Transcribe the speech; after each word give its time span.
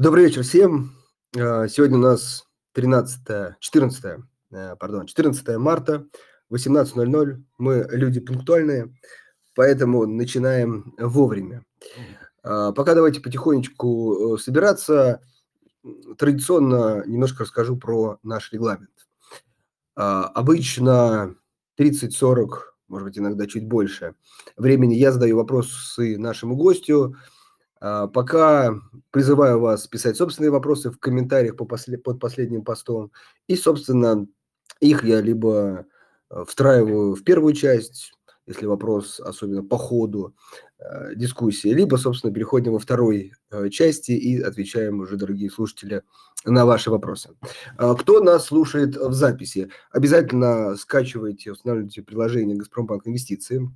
Добрый 0.00 0.24
вечер 0.24 0.44
всем. 0.44 0.92
А, 1.36 1.68
сегодня 1.68 1.98
у 1.98 2.00
нас 2.00 2.46
13, 2.72 3.58
14, 3.60 4.24
э, 4.50 4.76
пардон, 4.76 5.04
14 5.04 5.58
марта, 5.58 6.06
18.00. 6.48 7.44
Мы 7.58 7.86
люди 7.90 8.18
пунктуальные, 8.18 8.96
поэтому 9.54 10.06
начинаем 10.06 10.94
вовремя. 10.98 11.66
А, 12.42 12.72
пока 12.72 12.94
давайте 12.94 13.20
потихонечку 13.20 14.36
э, 14.36 14.38
собираться. 14.38 15.20
Традиционно 16.16 17.04
немножко 17.06 17.42
расскажу 17.42 17.76
про 17.76 18.18
наш 18.22 18.54
регламент. 18.54 19.06
Обычно 19.94 21.36
30-40, 21.78 22.48
может 22.88 23.06
быть, 23.06 23.18
иногда 23.18 23.46
чуть 23.46 23.68
больше 23.68 24.14
времени 24.56 24.94
я 24.94 25.12
задаю 25.12 25.36
вопросы 25.36 26.16
нашему 26.16 26.56
гостю– 26.56 27.16
пока 27.80 28.74
призываю 29.10 29.60
вас 29.60 29.86
писать 29.86 30.16
собственные 30.16 30.50
вопросы 30.50 30.90
в 30.90 30.98
комментариях 30.98 31.56
по 31.56 31.64
послед... 31.64 32.02
под 32.02 32.20
последним 32.20 32.62
постом. 32.62 33.10
И, 33.46 33.56
собственно, 33.56 34.26
их 34.80 35.04
я 35.04 35.20
либо 35.20 35.86
э, 36.30 36.44
встраиваю 36.46 37.14
в 37.14 37.22
первую 37.22 37.52
часть, 37.54 38.12
если 38.46 38.66
вопрос 38.66 39.20
особенно 39.20 39.62
по 39.62 39.78
ходу 39.78 40.34
э, 40.78 41.14
дискуссии, 41.14 41.68
либо, 41.68 41.96
собственно, 41.96 42.32
переходим 42.32 42.72
во 42.72 42.78
второй 42.78 43.32
э, 43.50 43.68
части 43.68 44.12
и 44.12 44.40
отвечаем 44.40 45.00
уже, 45.00 45.16
дорогие 45.16 45.50
слушатели, 45.50 46.02
на 46.44 46.64
ваши 46.64 46.90
вопросы. 46.90 47.30
Э, 47.78 47.94
кто 47.98 48.20
нас 48.20 48.46
слушает 48.46 48.96
в 48.96 49.12
записи? 49.12 49.70
Обязательно 49.90 50.76
скачивайте, 50.76 51.52
устанавливайте 51.52 52.02
приложение 52.02 52.56
«Газпромбанк 52.56 53.06
Инвестиции». 53.06 53.70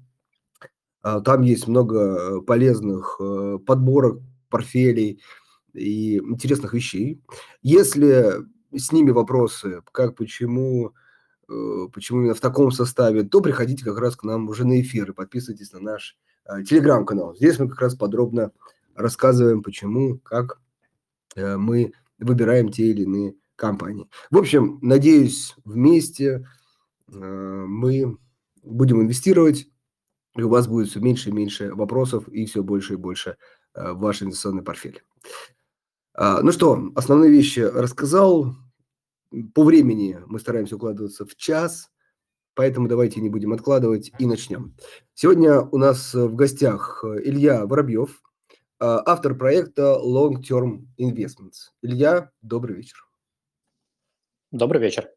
А, 1.04 1.20
там 1.20 1.42
есть 1.42 1.68
много 1.68 1.98
э, 1.98 2.40
полезных 2.40 3.16
э, 3.20 3.58
подборок, 3.66 4.22
портфелей 4.48 5.20
и 5.74 6.16
интересных 6.16 6.72
вещей. 6.72 7.20
Если 7.60 8.36
с 8.74 8.90
ними 8.90 9.10
вопросы, 9.10 9.82
как, 9.92 10.16
почему, 10.16 10.94
э, 11.50 11.88
почему 11.92 12.20
именно 12.20 12.34
в 12.34 12.40
таком 12.40 12.72
составе, 12.72 13.22
то 13.22 13.42
приходите 13.42 13.84
как 13.84 13.98
раз 13.98 14.16
к 14.16 14.24
нам 14.24 14.48
уже 14.48 14.66
на 14.66 14.80
эфир 14.80 15.10
и 15.10 15.14
подписывайтесь 15.14 15.72
на 15.72 15.80
наш 15.80 16.16
телеграм-канал. 16.66 17.34
Здесь 17.36 17.58
мы 17.58 17.68
как 17.68 17.80
раз 17.80 17.94
подробно 17.94 18.52
рассказываем, 18.94 19.62
почему, 19.62 20.18
как 20.18 20.60
мы 21.36 21.92
выбираем 22.18 22.70
те 22.70 22.90
или 22.90 23.02
иные 23.04 23.34
компании. 23.56 24.10
В 24.30 24.36
общем, 24.36 24.78
надеюсь, 24.82 25.54
вместе 25.64 26.46
мы 27.08 28.18
будем 28.62 29.00
инвестировать 29.00 29.68
и 30.36 30.42
у 30.42 30.48
вас 30.48 30.66
будет 30.66 30.88
все 30.88 31.00
меньше 31.00 31.30
и 31.30 31.32
меньше 31.32 31.74
вопросов 31.74 32.28
и 32.28 32.44
все 32.46 32.62
больше 32.62 32.94
и 32.94 32.96
больше 32.96 33.36
э, 33.74 33.92
ваш 33.92 34.22
инвестиционный 34.22 34.62
портфель. 34.62 35.02
А, 36.14 36.42
ну 36.42 36.52
что, 36.52 36.90
основные 36.94 37.30
вещи 37.30 37.60
рассказал. 37.60 38.54
По 39.54 39.64
времени 39.64 40.20
мы 40.26 40.38
стараемся 40.38 40.76
укладываться 40.76 41.26
в 41.26 41.34
час, 41.34 41.90
поэтому 42.54 42.86
давайте 42.86 43.20
не 43.20 43.28
будем 43.28 43.52
откладывать 43.52 44.12
и 44.18 44.26
начнем. 44.26 44.76
Сегодня 45.14 45.60
у 45.60 45.76
нас 45.76 46.14
в 46.14 46.34
гостях 46.36 47.04
Илья 47.04 47.66
Воробьев, 47.66 48.22
а, 48.78 49.02
автор 49.06 49.36
проекта 49.36 49.98
Long 50.04 50.36
Term 50.40 50.86
Investments. 50.98 51.70
Илья, 51.82 52.30
добрый 52.42 52.76
вечер. 52.76 52.96
Добрый 54.50 54.80
вечер. 54.80 55.10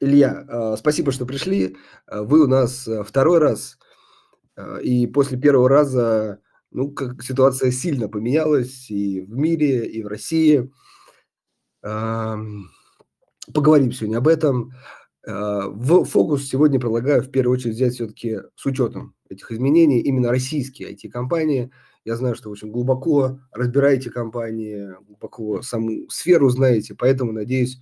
Илья, 0.00 0.44
а, 0.48 0.76
спасибо, 0.76 1.12
что 1.12 1.26
пришли. 1.26 1.76
Вы 2.08 2.44
у 2.44 2.46
нас 2.48 2.88
второй 3.04 3.38
раз 3.38 3.78
и 4.82 5.06
после 5.06 5.38
первого 5.38 5.68
раза, 5.68 6.40
ну, 6.70 6.90
как 6.90 7.22
ситуация 7.22 7.70
сильно 7.70 8.08
поменялась 8.08 8.90
и 8.90 9.20
в 9.22 9.36
мире, 9.36 9.86
и 9.86 10.02
в 10.02 10.06
России. 10.06 10.70
Поговорим 13.52 13.92
сегодня 13.92 14.18
об 14.18 14.28
этом. 14.28 14.72
А, 15.26 15.68
в 15.68 16.04
фокус 16.04 16.44
сегодня 16.48 16.80
предлагаю 16.80 17.22
в 17.22 17.30
первую 17.30 17.54
очередь 17.54 17.76
взять 17.76 17.94
все-таки 17.94 18.40
с 18.56 18.66
учетом 18.66 19.14
этих 19.28 19.50
изменений 19.52 20.00
именно 20.00 20.30
российские 20.30 20.92
IT-компании. 20.92 21.70
Я 22.04 22.16
знаю, 22.16 22.34
что 22.34 22.48
вы 22.48 22.52
очень 22.52 22.70
глубоко 22.70 23.40
разбираете 23.52 24.10
компании, 24.10 24.90
глубоко 25.06 25.62
саму 25.62 26.08
сферу 26.10 26.50
знаете, 26.50 26.94
поэтому, 26.94 27.32
надеюсь, 27.32 27.80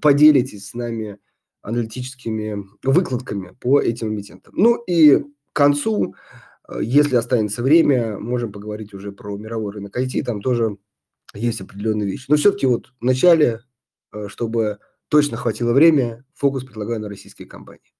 поделитесь 0.00 0.68
с 0.68 0.74
нами 0.74 1.18
аналитическими 1.62 2.64
выкладками 2.82 3.54
по 3.60 3.80
этим 3.80 4.08
эмитентам. 4.08 4.54
Ну 4.56 4.82
и 4.86 5.24
к 5.52 5.56
концу, 5.56 6.14
э, 6.68 6.80
если 6.82 7.16
останется 7.16 7.62
время, 7.62 8.18
можем 8.18 8.52
поговорить 8.52 8.94
уже 8.94 9.12
про 9.12 9.36
мировой 9.36 9.72
рынок 9.72 9.96
IT, 9.96 10.22
там 10.24 10.40
тоже 10.40 10.78
есть 11.34 11.60
определенные 11.60 12.06
вещи. 12.08 12.26
Но 12.28 12.36
все-таки 12.36 12.66
вот 12.66 12.92
в 13.00 13.04
начале, 13.04 13.60
э, 14.12 14.28
чтобы 14.28 14.78
точно 15.08 15.36
хватило 15.36 15.72
время, 15.72 16.24
фокус 16.34 16.64
предлагаю 16.64 17.00
на 17.00 17.08
российские 17.08 17.48
компании. 17.48 17.92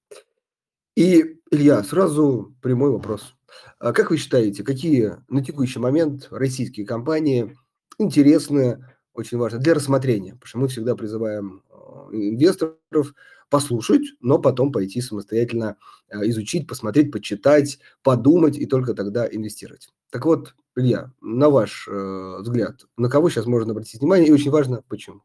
И, 0.95 1.39
Илья, 1.49 1.83
сразу 1.83 2.55
прямой 2.61 2.91
вопрос. 2.91 3.35
А 3.79 3.93
как 3.93 4.11
вы 4.11 4.17
считаете, 4.17 4.63
какие 4.63 5.17
на 5.27 5.43
текущий 5.43 5.79
момент 5.79 6.27
российские 6.31 6.85
компании 6.85 7.55
интересны, 7.97 8.85
очень 9.13 9.37
важно 9.37 9.59
для 9.59 9.73
рассмотрения? 9.73 10.33
Потому 10.33 10.47
что 10.47 10.57
мы 10.59 10.67
всегда 10.67 10.95
призываем 10.95 11.63
э, 11.69 12.15
инвесторов 12.15 13.13
послушать, 13.53 14.07
но 14.19 14.39
потом 14.39 14.71
пойти 14.71 14.99
самостоятельно 14.99 15.77
э, 16.09 16.27
изучить, 16.29 16.67
посмотреть, 16.67 17.11
почитать, 17.11 17.77
подумать 18.01 18.57
и 18.57 18.65
только 18.65 18.95
тогда 18.95 19.27
инвестировать. 19.27 19.89
Так 20.09 20.25
вот, 20.25 20.55
Илья, 20.75 21.11
на 21.21 21.51
ваш 21.51 21.87
э, 21.87 22.37
взгляд, 22.39 22.85
на 22.97 23.09
кого 23.11 23.29
сейчас 23.29 23.45
можно 23.45 23.73
обратить 23.73 24.01
внимание 24.01 24.27
и 24.29 24.31
очень 24.31 24.49
важно, 24.49 24.81
почему? 24.87 25.21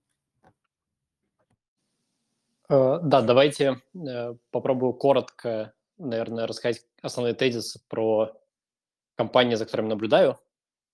Э, 2.68 2.98
да, 3.02 3.22
давайте 3.22 3.80
попробую 4.50 4.92
коротко, 4.92 5.72
наверное, 5.96 6.46
рассказать 6.46 6.84
основные 7.00 7.32
тезисы 7.32 7.80
про 7.88 8.38
компании, 9.16 9.54
за 9.54 9.64
которыми 9.64 9.88
наблюдаю 9.88 10.36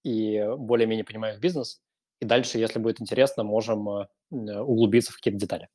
и 0.05 0.41
более-менее 0.57 1.05
понимаю 1.05 1.35
их 1.35 1.41
бизнес. 1.41 1.83
И 2.21 2.25
дальше, 2.27 2.59
если 2.59 2.79
будет 2.79 3.01
интересно, 3.01 3.43
можем 3.43 4.07
углубиться 4.31 5.11
в 5.11 5.17
какие-то 5.17 5.41
детали. 5.41 5.69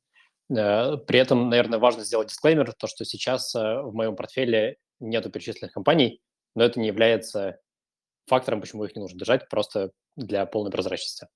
Э, 0.50 0.96
при 1.06 1.18
этом, 1.18 1.48
наверное, 1.48 1.78
важно 1.78 2.04
сделать 2.04 2.28
дисклеймер, 2.28 2.72
то, 2.72 2.86
что 2.86 3.04
сейчас 3.04 3.54
э, 3.54 3.58
в 3.58 3.94
моем 3.94 4.16
портфеле 4.16 4.76
нету 4.98 5.30
перечисленных 5.30 5.72
компаний, 5.72 6.20
но 6.54 6.64
это 6.64 6.80
не 6.80 6.88
является 6.88 7.58
фактором, 8.26 8.60
почему 8.60 8.84
их 8.84 8.94
не 8.94 9.00
нужно 9.00 9.18
держать, 9.18 9.48
просто 9.48 9.92
для 10.16 10.46
полной 10.46 10.70
прозрачности. 10.70 11.28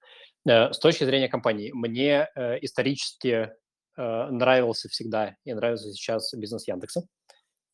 Э, 0.49 0.73
с 0.73 0.79
точки 0.79 1.05
зрения 1.05 1.29
компаний, 1.29 1.71
мне 1.73 2.29
исторически 2.63 3.51
нравился 3.97 4.89
всегда 4.89 5.37
и 5.45 5.55
нравится 5.55 5.93
сейчас 5.93 6.35
бизнес 6.35 6.67
Яндекса. 6.67 7.07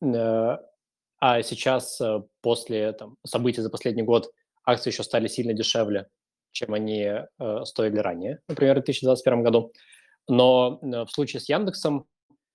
А 0.02 1.42
сейчас, 1.42 1.98
после 2.42 2.92
там, 2.92 3.16
событий 3.26 3.62
за 3.62 3.70
последний 3.70 4.02
год, 4.02 4.30
акции 4.66 4.90
еще 4.90 5.02
стали 5.02 5.28
сильно 5.28 5.54
дешевле, 5.54 6.08
чем 6.52 6.74
они 6.74 7.10
стоили 7.64 7.96
ранее, 7.96 8.40
например, 8.48 8.74
в 8.74 8.84
2021 8.84 9.42
году. 9.42 9.72
Но 10.30 10.78
э, 10.80 11.04
в 11.04 11.10
случае 11.10 11.40
с 11.40 11.48
Яндексом, 11.48 12.06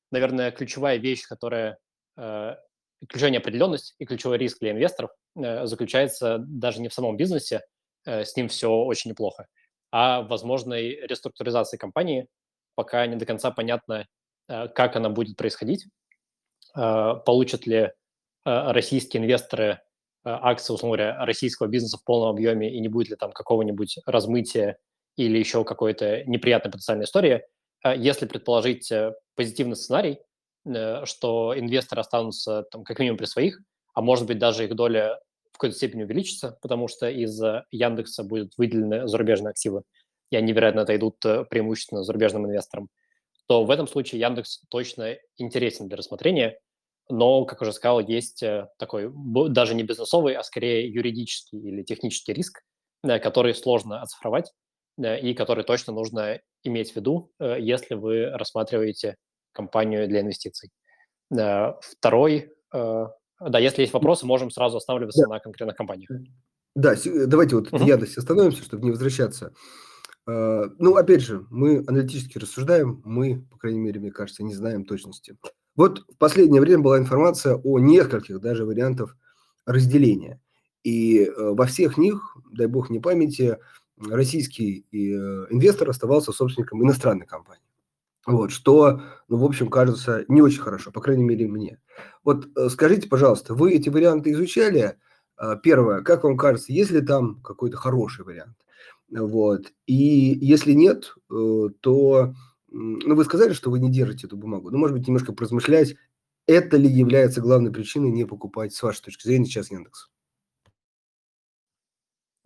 наверное, 0.09 0.51
ключевая 0.51 0.97
вещь, 0.97 1.27
которая 1.27 1.77
э, 2.17 2.55
ключевая 3.09 3.33
неопределенность 3.33 3.95
и 3.99 4.05
ключевой 4.05 4.37
риск 4.37 4.59
для 4.61 4.71
инвесторов 4.71 5.11
э, 5.35 5.65
заключается 5.65 6.37
даже 6.39 6.81
не 6.81 6.87
в 6.87 6.93
самом 6.93 7.17
бизнесе, 7.17 7.61
с 8.07 8.35
ним 8.35 8.49
все 8.49 8.69
очень 8.69 9.09
неплохо, 9.09 9.47
а 9.91 10.21
в 10.21 10.27
возможной 10.27 10.91
реструктуризации 11.07 11.75
компании, 11.75 12.27
пока 12.75 13.07
не 13.07 13.15
до 13.15 13.25
конца 13.25 13.49
понятно, 13.49 14.05
как 14.47 14.95
она 14.95 15.09
будет 15.09 15.37
происходить, 15.37 15.87
получат 16.75 17.65
ли 17.65 17.91
российские 18.43 19.23
инвесторы 19.23 19.81
акции, 20.23 20.71
условно 20.71 20.97
говоря, 20.97 21.25
российского 21.25 21.65
бизнеса 21.65 21.97
в 21.97 22.03
полном 22.03 22.29
объеме 22.29 22.71
и 22.71 22.79
не 22.79 22.89
будет 22.89 23.09
ли 23.09 23.15
там 23.15 23.31
какого-нибудь 23.31 23.97
размытия 24.05 24.77
или 25.15 25.39
еще 25.39 25.63
какой-то 25.63 26.23
неприятной 26.25 26.71
потенциальной 26.71 27.05
истории, 27.05 27.41
если 27.93 28.25
предположить 28.25 28.91
э, 28.91 29.13
позитивный 29.35 29.75
сценарий, 29.75 30.19
э, 30.65 31.05
что 31.05 31.57
инвесторы 31.57 32.01
останутся 32.01 32.63
там, 32.71 32.83
как 32.83 32.97
минимум 32.97 33.17
при 33.17 33.25
своих, 33.25 33.59
а 33.93 34.01
может 34.01 34.25
быть 34.25 34.39
даже 34.39 34.65
их 34.65 34.75
доля 34.75 35.19
в 35.51 35.57
какой-то 35.57 35.75
степени 35.75 36.03
увеличится, 36.03 36.57
потому 36.61 36.87
что 36.87 37.09
из 37.09 37.39
Яндекса 37.71 38.23
будут 38.23 38.57
выделены 38.57 39.07
зарубежные 39.07 39.51
активы, 39.51 39.83
и 40.31 40.35
они, 40.35 40.51
вероятно, 40.51 40.81
отойдут 40.81 41.23
э, 41.25 41.45
преимущественно 41.45 42.03
зарубежным 42.03 42.47
инвесторам, 42.47 42.89
то 43.47 43.63
в 43.63 43.69
этом 43.69 43.87
случае 43.87 44.19
Яндекс 44.19 44.61
точно 44.69 45.15
интересен 45.37 45.87
для 45.87 45.97
рассмотрения, 45.97 46.57
но, 47.07 47.45
как 47.45 47.61
уже 47.61 47.71
сказал, 47.71 47.99
есть 47.99 48.43
такой 48.79 49.11
даже 49.49 49.75
не 49.75 49.83
бизнесовый, 49.83 50.33
а 50.33 50.41
скорее 50.41 50.91
юридический 50.91 51.59
или 51.59 51.83
технический 51.83 52.33
риск, 52.33 52.63
который 53.03 53.53
сложно 53.53 54.01
оцифровать, 54.01 54.51
и 54.97 55.35
который 55.35 55.63
точно 55.63 55.93
нужно 55.93 56.39
иметь 56.65 56.91
в 56.91 56.95
виду, 56.95 57.31
э, 57.39 57.57
если 57.59 57.95
вы 57.95 58.29
рассматриваете 58.31 59.15
компанию 59.51 60.07
для 60.07 60.21
инвестиций. 60.21 60.71
Э, 61.37 61.73
второй, 61.81 62.53
э, 62.73 63.05
да, 63.39 63.59
если 63.59 63.81
есть 63.81 63.93
вопросы, 63.93 64.25
можем 64.25 64.49
сразу 64.49 64.77
останавливаться 64.77 65.23
да. 65.23 65.35
на 65.35 65.39
конкретных 65.39 65.75
компаниях. 65.75 66.09
Да, 66.75 66.95
давайте 67.27 67.55
вот 67.55 67.71
uh-huh. 67.71 67.85
я 67.85 67.95
остановимся, 67.95 68.63
чтобы 68.63 68.83
не 68.83 68.91
возвращаться. 68.91 69.53
Ну, 70.27 70.95
опять 70.95 71.21
же, 71.21 71.45
мы 71.51 71.83
аналитически 71.87 72.39
рассуждаем, 72.39 72.99
мы, 73.05 73.45
по 73.51 73.59
крайней 73.59 73.79
мере, 73.79 73.99
мне 73.99 74.11
кажется, 74.11 74.43
не 74.43 74.55
знаем 74.55 74.83
точности. 74.83 75.37
Вот 75.75 75.99
в 76.09 76.17
последнее 76.17 76.61
время 76.61 76.81
была 76.81 76.97
информация 76.97 77.55
о 77.55 77.77
нескольких 77.77 78.41
даже 78.41 78.65
вариантов 78.65 79.15
разделения. 79.67 80.41
И 80.83 81.31
во 81.37 81.67
всех 81.67 81.99
них, 81.99 82.35
дай 82.51 82.65
бог 82.65 82.89
не 82.89 82.99
памяти, 82.99 83.59
российский 83.99 84.85
э, 84.91 84.95
инвестор 85.49 85.89
оставался 85.89 86.31
собственником 86.31 86.83
иностранной 86.83 87.25
компании. 87.25 87.61
Вот, 88.25 88.51
что, 88.51 89.01
ну, 89.27 89.37
в 89.37 89.43
общем, 89.45 89.69
кажется 89.69 90.25
не 90.27 90.41
очень 90.41 90.61
хорошо, 90.61 90.91
по 90.91 91.01
крайней 91.01 91.23
мере, 91.23 91.47
мне. 91.47 91.79
Вот 92.23 92.47
скажите, 92.69 93.07
пожалуйста, 93.07 93.53
вы 93.53 93.73
эти 93.73 93.89
варианты 93.89 94.31
изучали? 94.31 94.97
Первое, 95.61 96.01
как 96.01 96.23
вам 96.23 96.37
кажется, 96.37 96.73
есть 96.73 96.91
ли 96.91 97.01
там 97.01 97.41
какой-то 97.41 97.77
хороший 97.77 98.25
вариант? 98.25 98.55
Вот. 99.09 99.73
И 99.85 99.93
если 99.93 100.73
нет, 100.73 101.13
э, 101.31 101.69
то, 101.79 102.33
ну, 102.69 103.15
вы 103.15 103.23
сказали, 103.23 103.53
что 103.53 103.69
вы 103.69 103.79
не 103.79 103.91
держите 103.91 104.27
эту 104.27 104.37
бумагу. 104.37 104.71
Ну, 104.71 104.77
может 104.77 104.97
быть, 104.97 105.07
немножко 105.07 105.33
поразмышлять, 105.33 105.95
это 106.47 106.77
ли 106.77 106.89
является 106.89 107.41
главной 107.41 107.71
причиной 107.71 108.11
не 108.11 108.25
покупать, 108.25 108.73
с 108.73 108.81
вашей 108.81 109.03
точки 109.03 109.27
зрения, 109.27 109.45
сейчас 109.45 109.71
Яндекс? 109.71 110.09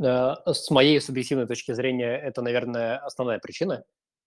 Э, 0.01 0.35
с 0.45 0.69
моей 0.69 0.99
субъективной 1.01 1.47
точки 1.47 1.73
зрения, 1.73 2.15
это, 2.15 2.41
наверное, 2.41 2.97
основная 2.97 3.39
причина, 3.39 3.83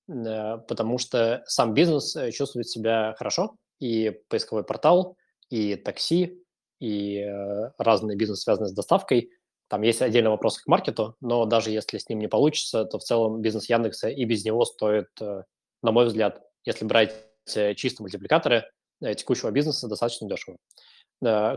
э, 0.08 0.58
потому 0.68 0.98
что 0.98 1.42
сам 1.46 1.74
бизнес 1.74 2.16
чувствует 2.32 2.68
себя 2.68 3.14
хорошо, 3.18 3.56
и 3.80 4.10
поисковой 4.28 4.64
портал, 4.64 5.16
и 5.50 5.76
такси, 5.76 6.42
и 6.80 7.24
разные 7.78 8.16
бизнес, 8.16 8.42
связанные 8.42 8.68
с 8.68 8.74
доставкой– 8.74 9.30
там 9.72 9.80
есть 9.80 10.02
отдельный 10.02 10.28
вопрос 10.28 10.58
к 10.58 10.66
маркету, 10.66 11.16
но 11.22 11.46
даже 11.46 11.70
если 11.70 11.96
с 11.96 12.06
ним 12.06 12.18
не 12.18 12.28
получится, 12.28 12.84
то 12.84 12.98
в 12.98 13.02
целом 13.02 13.40
бизнес 13.40 13.70
Яндекса 13.70 14.10
и 14.10 14.22
без 14.26 14.44
него 14.44 14.66
стоит, 14.66 15.08
э, 15.18 15.44
на 15.82 15.92
мой 15.92 16.04
взгляд, 16.04 16.42
если 16.66 16.84
брать 16.84 17.14
э, 17.54 17.74
чисто 17.74 18.02
мультипликаторы 18.02 18.66
э, 19.00 19.14
текущего 19.14 19.50
бизнеса, 19.50 19.88
достаточно 19.88 20.28
дешево. 20.28 20.58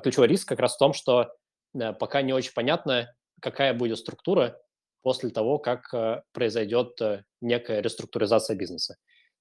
Ключевой 0.02 0.30
риск 0.30 0.48
как 0.48 0.60
раз 0.60 0.76
в 0.76 0.78
том, 0.78 0.94
что 0.94 1.30
пока 1.74 2.22
не 2.22 2.32
очень 2.32 2.54
понятно, 2.54 3.14
какая 3.42 3.74
будет 3.74 4.00
структура 4.00 4.60
после 5.02 5.30
того, 5.30 5.60
как 5.60 5.94
произойдет 6.32 7.00
некая 7.42 7.82
реструктуризация 7.82 8.56
бизнеса. 8.56 8.96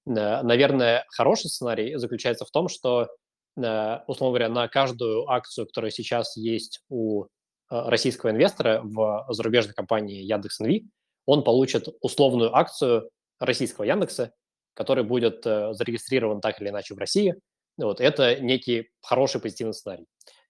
Наверное, 0.05 1.05
хороший 1.09 1.49
сценарий 1.49 1.95
заключается 1.95 2.45
в 2.45 2.51
том, 2.51 2.67
что, 2.67 3.07
условно 3.55 4.29
говоря, 4.29 4.49
на 4.49 4.67
каждую 4.67 5.27
акцию, 5.27 5.65
которая 5.65 5.89
сейчас 5.89 6.37
есть 6.37 6.81
у 6.89 7.25
Э, 7.71 7.89
российского 7.89 8.29
инвестора 8.29 8.81
в 8.83 9.25
зарубежной 9.29 9.73
компании 9.73 10.21
Яндекс 10.21 10.59
Яндекс.Инви, 10.59 10.89
он 11.25 11.43
получит 11.43 11.87
условную 12.01 12.55
акцию 12.55 13.09
российского 13.39 13.85
Яндекса, 13.85 14.33
который 14.75 15.03
будет 15.03 15.45
э, 15.47 15.73
зарегистрирован 15.73 16.41
так 16.41 16.61
или 16.61 16.69
иначе 16.69 16.93
в 16.93 16.99
России. 16.99 17.35
Вот, 17.77 17.99
это 17.99 18.39
некий 18.39 18.89
хороший 19.01 19.41
позитивный 19.41 19.73
сценарий. 19.73 20.05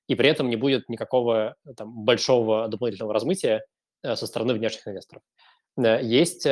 И 0.07 0.16
при 0.16 0.30
этом 0.30 0.50
не 0.50 0.56
будет 0.56 0.90
никакого 0.90 1.56
э, 1.66 1.74
там, 1.75 2.06
большого 2.06 2.68
дополнительного 2.68 3.13
размытия 3.13 3.66
со 4.04 4.28
стороны 4.28 4.54
внешних 4.54 4.88
инвесторов. 4.88 5.24
Есть 5.78 6.46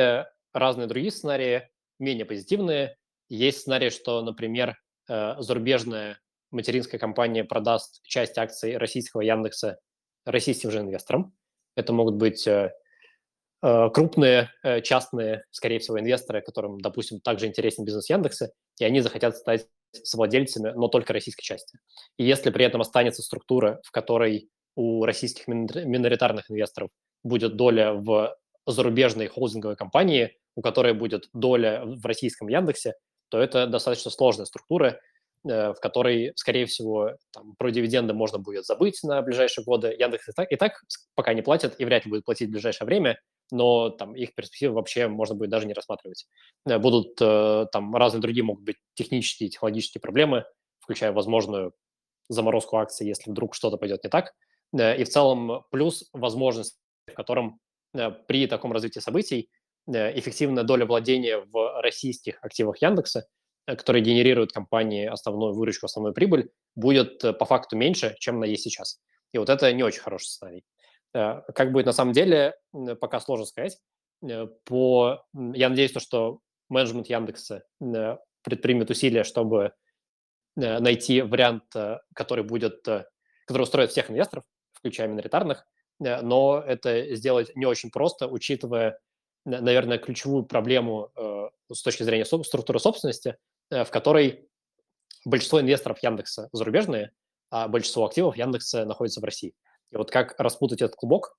разные 0.52 0.88
другие 0.88 1.12
сценарии, 1.12 1.68
менее 2.00 2.24
позитивные. 2.24 2.96
Есть 3.28 3.60
сценарий, 3.60 3.90
что, 3.90 4.22
например, 4.22 4.76
зарубежная 5.06 6.18
материнская 6.50 6.98
компания 6.98 7.44
продаст 7.44 8.02
часть 8.04 8.38
акций 8.38 8.76
российского 8.76 9.20
Яндекса 9.20 9.78
российским 10.24 10.70
же 10.70 10.80
инвесторам. 10.80 11.34
Это 11.76 11.92
могут 11.92 12.14
быть 12.14 12.46
э, 12.46 12.72
э, 13.62 13.90
крупные 13.92 14.50
э, 14.62 14.80
частные, 14.80 15.44
скорее 15.50 15.80
всего, 15.80 15.98
инвесторы, 15.98 16.40
которым, 16.40 16.80
допустим, 16.80 17.20
также 17.20 17.46
интересен 17.46 17.84
бизнес 17.84 18.08
Яндекса, 18.08 18.52
и 18.78 18.84
они 18.84 19.00
захотят 19.00 19.36
стать 19.36 19.66
совладельцами, 20.04 20.70
но 20.74 20.88
только 20.88 21.12
российской 21.12 21.42
части. 21.42 21.78
И 22.18 22.24
если 22.24 22.50
при 22.50 22.64
этом 22.64 22.80
останется 22.80 23.22
структура, 23.22 23.80
в 23.84 23.90
которой 23.90 24.48
у 24.76 25.04
российских 25.04 25.46
миноритарных 25.46 26.50
инвесторов 26.50 26.90
будет 27.22 27.56
доля 27.56 27.92
в 27.92 28.36
зарубежной 28.66 29.28
холдинговой 29.28 29.76
компании, 29.76 30.36
у 30.56 30.62
которой 30.62 30.94
будет 30.94 31.28
доля 31.32 31.82
в 31.84 32.04
российском 32.06 32.48
Яндексе, 32.48 32.94
то 33.28 33.38
это 33.38 33.66
достаточно 33.66 34.10
сложная 34.10 34.46
структура, 34.46 34.98
в 35.44 35.76
которой, 35.80 36.32
скорее 36.36 36.64
всего, 36.64 37.12
там, 37.32 37.54
про 37.56 37.70
дивиденды 37.70 38.14
можно 38.14 38.38
будет 38.38 38.64
забыть 38.64 39.02
на 39.02 39.20
ближайшие 39.20 39.64
годы. 39.64 39.94
Яндекс 39.98 40.28
и 40.28 40.32
так, 40.32 40.50
и 40.50 40.56
так 40.56 40.82
пока 41.14 41.34
не 41.34 41.42
платят 41.42 41.78
и 41.78 41.84
вряд 41.84 42.06
ли 42.06 42.10
будет 42.10 42.24
платить 42.24 42.48
в 42.48 42.52
ближайшее 42.52 42.86
время, 42.86 43.20
но 43.50 43.90
там 43.90 44.16
их 44.16 44.34
перспективы 44.34 44.74
вообще 44.74 45.06
можно 45.06 45.34
будет 45.34 45.50
даже 45.50 45.66
не 45.66 45.74
рассматривать. 45.74 46.26
Э, 46.66 46.78
будут 46.78 47.20
э, 47.20 47.66
там 47.72 47.94
разные 47.94 48.22
другие 48.22 48.42
могут 48.42 48.64
быть 48.64 48.76
технические, 48.94 49.50
технологические 49.50 50.00
проблемы, 50.00 50.44
включая 50.80 51.12
возможную 51.12 51.74
заморозку 52.30 52.78
акций, 52.78 53.06
если 53.06 53.30
вдруг 53.30 53.54
что-то 53.54 53.76
пойдет 53.76 54.02
не 54.02 54.10
так. 54.10 54.32
И 54.72 55.04
в 55.04 55.08
целом 55.08 55.62
плюс 55.70 56.08
возможность, 56.12 56.78
в 57.06 57.14
котором 57.14 57.60
при 57.92 58.46
таком 58.48 58.72
развитии 58.72 58.98
событий 58.98 59.50
эффективная 59.86 60.64
доля 60.64 60.84
владения 60.84 61.38
в 61.38 61.80
российских 61.82 62.42
активах 62.42 62.80
Яндекса– 62.82 63.26
Э, 63.36 63.43
который 63.66 64.02
генерирует 64.02 64.52
компании 64.52 65.06
основную 65.06 65.54
выручку, 65.54 65.86
основную 65.86 66.14
прибыль, 66.14 66.50
будет 66.74 67.24
э, 67.24 67.32
по 67.32 67.44
факту 67.46 67.76
меньше, 67.76 68.14
чем 68.18 68.36
она 68.36 68.46
есть 68.46 68.62
сейчас. 68.62 69.00
И 69.32 69.38
вот 69.38 69.48
это 69.48 69.72
не 69.72 69.82
очень 69.82 70.00
хороший 70.00 70.26
сценарий. 70.26 70.64
Э, 71.14 71.40
как 71.54 71.72
будет 71.72 71.86
на 71.86 71.92
самом 71.92 72.12
деле, 72.12 72.54
пока 73.00 73.20
сложно 73.20 73.46
сказать. 73.46 73.78
По... 74.64 75.24
Я 75.34 75.68
надеюсь, 75.68 75.92
что 75.98 76.40
менеджмент 76.70 77.08
Яндекса 77.08 77.64
предпримет 78.42 78.90
усилия, 78.90 79.22
чтобы 79.22 79.72
найти 80.56 81.20
вариант, 81.20 81.64
который 82.14 82.44
будет, 82.44 82.86
который 83.46 83.62
устроит 83.62 83.90
всех 83.90 84.10
инвесторов, 84.10 84.44
включая 84.72 85.08
миноритарных, 85.08 85.66
но 85.98 86.62
это 86.66 87.14
сделать 87.16 87.54
не 87.54 87.66
очень 87.66 87.90
просто, 87.90 88.28
учитывая, 88.28 88.98
наверное, 89.44 89.98
ключевую 89.98 90.44
проблему 90.44 91.10
с 91.70 91.82
точки 91.82 92.02
зрения 92.02 92.24
структуры 92.24 92.78
собственности, 92.78 93.36
Э, 93.36 93.53
в 93.82 93.90
которой 93.90 94.48
большинство 95.24 95.60
инвесторов 95.60 96.02
Яндекса 96.02 96.48
зарубежные, 96.52 97.10
а 97.50 97.68
большинство 97.68 98.06
активов 98.06 98.36
Яндекса 98.36 98.84
находится 98.84 99.20
в 99.20 99.24
России. 99.24 99.54
И 99.90 99.96
вот 99.96 100.10
как 100.10 100.34
распутать 100.38 100.82
этот 100.82 100.96
клубок 100.96 101.36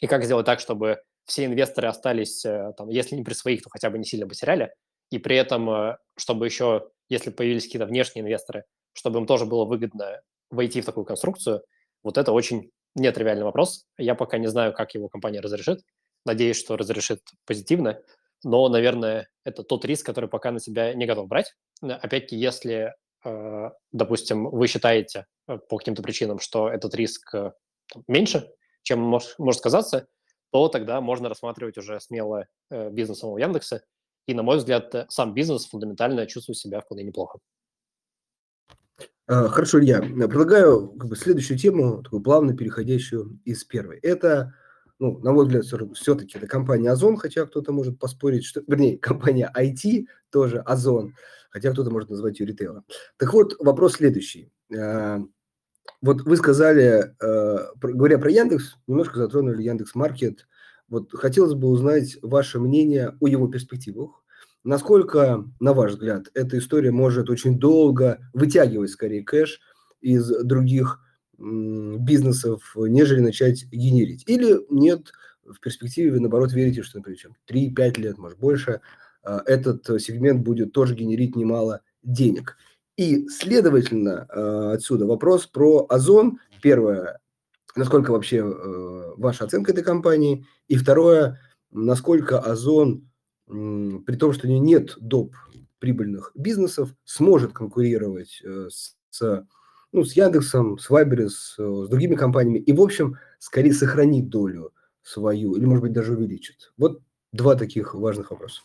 и 0.00 0.06
как 0.06 0.24
сделать 0.24 0.46
так, 0.46 0.60
чтобы 0.60 1.02
все 1.26 1.44
инвесторы 1.46 1.88
остались, 1.88 2.44
э, 2.44 2.72
там, 2.76 2.88
если 2.88 3.16
не 3.16 3.24
при 3.24 3.34
своих, 3.34 3.62
то 3.62 3.70
хотя 3.70 3.90
бы 3.90 3.98
не 3.98 4.04
сильно 4.04 4.26
потеряли, 4.26 4.74
и 5.10 5.18
при 5.18 5.36
этом, 5.36 5.70
э, 5.70 5.96
чтобы 6.16 6.46
еще, 6.46 6.90
если 7.08 7.30
появились 7.30 7.64
какие-то 7.64 7.86
внешние 7.86 8.22
инвесторы, 8.22 8.64
чтобы 8.92 9.20
им 9.20 9.26
тоже 9.26 9.46
было 9.46 9.64
выгодно 9.64 10.20
войти 10.50 10.80
в 10.80 10.86
такую 10.86 11.04
конструкцию, 11.04 11.62
вот 12.02 12.18
это 12.18 12.32
очень 12.32 12.70
нетривиальный 12.94 13.44
вопрос. 13.44 13.86
Я 13.98 14.14
пока 14.14 14.38
не 14.38 14.46
знаю, 14.46 14.72
как 14.72 14.94
его 14.94 15.08
компания 15.08 15.40
разрешит. 15.40 15.80
Надеюсь, 16.24 16.58
что 16.58 16.76
разрешит 16.76 17.20
позитивно, 17.44 18.00
но, 18.44 18.68
наверное, 18.68 19.28
это 19.44 19.62
тот 19.62 19.84
риск, 19.84 20.06
который 20.06 20.28
пока 20.28 20.52
на 20.52 20.60
себя 20.60 20.94
не 20.94 21.06
готов 21.06 21.28
брать. 21.28 21.54
Опять-таки, 21.80 22.36
если, 22.36 22.94
э, 23.24 23.70
допустим, 23.92 24.50
вы 24.50 24.66
считаете 24.66 25.26
э, 25.48 25.58
по 25.58 25.78
каким-то 25.78 26.02
причинам, 26.02 26.38
что 26.38 26.68
этот 26.68 26.94
риск 26.94 27.34
э, 27.34 27.52
меньше, 28.06 28.48
чем 28.82 29.00
может, 29.00 29.38
может 29.38 29.62
казаться, 29.62 30.06
то 30.50 30.68
тогда 30.68 31.00
можно 31.00 31.28
рассматривать 31.28 31.78
уже 31.78 31.98
смело 32.00 32.46
бизнес 32.70 33.18
самого 33.18 33.38
Яндекса. 33.38 33.82
И, 34.26 34.34
на 34.34 34.42
мой 34.42 34.58
взгляд, 34.58 34.94
сам 35.08 35.34
бизнес 35.34 35.66
фундаментально 35.66 36.26
чувствует 36.26 36.58
себя 36.58 36.80
вполне 36.80 37.02
неплохо. 37.02 37.40
Хорошо, 39.26 39.80
Илья. 39.80 40.00
Предлагаю 40.00 40.90
как 40.90 41.10
бы, 41.10 41.16
следующую 41.16 41.58
тему, 41.58 42.02
такую 42.02 42.22
плавно 42.22 42.56
переходящую 42.56 43.40
из 43.44 43.64
первой. 43.64 43.98
Это 43.98 44.54
ну, 45.04 45.18
на 45.18 45.32
мой 45.32 45.44
взгляд, 45.44 45.64
все-таки 45.94 46.38
это 46.38 46.46
компания 46.46 46.90
Озон, 46.90 47.18
хотя 47.18 47.44
кто-то 47.44 47.72
может 47.72 47.98
поспорить, 47.98 48.44
что, 48.44 48.62
вернее, 48.66 48.96
компания 49.02 49.52
IT 49.54 50.06
тоже 50.30 50.60
Озон, 50.60 51.14
хотя 51.50 51.72
кто-то 51.72 51.90
может 51.90 52.08
назвать 52.08 52.40
ее 52.40 52.46
ритейлом. 52.46 52.84
Так 53.18 53.34
вот, 53.34 53.54
вопрос 53.58 53.94
следующий. 53.96 54.50
Э, 54.74 55.18
вот 56.00 56.22
вы 56.22 56.36
сказали, 56.38 57.14
э, 57.20 57.58
говоря 57.82 58.18
про 58.18 58.30
Яндекс, 58.30 58.76
немножко 58.86 59.18
затронули 59.18 59.62
Яндекс 59.62 59.94
Маркет. 59.94 60.46
Вот 60.88 61.12
хотелось 61.12 61.54
бы 61.54 61.68
узнать 61.68 62.16
ваше 62.22 62.58
мнение 62.58 63.14
о 63.20 63.28
его 63.28 63.46
перспективах. 63.48 64.24
Насколько, 64.62 65.44
на 65.60 65.74
ваш 65.74 65.92
взгляд, 65.92 66.28
эта 66.32 66.56
история 66.56 66.92
может 66.92 67.28
очень 67.28 67.58
долго 67.58 68.26
вытягивать, 68.32 68.90
скорее, 68.90 69.22
кэш 69.22 69.60
из 70.00 70.26
других 70.44 71.03
бизнесов, 71.38 72.74
нежели 72.76 73.20
начать 73.20 73.64
генерить. 73.70 74.24
Или 74.26 74.60
нет, 74.70 75.12
в 75.44 75.60
перспективе 75.60 76.12
вы, 76.12 76.20
наоборот, 76.20 76.52
верите, 76.52 76.82
что, 76.82 76.98
например, 76.98 77.18
3-5 77.50 78.00
лет, 78.00 78.18
может, 78.18 78.38
больше, 78.38 78.80
а, 79.22 79.42
этот 79.46 79.84
сегмент 80.00 80.42
будет 80.42 80.72
тоже 80.72 80.94
генерить 80.94 81.36
немало 81.36 81.80
денег. 82.02 82.56
И, 82.96 83.28
следовательно, 83.28 84.26
а, 84.28 84.72
отсюда 84.72 85.06
вопрос 85.06 85.46
про 85.46 85.86
Озон. 85.88 86.38
Первое, 86.62 87.20
насколько 87.76 88.10
вообще 88.12 88.38
э, 88.38 89.12
ваша 89.16 89.44
оценка 89.44 89.72
этой 89.72 89.84
компании? 89.84 90.46
И 90.68 90.76
второе, 90.76 91.40
насколько 91.70 92.38
Озон 92.38 93.06
при 93.46 94.16
том, 94.16 94.32
что 94.32 94.46
у 94.46 94.50
нее 94.50 94.60
нет 94.60 94.94
доп. 94.98 95.34
прибыльных 95.78 96.32
бизнесов, 96.34 96.94
сможет 97.04 97.52
конкурировать 97.52 98.40
э, 98.42 98.68
с, 98.70 98.96
ну, 99.94 100.04
с 100.04 100.14
Яндексом, 100.14 100.78
с 100.78 100.90
Вайбером, 100.90 101.30
с, 101.30 101.56
с 101.56 101.88
другими 101.88 102.14
компаниями 102.14 102.58
и, 102.58 102.72
в 102.72 102.80
общем, 102.80 103.18
скорее 103.38 103.72
сохранить 103.72 104.28
долю 104.28 104.72
свою 105.02 105.54
или, 105.54 105.64
может 105.64 105.82
быть, 105.82 105.92
даже 105.92 106.12
увеличит. 106.12 106.72
Вот 106.76 107.00
два 107.32 107.54
таких 107.56 107.94
важных 107.94 108.30
вопроса. 108.30 108.62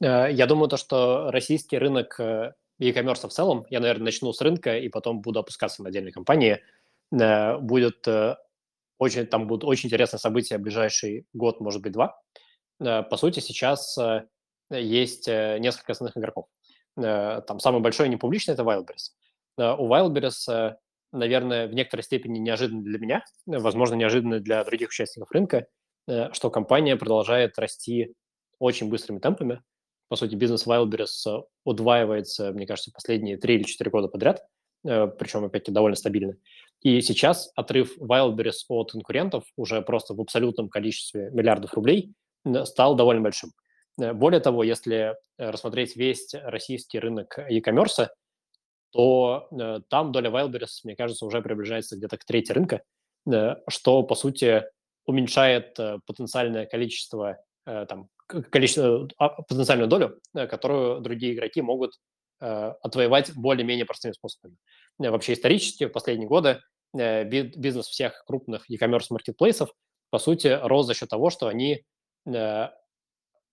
Э, 0.00 0.32
я 0.32 0.46
думаю, 0.46 0.68
то, 0.68 0.76
что 0.76 1.30
российский 1.30 1.78
рынок 1.78 2.18
э, 2.18 2.54
e-commerce 2.78 3.28
в 3.28 3.32
целом, 3.32 3.66
я, 3.70 3.80
наверное, 3.80 4.06
начну 4.06 4.32
с 4.32 4.40
рынка 4.40 4.76
и 4.78 4.88
потом 4.88 5.20
буду 5.20 5.40
опускаться 5.40 5.82
на 5.82 5.90
отдельные 5.90 6.12
компании, 6.12 6.60
будет 7.10 8.06
очень, 8.98 9.26
там 9.26 9.46
будут 9.46 9.64
очень 9.64 9.86
интересные 9.86 10.18
события 10.18 10.58
в 10.58 10.62
ближайший 10.62 11.26
год, 11.32 11.60
может 11.60 11.82
быть, 11.82 11.92
два. 11.92 12.20
Э, 12.80 13.02
по 13.02 13.16
сути, 13.16 13.40
сейчас 13.40 13.96
э, 13.98 14.26
есть 14.70 15.28
э, 15.28 15.58
несколько 15.60 15.92
основных 15.92 16.16
игроков. 16.16 16.46
Там 17.00 17.60
самый 17.60 17.80
большой 17.80 18.08
непубличный– 18.08 18.54
это 18.54 18.62
Wildberries. 18.62 19.76
У 19.78 19.88
Wildberries, 19.88 20.74
наверное, 21.12 21.68
в 21.68 21.74
некоторой 21.74 22.02
степени 22.02 22.38
неожиданно 22.38 22.82
для 22.82 22.98
меня, 22.98 23.24
возможно, 23.46 23.94
неожиданно 23.94 24.40
для 24.40 24.64
других 24.64 24.88
участников 24.88 25.30
рынка, 25.30 25.66
что 26.32 26.50
компания 26.50 26.96
продолжает 26.96 27.58
расти 27.58 28.14
очень 28.58 28.88
быстрыми 28.88 29.18
темпами. 29.20 29.62
По 30.08 30.16
сути, 30.16 30.34
бизнес 30.34 30.66
Wildberries 30.66 31.44
удваивается, 31.64 32.52
мне 32.52 32.66
кажется, 32.66 32.90
последние 32.92 33.36
три 33.36 33.56
или 33.56 33.62
четыре 33.62 33.90
года 33.90 34.08
подряд, 34.08 34.44
причем, 34.82 35.44
опять-таки, 35.44 35.72
довольно 35.72 35.96
стабильно. 35.96 36.34
И 36.80 37.00
сейчас 37.00 37.50
отрыв 37.54 37.98
Wildberries 37.98 38.64
от 38.68 38.92
конкурентов 38.92 39.44
уже 39.56 39.82
просто 39.82 40.14
в 40.14 40.20
абсолютном 40.20 40.68
количестве 40.68 41.30
миллиардов 41.30 41.74
рублей 41.74 42.14
стал 42.64 42.94
довольно 42.94 43.20
большим. 43.22 43.50
Э, 43.98 44.12
более 44.12 44.40
того, 44.40 44.62
если 44.62 45.16
э, 45.38 45.50
рассмотреть 45.50 45.96
весь 45.96 46.34
российский 46.34 46.98
рынок 46.98 47.38
e-commerce, 47.48 48.08
то 48.90 49.48
э, 49.50 49.80
там 49.88 50.12
доля 50.12 50.30
Wildberries, 50.30 50.80
мне 50.84 50.96
кажется, 50.96 51.26
уже 51.26 51.42
приближается 51.42 51.96
где-то 51.96 52.16
к 52.16 52.24
трети 52.24 52.52
рынка, 52.52 52.82
что, 53.68 54.02
по 54.04 54.14
сути, 54.14 54.64
уменьшает 55.04 55.76
потенциальное 56.06 56.64
количество, 56.64 57.38
там, 57.66 58.08
количество, 58.26 59.06
а, 59.18 59.42
потенциальную 59.42 59.86
долю, 59.86 60.18
которую 60.32 61.00
другие 61.00 61.34
игроки 61.34 61.60
могут 61.60 61.98
отвоевать 62.38 63.34
более-менее 63.34 63.84
простыми 63.84 64.12
способами. 64.12 64.56
Вообще 64.98 65.34
исторически 65.34 65.84
в 65.84 65.90
последние 65.90 66.26
годы 66.26 66.62
бизнес 66.94 67.86
всех 67.88 68.24
крупных 68.26 68.70
e-commerce 68.70 69.08
маркетплейсов, 69.10 69.74
по 70.08 70.18
сути, 70.18 70.58
рос 70.62 70.86
за 70.86 70.94
счет 70.94 71.10
того, 71.10 71.28
что 71.28 71.48
они 71.48 71.84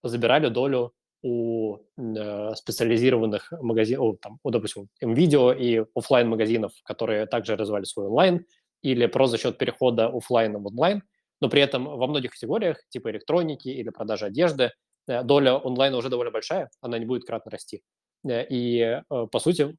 забирали 0.08 0.50
долю 0.50 0.94
у 1.26 1.78
э, 1.98 2.56
специализированных 2.56 3.52
магазинов, 3.60 4.18
там, 4.22 4.38
у, 4.44 4.52
допустим, 4.52 4.90
видео 5.02 5.52
и 5.52 5.84
офлайн 5.96 6.30
магазинов, 6.30 6.72
которые 6.84 7.26
также 7.26 7.56
развивали 7.56 7.84
свой 7.86 8.06
онлайн, 8.06 8.46
или 8.84 9.08
просто 9.08 9.38
за 9.38 9.44
счет 9.44 9.58
перехода 9.58 10.08
офлайна 10.08 10.60
в 10.60 10.68
онлайн, 10.68 11.02
но 11.42 11.50
при 11.50 11.62
этом 11.62 11.86
во 11.86 12.06
многих 12.06 12.32
категориях, 12.32 12.78
типа 12.90 13.10
электроники 13.10 13.70
или 13.70 13.90
продажи 13.90 14.28
одежды, 14.28 14.72
э, 15.08 15.24
доля 15.24 15.56
онлайна 15.56 15.98
уже 15.98 16.10
довольно 16.10 16.32
большая, 16.32 16.70
она 16.82 17.00
не 17.00 17.06
будет 17.06 17.26
кратно 17.26 17.52
расти. 17.52 17.82
И, 18.28 19.02
по 19.08 19.40
сути, 19.40 19.76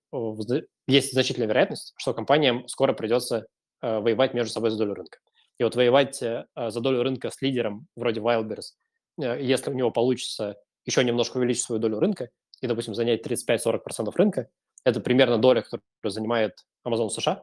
есть 0.86 1.12
значительная 1.12 1.48
вероятность, 1.48 1.94
что 1.96 2.14
компаниям 2.14 2.68
скоро 2.68 2.92
придется 2.92 3.46
воевать 3.82 4.34
между 4.34 4.52
собой 4.52 4.70
за 4.70 4.78
долю 4.78 4.94
рынка. 4.94 5.18
И 5.58 5.64
вот 5.64 5.74
воевать 5.74 6.14
за 6.14 6.80
долю 6.80 7.02
рынка 7.02 7.30
с 7.30 7.42
лидером 7.42 7.88
вроде 7.96 8.20
Wildberries– 8.20 8.70
Э, 8.85 8.85
если 9.16 9.70
у 9.70 9.74
него 9.74 9.90
получится 9.90 10.56
еще 10.84 11.02
немножко 11.04 11.36
увеличить 11.38 11.62
свою 11.62 11.80
долю 11.80 11.98
рынка 11.98 12.30
и, 12.60 12.66
допустим, 12.66 12.94
занять 12.94 13.26
35-40% 13.26 14.12
рынка, 14.14 14.48
это 14.84 15.00
примерно 15.00 15.38
доля, 15.38 15.62
которую 15.62 15.80
занимает 16.04 16.64
Amazon 16.86 17.10
США, 17.10 17.42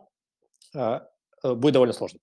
а, 0.74 1.08
э, 1.44 1.54
будет 1.54 1.74
довольно 1.74 1.94
сложно. 1.94 2.20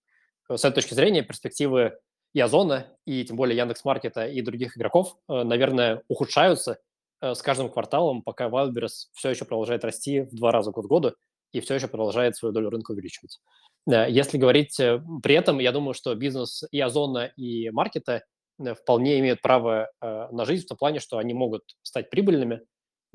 С 0.49 0.65
этой 0.65 0.77
точки 0.77 0.95
зрения 0.95 1.23
перспективы 1.23 1.99
и 2.33 2.41
Озона, 2.41 2.87
и 3.05 3.25
тем 3.25 3.37
более 3.37 3.57
Яндекс.Маркета 3.57 4.27
и 4.27 4.41
других 4.41 4.77
игроков, 4.77 5.17
э, 5.29 5.43
наверное, 5.43 6.03
ухудшаются 6.09 6.79
с 7.23 7.43
каждым 7.43 7.69
кварталом, 7.69 8.23
пока 8.23 8.49
Wildberries 8.49 9.11
все 9.13 9.29
еще 9.29 9.45
продолжает 9.45 9.85
расти 9.85 10.23
в 10.23 10.35
два 10.35 10.53
раза 10.53 10.71
год 10.71 10.87
к 10.87 10.89
году 10.89 11.15
и 11.53 11.61
все 11.61 11.75
еще 11.75 11.87
продолжает 11.87 12.35
свою 12.35 12.55
долю 12.55 12.71
рынка 12.71 12.93
увеличивать. 12.93 13.41
Если 13.87 14.39
говорить 14.39 14.75
при 15.23 15.35
этом, 15.35 15.59
я 15.59 15.73
думаю, 15.73 15.93
что 15.93 16.15
бизнес 16.15 16.63
и 16.71 16.81
Озона, 16.81 17.31
и 17.37 17.69
Маркета 17.69 18.23
Э, 18.23 18.40
вполне 18.75 19.19
имеют 19.21 19.41
право 19.43 19.91
э, 20.01 20.29
на 20.31 20.45
жизнь 20.45 20.65
в 20.65 20.69
том 20.69 20.79
плане, 20.79 21.01
что 21.01 21.19
они 21.19 21.35
могут 21.35 21.63
стать 21.83 22.11
прибыльными. 22.11 22.61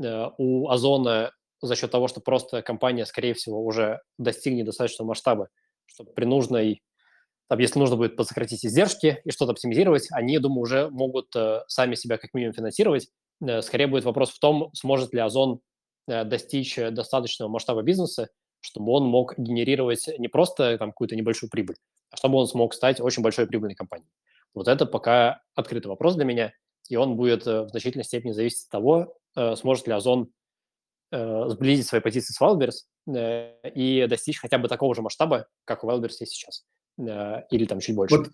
Э, 0.03 0.29
у 0.37 0.69
Озона 0.69 1.31
за 1.61 1.75
счет 1.75 1.91
того, 1.91 2.07
что 2.07 2.21
просто 2.21 2.61
компания, 2.61 3.05
скорее 3.05 3.33
всего, 3.33 3.63
уже 3.63 4.01
достигнет 4.17 4.65
достаточного 4.65 5.09
масштаба, 5.09 5.49
чтобы 5.85 6.11
при 6.13 6.25
нужной, 6.25 6.83
там, 7.47 7.59
если 7.59 7.79
нужно 7.79 7.95
будет 7.95 8.15
подсократить 8.15 8.65
издержки 8.65 9.21
и 9.23 9.31
что-то 9.31 9.51
оптимизировать, 9.51 10.07
они, 10.11 10.37
думаю, 10.39 10.61
уже 10.61 10.89
могут 10.89 11.33
сами 11.67 11.95
себя 11.95 12.17
как 12.17 12.33
минимум 12.33 12.53
финансировать. 12.53 13.07
Скорее 13.61 13.87
будет 13.87 14.03
вопрос 14.03 14.31
в 14.31 14.39
том, 14.39 14.69
сможет 14.73 15.13
ли 15.13 15.19
Озон 15.19 15.59
достичь 16.07 16.75
достаточного 16.75 17.49
масштаба 17.49 17.83
бизнеса, 17.83 18.29
чтобы 18.61 18.91
он 18.91 19.05
мог 19.05 19.37
генерировать 19.37 20.07
не 20.17 20.27
просто 20.27 20.77
там 20.77 20.91
какую-то 20.91 21.15
небольшую 21.15 21.49
прибыль, 21.49 21.75
а 22.11 22.17
чтобы 22.17 22.37
он 22.37 22.47
смог 22.47 22.73
стать 22.73 22.99
очень 22.99 23.21
большой 23.21 23.47
прибыльной 23.47 23.75
компанией. 23.75 24.09
Вот 24.55 24.67
это 24.67 24.85
пока 24.85 25.41
открытый 25.53 25.89
вопрос 25.89 26.15
для 26.15 26.25
меня, 26.25 26.53
и 26.89 26.95
он 26.95 27.15
будет 27.15 27.45
э, 27.45 27.63
в 27.63 27.69
значительной 27.69 28.05
степени 28.05 28.31
зависеть 28.31 28.65
от 28.65 28.71
того, 28.71 29.17
э, 29.35 29.55
сможет 29.55 29.87
ли 29.87 29.93
Озон 29.93 30.31
э, 31.11 31.49
сблизить 31.49 31.87
свои 31.87 32.01
позиции 32.01 32.33
с 32.33 32.41
Wildberries 32.41 32.85
и 33.75 34.07
достичь 34.09 34.39
хотя 34.39 34.57
бы 34.57 34.67
такого 34.67 34.95
же 34.95 35.03
масштаба, 35.03 35.47
как 35.65 35.83
у 35.83 35.89
Wildberries 35.89 36.15
есть 36.21 36.31
сейчас, 36.31 36.65
или 36.97 37.65
там 37.65 37.79
чуть 37.79 37.95
больше. 37.95 38.17
Вот, 38.17 38.31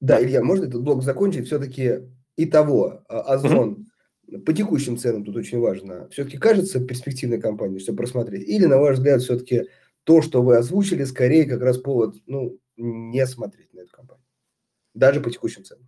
да, 0.00 0.22
Илья, 0.22 0.42
можно 0.42 0.66
этот 0.66 0.82
блок 0.82 1.02
закончить? 1.02 1.46
Все-таки 1.46 2.00
и 2.36 2.44
того, 2.44 3.02
а, 3.08 3.20
Озон 3.34 3.86
mm-hmm. 4.28 4.40
по 4.40 4.52
текущим 4.52 4.98
ценам 4.98 5.24
тут 5.24 5.36
очень 5.36 5.58
важно, 5.58 6.08
все-таки 6.10 6.36
кажется 6.36 6.84
перспективной 6.84 7.40
компанией, 7.40 7.80
чтобы 7.80 7.98
просмотреть? 7.98 8.46
Или, 8.46 8.66
на 8.66 8.78
ваш 8.78 8.96
взгляд, 8.96 9.22
все-таки 9.22 9.68
то, 10.04 10.20
что 10.20 10.42
вы 10.42 10.56
озвучили, 10.56 11.04
скорее 11.04 11.46
как 11.46 11.62
раз 11.62 11.78
повод 11.78 12.16
ну, 12.26 12.58
не 12.76 13.26
смотреть 13.26 13.72
на 13.72 13.80
эту 13.80 13.92
компанию? 13.92 14.24
Даже 14.94 15.20
по 15.20 15.30
текущим 15.30 15.64
ценам? 15.64 15.86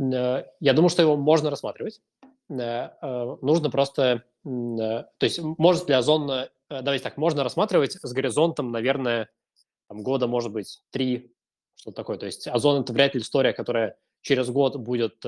Э, 0.00 0.44
я 0.60 0.72
думаю, 0.72 0.88
что 0.90 1.02
его 1.02 1.16
можно 1.16 1.50
рассматривать. 1.50 2.00
Э, 2.50 2.90
э, 3.00 3.36
нужно 3.42 3.70
просто... 3.70 4.24
То 4.42 5.06
есть 5.20 5.40
может 5.40 5.88
ли 5.88 5.94
Озон... 5.94 6.48
Давайте 6.70 7.04
так, 7.04 7.16
можно 7.16 7.44
рассматривать 7.44 7.98
с 8.00 8.12
горизонтом, 8.12 8.70
наверное, 8.70 9.28
там, 9.88 10.02
года, 10.02 10.28
может 10.28 10.52
быть, 10.52 10.82
три, 10.90 11.34
что 11.74 11.90
такое. 11.90 12.16
То 12.16 12.26
есть 12.26 12.46
Озон– 12.46 12.80
это 12.82 12.92
вряд 12.92 13.14
ли 13.14 13.20
история, 13.20 13.52
которая 13.52 13.98
через 14.22 14.48
год 14.48 14.76
будет 14.76 15.22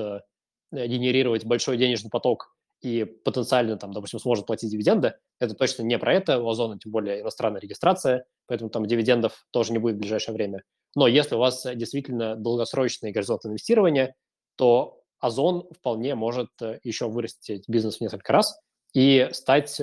генерировать 0.71 1.45
большой 1.45 1.77
денежный 1.77 2.09
поток 2.09 2.55
и 2.81 3.03
потенциально, 3.03 3.77
там, 3.77 3.91
допустим, 3.91 4.19
сможет 4.19 4.45
платить 4.45 4.71
дивиденды. 4.71 5.15
Это 5.39 5.53
точно 5.53 5.83
не 5.83 5.99
про 5.99 6.13
это. 6.13 6.39
У 6.39 6.49
Озона 6.49 6.79
тем 6.79 6.91
более 6.91 7.21
иностранная 7.21 7.61
регистрация, 7.61 8.25
поэтому 8.47 8.69
там 8.69 8.85
дивидендов 8.85 9.45
тоже 9.51 9.73
не 9.73 9.79
будет 9.79 9.97
в 9.97 9.99
ближайшее 9.99 10.33
время. 10.33 10.63
Но 10.95 11.07
если 11.07 11.35
у 11.35 11.39
вас 11.39 11.65
действительно 11.75 12.35
долгосрочный 12.35 13.11
горизонт 13.11 13.45
инвестирования, 13.45 14.15
то 14.55 15.03
Озон 15.23 15.69
вполне 15.71 16.15
может 16.15 16.49
э, 16.61 16.81
еще 16.83 17.07
вырастить 17.07 17.63
бизнес 17.69 17.97
в 17.97 18.01
несколько 18.01 18.33
раз 18.33 18.59
и 18.93 19.29
стать 19.31 19.81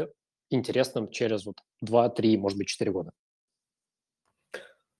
интересным 0.50 1.08
через 1.10 1.46
вот 1.46 1.56
2-3, 1.82 2.36
может 2.36 2.58
быть, 2.58 2.68
4 2.68 2.92
года. 2.92 3.12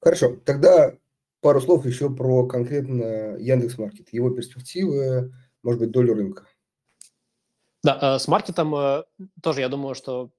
Хорошо, 0.00 0.37
тогда 0.47 0.95
пару 1.43 1.61
слов 1.61 1.85
еще 1.85 2.09
про 2.09 2.47
конкретно 2.47 3.37
Яндекс.Маркет, 3.37 4.14
его 4.14 4.31
перспективы, 4.31 5.35
может 5.62 5.81
быть, 5.81 5.90
долю 5.90 6.14
рынка. 6.14 6.47
Да, 7.83 8.14
э, 8.14 8.19
с 8.19 8.26
маркетом 8.26 8.75
э, 8.75 9.05
тоже 9.43 9.61
я 9.61 9.69
думаю, 9.69 9.95
что 9.95 10.31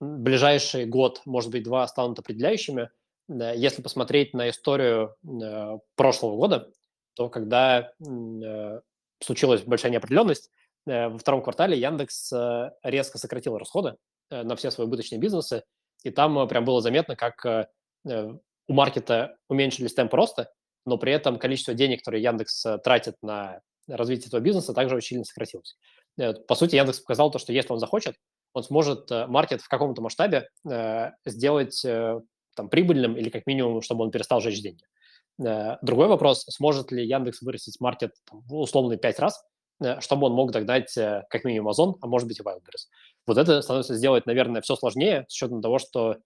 ближайший 0.00 0.84
год, 0.84 1.22
может 1.24 1.50
быть, 1.50 1.62
два 1.62 1.88
станут 1.88 2.18
определяющими. 2.18 2.90
Если 3.30 3.80
посмотреть 3.80 4.34
на 4.34 4.50
историю 4.50 5.14
э, 5.22 5.78
прошлого 5.94 6.36
года, 6.36 6.68
то 7.14 7.28
когда 7.28 7.92
э, 8.00 8.80
случилась 9.22 9.62
большая 9.62 9.92
неопределенность, 9.92 10.50
э, 10.86 11.08
во 11.08 11.16
втором 11.16 11.40
квартале 11.40 11.78
Яндекс 11.78 12.32
резко 12.82 13.18
сократил 13.18 13.56
расходы 13.56 13.96
на 14.30 14.56
все 14.56 14.72
свои 14.72 14.88
убыточные 14.88 15.20
бизнесы, 15.20 15.62
и 16.02 16.10
там 16.10 16.48
прям 16.48 16.64
было 16.64 16.80
заметно, 16.80 17.14
как 17.14 17.68
у 18.04 18.72
маркета 18.72 19.36
уменьшились 19.48 19.94
темпы 19.94 20.16
роста, 20.16 20.50
но 20.86 20.98
при 20.98 21.12
этом 21.12 21.38
количество 21.38 21.74
денег, 21.74 22.00
которые 22.00 22.22
Яндекс 22.22 22.64
тратит 22.82 23.16
на 23.22 23.60
развитие 23.86 24.28
этого 24.28 24.40
бизнеса, 24.40 24.72
также 24.72 24.96
очень 24.96 25.08
сильно 25.08 25.24
сократилось. 25.24 25.76
По 26.16 26.54
сути, 26.54 26.76
Яндекс 26.76 27.00
показал 27.00 27.30
то, 27.30 27.38
что 27.38 27.52
если 27.52 27.72
он 27.72 27.78
захочет, 27.78 28.14
он 28.54 28.62
сможет 28.62 29.10
маркет 29.10 29.60
в 29.60 29.68
каком-то 29.68 30.00
масштабе 30.00 30.48
сделать 31.26 31.84
там, 32.60 32.68
прибыльным 32.68 33.16
или 33.16 33.30
как 33.30 33.46
минимум, 33.46 33.80
чтобы 33.80 34.04
он 34.04 34.10
перестал 34.10 34.40
жечь 34.40 34.62
деньги. 34.62 34.84
Э, 35.42 35.78
другой 35.82 36.08
вопрос, 36.08 36.44
сможет 36.48 36.92
ли 36.92 37.06
Яндекс 37.06 37.40
вырастить 37.40 37.80
маркет 37.80 38.12
там, 38.30 38.44
условно 38.50 38.96
5 38.96 39.18
раз, 39.18 39.42
чтобы 40.00 40.26
он 40.26 40.34
мог 40.34 40.50
догнать 40.52 40.92
как 40.94 41.44
минимум 41.44 41.72
Amazon, 41.72 41.94
а 42.02 42.06
может 42.06 42.28
быть 42.28 42.38
и 42.38 42.42
Wildberries. 42.42 42.88
Вот 43.26 43.38
это 43.38 43.62
становится 43.62 43.94
сделать, 43.94 44.26
наверное, 44.26 44.60
все 44.60 44.76
сложнее 44.76 45.24
с 45.28 45.34
учетом 45.34 45.62
того, 45.62 45.78
что 45.78 46.18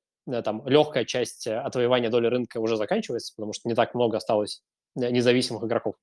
там 0.42 0.66
легкая 0.66 1.04
часть 1.04 1.46
отвоевания 1.46 2.10
доли 2.10 2.26
рынка 2.26 2.58
уже 2.58 2.76
заканчивается, 2.76 3.32
потому 3.36 3.52
что 3.52 3.68
не 3.68 3.76
так 3.76 3.94
много 3.94 4.16
осталось 4.16 4.62
независимых 4.96 5.62
игроков. 5.62 5.94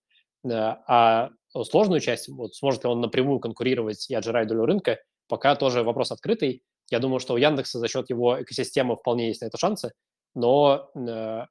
А 0.50 1.30
сложную 1.64 2.00
часть, 2.00 2.30
вот 2.30 2.56
сможет 2.56 2.86
ли 2.86 2.90
он 2.90 3.02
напрямую 3.02 3.42
конкурировать 3.42 4.10
и 4.10 4.16
отжирать 4.16 4.48
долю 4.48 4.66
рынка, 4.66 5.00
пока 5.28 5.56
тоже 5.56 5.84
вопрос 5.84 6.12
открытый. 6.12 6.64
Я 6.90 7.00
думаю, 7.00 7.20
что 7.20 7.34
у 7.34 7.38
Яндекса 7.38 7.80
за 7.80 7.88
счет 7.88 8.10
его 8.10 8.42
экосистемы 8.42 8.96
вполне 8.96 9.28
есть 9.28 9.42
на 9.42 9.46
это 9.48 9.58
шансы, 9.58 9.92
но 10.36 10.92
э, 10.96 11.46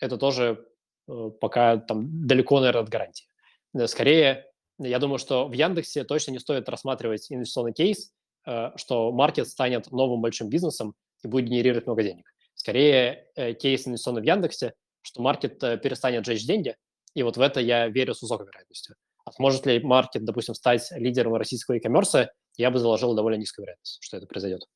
это 0.00 0.18
тоже 0.18 0.66
э, 1.08 1.30
пока 1.40 1.78
там 1.78 2.26
далеко, 2.26 2.60
наверное, 2.60 2.82
от 2.82 2.88
гарантии. 2.88 3.26
Э, 3.74 3.86
скорее, 3.86 4.46
я 4.78 4.98
думаю, 4.98 5.18
что 5.18 5.48
в 5.48 5.52
Яндексе 5.52 6.04
точно 6.04 6.32
не 6.32 6.38
стоит 6.38 6.68
рассматривать 6.68 7.30
инвестиционный 7.30 7.72
кейс, 7.72 8.12
э, 8.46 8.70
что 8.76 9.12
маркет 9.12 9.48
станет 9.48 9.90
новым 9.90 10.20
большим 10.20 10.48
бизнесом 10.48 10.94
и 11.22 11.28
будет 11.28 11.46
генерировать 11.46 11.86
много 11.86 12.02
денег. 12.02 12.30
Скорее, 12.54 13.28
э, 13.36 13.54
кейс 13.54 13.86
инвестиционный 13.86 14.22
в 14.22 14.24
Яндексе, 14.24 14.74
что 15.02 15.22
маркет 15.22 15.62
э, 15.62 15.78
перестанет 15.78 16.26
жечь 16.26 16.46
деньги, 16.46 16.76
и 17.14 17.22
вот 17.22 17.36
в 17.36 17.40
это 17.40 17.60
я 17.60 17.88
верю 17.88 18.14
с 18.14 18.22
высокой 18.22 18.46
вероятностью. 18.46 18.96
А 19.24 19.32
сможет 19.32 19.66
ли 19.66 19.80
маркет, 19.80 20.24
допустим, 20.24 20.54
стать 20.54 20.88
лидером 20.92 21.34
российского 21.34 21.74
e-commerce, 21.74 22.28
я 22.56 22.70
бы 22.70 22.78
заложил 22.78 23.14
довольно 23.14 23.38
низкую 23.38 23.64
вероятность, 23.64 23.98
что 24.00 24.16
это 24.16 24.26
произойдет. 24.26 24.66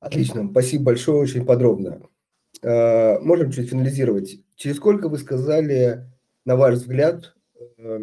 Отлично, 0.00 0.48
спасибо 0.50 0.84
большое, 0.84 1.20
очень 1.20 1.44
подробно. 1.44 2.08
Э, 2.62 3.18
можем 3.20 3.50
чуть 3.52 3.70
финализировать. 3.70 4.40
Через 4.56 4.76
сколько 4.76 5.08
вы 5.08 5.18
сказали, 5.18 6.10
на 6.44 6.56
ваш 6.56 6.74
взгляд, 6.74 7.34
э, 7.78 8.00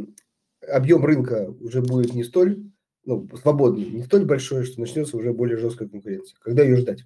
объем 0.67 1.05
рынка 1.05 1.53
уже 1.59 1.81
будет 1.81 2.13
не 2.13 2.23
столь 2.23 2.63
ну, 3.03 3.27
свободный, 3.41 3.85
не 3.85 4.03
столь 4.03 4.25
большой, 4.25 4.65
что 4.65 4.79
начнется 4.79 5.17
уже 5.17 5.31
более 5.33 5.57
жесткая 5.57 5.87
конкуренция? 5.87 6.37
Когда 6.39 6.63
ее 6.63 6.77
ждать? 6.77 7.03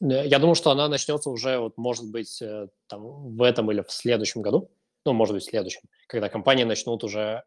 Я 0.00 0.38
думаю, 0.38 0.54
что 0.54 0.70
она 0.70 0.88
начнется 0.88 1.28
уже, 1.28 1.58
вот, 1.58 1.76
может 1.76 2.10
быть, 2.10 2.40
э, 2.40 2.68
там, 2.86 3.02
в 3.36 3.42
этом 3.42 3.70
или 3.70 3.82
в 3.82 3.90
следующем 3.90 4.40
году 4.40 4.70
ну, 5.04 5.12
может 5.12 5.34
быть, 5.34 5.44
в 5.44 5.50
следующем, 5.50 5.82
когда 6.06 6.28
компании 6.28 6.64
начнут 6.64 7.04
уже 7.04 7.42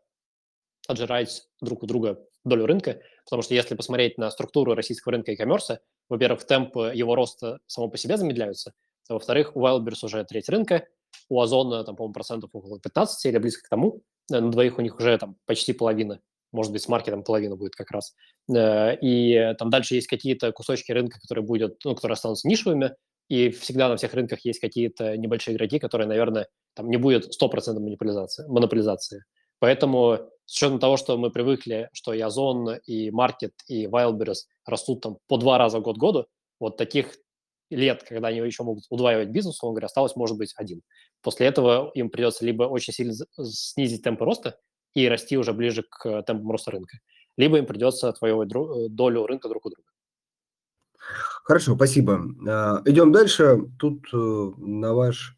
отжирать 0.88 1.48
друг 1.62 1.84
у 1.84 1.86
друга 1.86 2.20
долю 2.44 2.66
рынка, 2.66 3.02
потому 3.25 3.42
что 3.42 3.54
если 3.54 3.75
посмотреть 3.75 4.18
на 4.18 4.30
структуру 4.32 4.74
российского 4.74 5.13
рынка 5.13 5.32
e-commerce, 5.32 5.80
во-первых, 6.10 6.45
темпы 6.45 6.91
его 6.93 7.15
роста 7.15 7.60
само 7.67 7.89
по 7.89 7.98
себе 7.98 8.17
замедляются, 8.17 8.74
а 9.10 9.13
во-вторых, 9.13 9.55
у 9.55 9.62
Wildberries 9.62 10.03
уже 10.05 10.24
треть 10.24 10.50
рынка, 10.50 10.88
у 11.29 11.39
Озона, 11.39 11.83
там, 11.83 11.95
по-моему, 11.95 12.13
процентов 12.13 12.50
около 12.53 12.79
15 12.79 13.25
или 13.25 13.38
близко 13.38 13.65
к 13.65 13.69
тому, 13.69 14.01
э, 14.31 14.39
на 14.39 14.51
двоих 14.51 14.77
у 14.77 14.81
них 14.81 14.98
уже 14.98 15.17
там 15.17 15.36
почти 15.45 15.74
половина, 15.74 16.19
может 16.51 16.72
быть, 16.72 16.81
с 16.81 16.88
маркетом 16.88 17.24
половина 17.24 17.55
будет 17.55 17.75
как 17.75 17.91
раз. 17.91 18.15
Э, 18.53 18.95
и 19.01 19.53
там 19.57 19.69
дальше 19.69 19.95
есть 19.95 20.07
какие-то 20.07 20.51
кусочки 20.51 20.91
рынка, 20.91 21.19
которые 21.19 21.45
будут, 21.45 21.83
ну, 21.83 21.95
которые 21.95 22.13
останутся 22.13 22.48
нишевыми, 22.48 22.95
и 23.29 23.50
всегда 23.50 23.89
на 23.89 23.95
всех 23.95 24.13
рынках 24.13 24.45
есть 24.45 24.60
какие-то 24.60 25.17
небольшие 25.17 25.55
игроки, 25.55 25.79
которые, 25.79 26.07
наверное, 26.07 26.48
там 26.75 26.89
не 26.89 26.98
будет 26.98 27.33
стопроцентной 27.33 27.83
монополизации, 27.83 28.45
монополизации. 28.48 29.24
Поэтому 29.63 30.20
с 30.43 30.58
учетом 30.58 30.77
того, 30.77 30.98
что 30.98 31.17
мы 31.17 31.32
привыкли, 31.32 31.88
что 31.93 32.12
и 32.12 32.20
Озон, 32.20 32.79
и 32.86 33.12
Маркет, 33.12 33.53
и 33.70 33.86
Wildberries 33.86 34.39
растут 34.65 35.00
там 35.00 35.20
по 35.29 35.38
два 35.38 35.58
раза 35.58 35.79
год 35.79 35.98
году, 35.98 36.27
вот 36.60 36.75
таких 36.75 37.15
лет, 37.70 38.03
когда 38.03 38.27
они 38.27 38.39
еще 38.39 38.63
могут 38.63 38.84
удваивать 38.89 39.29
бизнес, 39.29 39.63
он 39.63 39.70
говоря, 39.70 39.86
осталось, 39.86 40.17
может 40.17 40.38
быть, 40.38 40.53
один. 40.58 40.82
После 41.22 41.48
этого 41.48 41.91
им 41.93 42.10
придется 42.10 42.43
либо 42.43 42.63
очень 42.63 42.91
сильно 42.91 43.13
снизить 43.41 44.03
темпы 44.03 44.25
роста 44.25 44.60
и 44.96 45.08
расти 45.08 45.38
уже 45.38 45.53
ближе 45.53 45.86
к 45.89 46.24
темпам 46.24 46.51
роста 46.51 46.72
рынка, 46.72 46.98
либо 47.38 47.58
им 47.58 47.65
придется 47.65 48.10
отвоевывать 48.10 48.50
долю 48.93 49.25
рынка 49.25 49.48
друг 49.48 49.65
у 49.65 49.70
друга. 49.70 49.88
Хорошо, 50.97 51.76
спасибо. 51.76 52.21
А, 52.45 52.82
идем 52.84 53.13
дальше. 53.13 53.60
Тут 53.80 54.10
э, 54.13 54.17
на 54.17 54.93
ваш, 54.93 55.38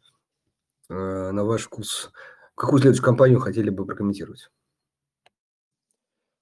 э, 0.88 1.30
на 1.30 1.44
ваш 1.44 1.62
вкус, 1.66 2.10
какую 2.56 2.80
следующую 2.80 3.04
компанию 3.04 3.38
хотели 3.38 3.70
бы 3.70 3.86
прокомментировать? 3.86 4.50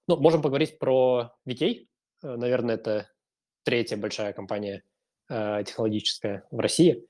Ну, 0.09 0.17
можем 0.17 0.43
поговорить 0.43 0.79
про 0.79 1.35
VK. 1.47 1.87
Э, 2.23 2.37
наверное, 2.37 2.77
это 2.77 3.11
третья 3.65 3.97
большая 3.97 4.33
компания 4.33 4.83
технологическая 5.27 6.47
в 6.51 6.59
России. 6.61 7.09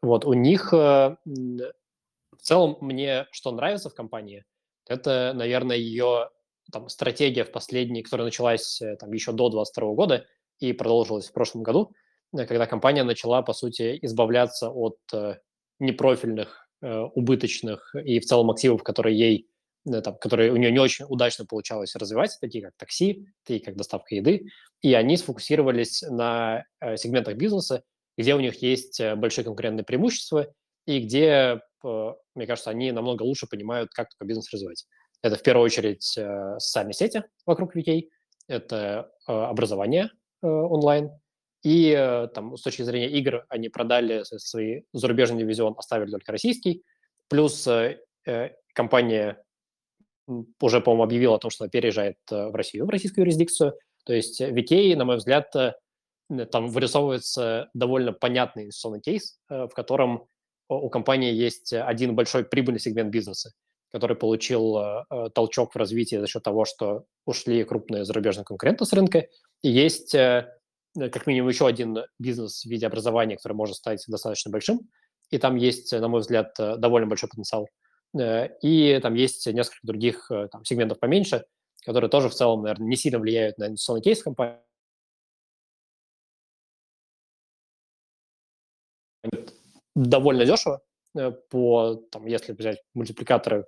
Вот, 0.00 0.24
у 0.24 0.32
них 0.32 0.72
в 0.72 1.18
целом 2.40 2.76
мне 2.80 3.26
что 3.32 3.50
нравится 3.50 3.90
в 3.90 3.94
компании, 3.94 4.44
это, 4.88 5.32
наверное, 5.34 5.76
ее 5.76 6.30
там, 6.70 6.88
стратегия 6.88 7.44
в 7.44 7.52
последней, 7.52 8.02
которая 8.02 8.26
началась 8.26 8.80
э, 8.80 8.96
там, 8.96 9.12
еще 9.12 9.32
до 9.32 9.48
2022 9.48 9.94
года 9.94 10.26
и 10.58 10.72
продолжилась 10.72 11.28
в 11.28 11.32
прошлом 11.32 11.62
году, 11.62 11.92
э, 12.32 12.46
когда 12.46 12.66
компания 12.66 13.04
начала, 13.04 13.42
по 13.42 13.52
сути, 13.52 13.98
избавляться 14.02 14.70
от 14.70 14.98
э, 15.12 15.38
непрофильных, 15.78 16.61
э, 16.61 16.61
убыточных 16.82 17.94
и 17.94 18.20
в 18.20 18.24
целом 18.24 18.50
активов, 18.50 18.82
которые 18.82 19.18
ей 19.18 19.48
э, 19.86 20.00
там, 20.00 20.16
которые 20.16 20.52
у 20.52 20.56
нее 20.56 20.72
не 20.72 20.78
очень 20.78 21.04
удачно 21.08 21.44
получалось 21.46 21.94
развивать, 21.94 22.36
такие 22.40 22.64
как 22.64 22.74
такси, 22.76 23.26
такие 23.44 23.64
как 23.64 23.76
доставка 23.76 24.14
еды, 24.14 24.46
и 24.80 24.94
они 24.94 25.16
сфокусировались 25.16 26.02
на 26.02 26.64
э, 26.80 26.96
сегментах 26.96 27.36
бизнеса, 27.36 27.82
где 28.18 28.34
у 28.34 28.40
них 28.40 28.60
есть 28.62 29.00
большие 29.16 29.44
конкурентные 29.44 29.84
преимущества 29.84 30.52
и 30.84 31.00
где, 31.00 31.62
мне 31.82 32.46
кажется, 32.46 32.68
они 32.68 32.92
намного 32.92 33.22
лучше 33.22 33.46
понимают, 33.46 33.90
как 33.90 34.10
такой 34.10 34.26
бизнес 34.26 34.52
развивать. 34.52 34.84
Это 35.22 35.36
в 35.36 35.42
первую 35.42 35.64
очередь 35.64 36.18
э, 36.18 36.58
социальные 36.58 36.94
сети 36.94 37.22
вокруг 37.46 37.76
VK, 37.76 38.08
это 38.48 39.10
э, 39.28 39.32
образование 39.32 40.10
э, 40.42 40.46
онлайн, 40.46 41.10
и 41.62 42.28
там 42.34 42.56
с 42.56 42.62
точки 42.62 42.82
зрения 42.82 43.08
игр 43.10 43.44
они 43.48 43.68
продали 43.68 44.22
свой 44.24 44.84
зарубежный 44.92 45.38
дивизион, 45.38 45.74
оставили 45.76 46.10
только 46.10 46.32
российский, 46.32 46.82
плюс 47.28 47.68
компания 48.74 49.42
уже, 50.60 50.80
по-моему, 50.80 51.04
объявила 51.04 51.36
о 51.36 51.38
том, 51.38 51.50
что 51.50 51.64
она 51.64 51.70
переезжает 51.70 52.16
в 52.30 52.54
Россию, 52.54 52.86
в 52.86 52.90
российскую 52.90 53.24
юрисдикцию. 53.24 53.74
То 54.04 54.12
есть 54.12 54.40
VK, 54.40 54.96
на 54.96 55.04
мой 55.04 55.16
взгляд, 55.16 55.52
там 56.50 56.68
вырисовывается 56.68 57.68
довольно 57.74 58.12
понятный 58.12 58.64
инвестиционный 58.64 59.00
кейс, 59.00 59.38
в 59.48 59.70
котором 59.70 60.26
у 60.68 60.88
компании 60.88 61.32
есть 61.32 61.72
один 61.72 62.14
большой 62.14 62.44
прибыльный 62.44 62.80
сегмент 62.80 63.10
бизнеса 63.10 63.52
который 63.92 64.16
получил 64.16 64.78
э, 64.78 65.04
э, 65.10 65.28
толчок 65.34 65.74
в 65.74 65.78
развитии 65.78 66.16
за 66.16 66.26
счет 66.26 66.42
того, 66.42 66.64
что 66.64 67.04
ушли 67.26 67.62
крупные 67.62 68.04
зарубежные 68.04 68.44
конкуренты 68.44 68.86
с 68.86 68.92
рынка. 68.92 69.26
И 69.62 69.68
есть 69.68 70.14
э, 70.14 70.48
как 70.94 71.26
минимум 71.26 71.48
еще 71.48 71.66
один 71.66 71.98
бизнес 72.18 72.64
в 72.64 72.66
виде 72.66 72.86
образования, 72.86 73.36
который 73.36 73.54
может 73.54 73.76
стать 73.76 74.04
достаточно 74.08 74.50
большим. 74.50 74.80
И 75.30 75.38
там 75.38 75.56
есть, 75.56 75.92
на 75.92 76.08
мой 76.08 76.20
взгляд, 76.20 76.54
довольно 76.58 77.06
большой 77.06 77.28
потенциал. 77.28 77.68
И 78.62 78.98
там 79.02 79.14
есть 79.14 79.46
несколько 79.46 79.86
других 79.86 80.30
там, 80.50 80.64
сегментов 80.64 81.00
поменьше, 81.00 81.44
которые 81.84 82.10
тоже 82.10 82.28
в 82.28 82.34
целом, 82.34 82.62
наверное, 82.62 82.88
не 82.88 82.96
сильно 82.96 83.18
влияют 83.18 83.56
на 83.56 83.68
инвестиционный 83.68 84.02
кейс 84.02 84.22
компании. 84.22 84.58
Довольно 89.94 90.44
дешево 90.44 90.82
по, 91.50 91.96
там, 92.10 92.26
если 92.26 92.52
взять 92.52 92.82
мультипликаторы 92.94 93.66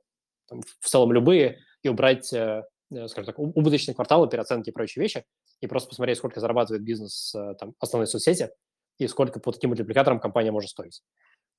там, 0.48 0.60
в 0.80 0.88
целом 0.88 1.12
любые, 1.12 1.60
и 1.84 1.88
убрать, 1.88 2.32
э, 2.32 2.64
э, 2.90 3.08
скажем 3.08 3.26
так, 3.26 3.38
убыточные 3.38 3.94
кварталы, 3.94 4.28
переоценки 4.28 4.70
и 4.70 4.72
прочие 4.72 5.02
вещи, 5.02 5.24
и 5.64 5.68
просто 5.68 5.88
посмотреть, 5.88 6.18
сколько 6.18 6.40
зарабатывает 6.40 6.84
бизнес 6.84 7.34
э, 7.34 7.54
там, 7.58 7.74
основной 7.80 8.06
соцсети, 8.06 8.50
и 8.98 9.08
сколько 9.08 9.40
по 9.40 9.52
таким 9.52 9.70
мультипликаторам 9.70 10.20
компания 10.20 10.52
может 10.52 10.70
стоить 10.70 11.02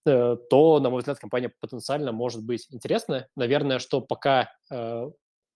то, 0.06 0.80
на 0.80 0.90
мой 0.90 1.00
взгляд, 1.00 1.18
компания 1.18 1.52
потенциально 1.60 2.12
может 2.12 2.44
быть 2.44 2.68
интересная. 2.70 3.28
Наверное, 3.36 3.80
что 3.80 4.02
пока 4.02 4.52
э, 4.70 5.10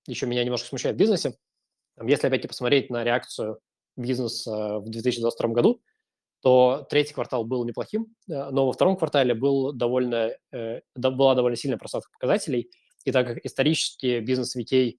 еще 0.07 0.25
меня 0.25 0.43
немножко 0.43 0.67
смущает 0.67 0.95
в 0.95 0.99
бизнесе, 0.99 1.37
если 2.01 2.27
опять-таки 2.27 2.47
посмотреть 2.47 2.89
на 2.89 3.03
реакцию 3.03 3.59
бизнеса 3.95 4.79
в 4.79 4.89
2022 4.89 5.49
году, 5.49 5.81
то 6.41 6.87
третий 6.89 7.13
квартал 7.13 7.43
был 7.43 7.65
неплохим, 7.65 8.07
но 8.27 8.65
во 8.65 8.71
втором 8.71 8.95
квартале 8.95 9.35
был 9.35 9.73
довольно, 9.73 10.31
э, 10.51 10.81
была 10.95 11.35
довольно 11.35 11.57
сильная 11.57 11.77
просадка 11.77 12.09
показателей, 12.11 12.71
и 13.05 13.11
так 13.11 13.27
как 13.27 13.45
исторически 13.45 14.19
бизнес 14.19 14.55
VK, 14.55 14.97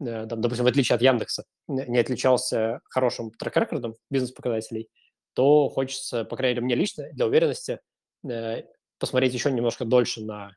э, 0.00 0.26
допустим, 0.26 0.64
в 0.64 0.68
отличие 0.68 0.96
от 0.96 1.02
Яндекса, 1.02 1.44
не 1.68 1.98
отличался 1.98 2.80
хорошим 2.90 3.30
трек-рекордом 3.30 3.94
бизнес-показателей, 4.10 4.88
то 5.34 5.68
хочется, 5.68 6.24
по 6.24 6.36
крайней 6.36 6.54
мере, 6.56 6.64
мне 6.64 6.74
лично, 6.74 7.04
для 7.12 7.26
уверенности, 7.26 7.80
э, 8.28 8.62
посмотреть 8.98 9.34
еще 9.34 9.50
немножко 9.50 9.84
дольше 9.84 10.22
на 10.22 10.52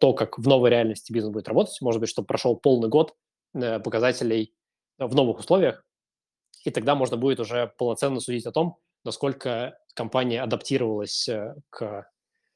то, 0.00 0.12
как 0.12 0.38
в 0.38 0.46
новой 0.46 0.70
реальности 0.70 1.12
бизнес 1.12 1.32
будет 1.32 1.48
работать. 1.48 1.80
Может 1.80 2.00
быть, 2.00 2.10
чтобы 2.10 2.26
прошел 2.26 2.56
полный 2.56 2.88
год 2.88 3.14
э, 3.54 3.80
показателей 3.80 4.54
в 4.98 5.14
новых 5.14 5.38
условиях, 5.38 5.84
и 6.64 6.70
тогда 6.70 6.94
можно 6.94 7.16
будет 7.16 7.40
уже 7.40 7.72
полноценно 7.78 8.20
судить 8.20 8.46
о 8.46 8.52
том, 8.52 8.78
насколько 9.04 9.78
компания 9.94 10.42
адаптировалась 10.42 11.28
к 11.70 12.10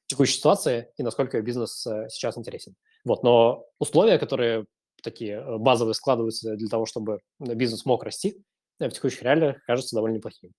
текущей 0.07 0.35
ситуации 0.35 0.93
и 0.97 1.03
насколько 1.03 1.41
бизнес 1.41 1.87
сейчас 2.09 2.37
интересен. 2.37 2.75
Вот, 3.05 3.23
но 3.23 3.65
условия, 3.79 4.19
которые 4.19 4.67
такие 5.03 5.59
базовые 5.59 5.95
складываются 5.95 6.57
для 6.57 6.69
того, 6.69 6.87
чтобы 6.87 7.21
бизнес 7.39 7.85
мог 7.85 8.05
расти, 8.05 8.43
в 8.79 8.91
текущих 8.91 9.23
реалиях 9.23 9.63
кажутся 9.65 9.97
довольно 9.97 10.17
неплохими. 10.17 10.53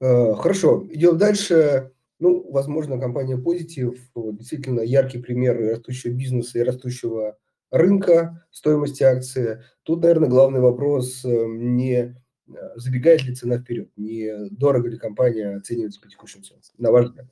Хорошо, 0.00 0.86
идем 0.90 1.18
дальше. 1.18 1.92
Ну, 2.20 2.50
возможно, 2.50 2.98
компания 2.98 3.36
Positive 3.36 3.96
действительно 4.32 4.80
яркий 4.80 5.18
пример 5.18 5.56
растущего 5.58 6.12
бизнеса 6.12 6.58
и 6.58 6.62
растущего 6.62 7.38
рынка 7.70 8.46
стоимости 8.50 9.02
акции. 9.02 9.62
Тут, 9.82 10.02
наверное, 10.02 10.28
главный 10.28 10.60
вопрос 10.60 11.24
э, 11.24 11.28
не 11.28 11.94
э, 11.94 12.14
забегает 12.76 13.22
ли 13.24 13.34
цена 13.34 13.58
вперед, 13.58 13.90
не 13.96 14.48
дорого 14.50 14.88
ли 14.88 14.98
компания 14.98 15.56
оценивается 15.56 16.00
по 16.00 16.08
текущим 16.08 16.42
ценам, 16.42 16.62
на 16.78 16.90
ваш 16.90 17.06
взгляд? 17.06 17.26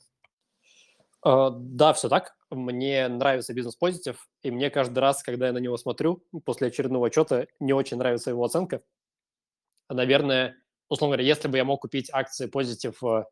А, 1.22 1.50
да, 1.50 1.92
все 1.92 2.08
так. 2.08 2.35
Мне 2.50 3.08
нравится 3.08 3.54
бизнес-позитив, 3.54 4.28
и 4.42 4.50
мне 4.50 4.70
каждый 4.70 5.00
раз, 5.00 5.22
когда 5.22 5.48
я 5.48 5.52
на 5.52 5.58
него 5.58 5.76
смотрю, 5.76 6.22
после 6.44 6.68
очередного 6.68 7.08
отчета, 7.08 7.46
не 7.58 7.72
очень 7.72 7.96
нравится 7.96 8.30
его 8.30 8.44
оценка. 8.44 8.82
Наверное, 9.88 10.56
условно 10.88 11.16
говоря, 11.16 11.28
если 11.28 11.48
бы 11.48 11.56
я 11.56 11.64
мог 11.64 11.82
купить 11.82 12.08
акции 12.12 12.46
позитив 12.46 13.02
э, 13.02 13.24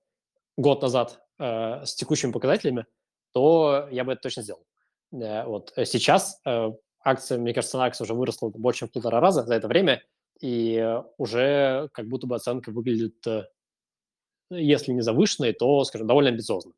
год 0.57 0.83
назад 0.83 1.21
э, 1.39 1.85
с 1.85 1.95
текущими 1.95 2.33
показателями, 2.33 2.87
то 3.33 3.89
я 3.91 4.05
бы 4.05 4.13
это 4.13 4.23
точно 4.23 4.43
сделал. 4.43 4.65
Э, 5.13 5.45
вот 5.45 5.73
сейчас 5.85 6.41
э, 6.45 6.71
акция, 7.05 7.39
мне 7.39 7.55
кажется, 7.55 7.73
цена 7.73 7.85
акции 7.85 8.05
уже 8.05 8.15
выросла 8.15 8.49
больше, 8.49 8.81
чем 8.81 8.89
в 8.89 8.93
полтора 8.93 9.21
раза 9.21 9.45
за 9.45 9.55
это 9.55 9.69
время, 9.69 10.03
и 10.41 11.01
уже 11.19 11.89
как 11.93 12.09
будто 12.09 12.27
бы 12.27 12.35
оценка 12.35 12.71
выглядит, 12.71 13.25
э, 13.27 13.45
если 14.51 14.93
не 14.93 15.03
завышенной, 15.03 15.53
то, 15.53 15.85
скажем, 15.85 16.07
довольно 16.07 16.31
амбициозно. 16.31 16.73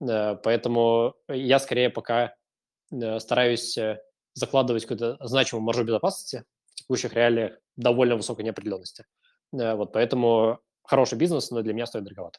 Э, 0.00 0.36
поэтому 0.36 1.14
я 1.28 1.58
скорее 1.58 1.90
пока 1.90 2.34
э, 2.90 3.18
стараюсь 3.20 3.78
закладывать 4.34 4.84
какую-то 4.84 5.16
значимую 5.26 5.64
маржу 5.64 5.84
безопасности 5.84 6.44
в 6.70 6.74
текущих 6.76 7.14
реалиях 7.14 7.58
довольно 7.76 8.16
высокой 8.16 8.44
неопределенности. 8.44 9.04
Вот 9.50 9.92
поэтому 9.92 10.60
хороший 10.82 11.18
бизнес, 11.18 11.50
но 11.50 11.62
для 11.62 11.72
меня 11.72 11.86
стоит 11.86 12.04
дороговато. 12.04 12.38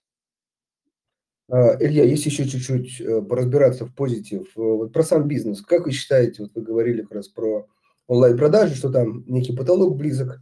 А, 1.49 1.75
Илья, 1.79 2.03
если 2.03 2.29
еще 2.29 2.47
чуть-чуть 2.47 3.01
э, 3.01 3.21
поразбираться 3.23 3.85
в 3.85 3.93
позитив, 3.93 4.55
э, 4.55 4.61
вот 4.61 4.93
про 4.93 5.01
сам 5.01 5.27
бизнес, 5.27 5.61
как 5.61 5.85
вы 5.85 5.91
считаете, 5.91 6.43
вот 6.43 6.51
вы 6.53 6.61
говорили 6.61 7.01
как 7.01 7.13
раз 7.13 7.27
про 7.27 7.67
онлайн-продажи, 8.07 8.75
что 8.75 8.91
там 8.91 9.23
некий 9.25 9.55
потолок 9.55 9.97
близок, 9.97 10.39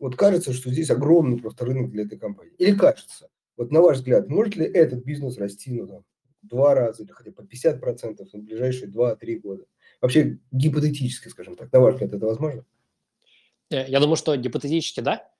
вот 0.00 0.16
кажется, 0.16 0.52
что 0.52 0.70
здесь 0.70 0.90
огромный 0.90 1.38
просто 1.38 1.64
рынок 1.64 1.90
для 1.92 2.04
этой 2.04 2.18
компании. 2.18 2.54
Или 2.58 2.76
кажется? 2.76 3.28
Вот 3.56 3.70
на 3.70 3.80
ваш 3.80 3.98
взгляд, 3.98 4.28
может 4.28 4.56
ли 4.56 4.66
этот 4.66 5.04
бизнес 5.04 5.38
расти 5.38 5.80
ну, 5.80 5.86
там, 5.86 6.04
два 6.48 6.74
раза 6.74 7.02
или 7.02 7.12
хотя 7.12 7.30
бы 7.30 7.36
по 7.36 7.42
50% 7.42 8.28
в 8.32 8.38
ближайшие 8.38 8.90
2-3 8.90 9.38
года? 9.40 9.64
Вообще 10.00 10.38
гипотетически, 10.50 11.28
скажем 11.28 11.56
так, 11.56 11.72
на 11.72 11.80
ваш 11.80 11.94
взгляд, 11.94 12.12
это 12.12 12.26
возможно? 12.26 12.64
Э, 13.70 13.88
я 13.88 14.00
думаю, 14.00 14.16
что 14.16 14.36
гипотетически 14.36 15.00
да. 15.00 15.30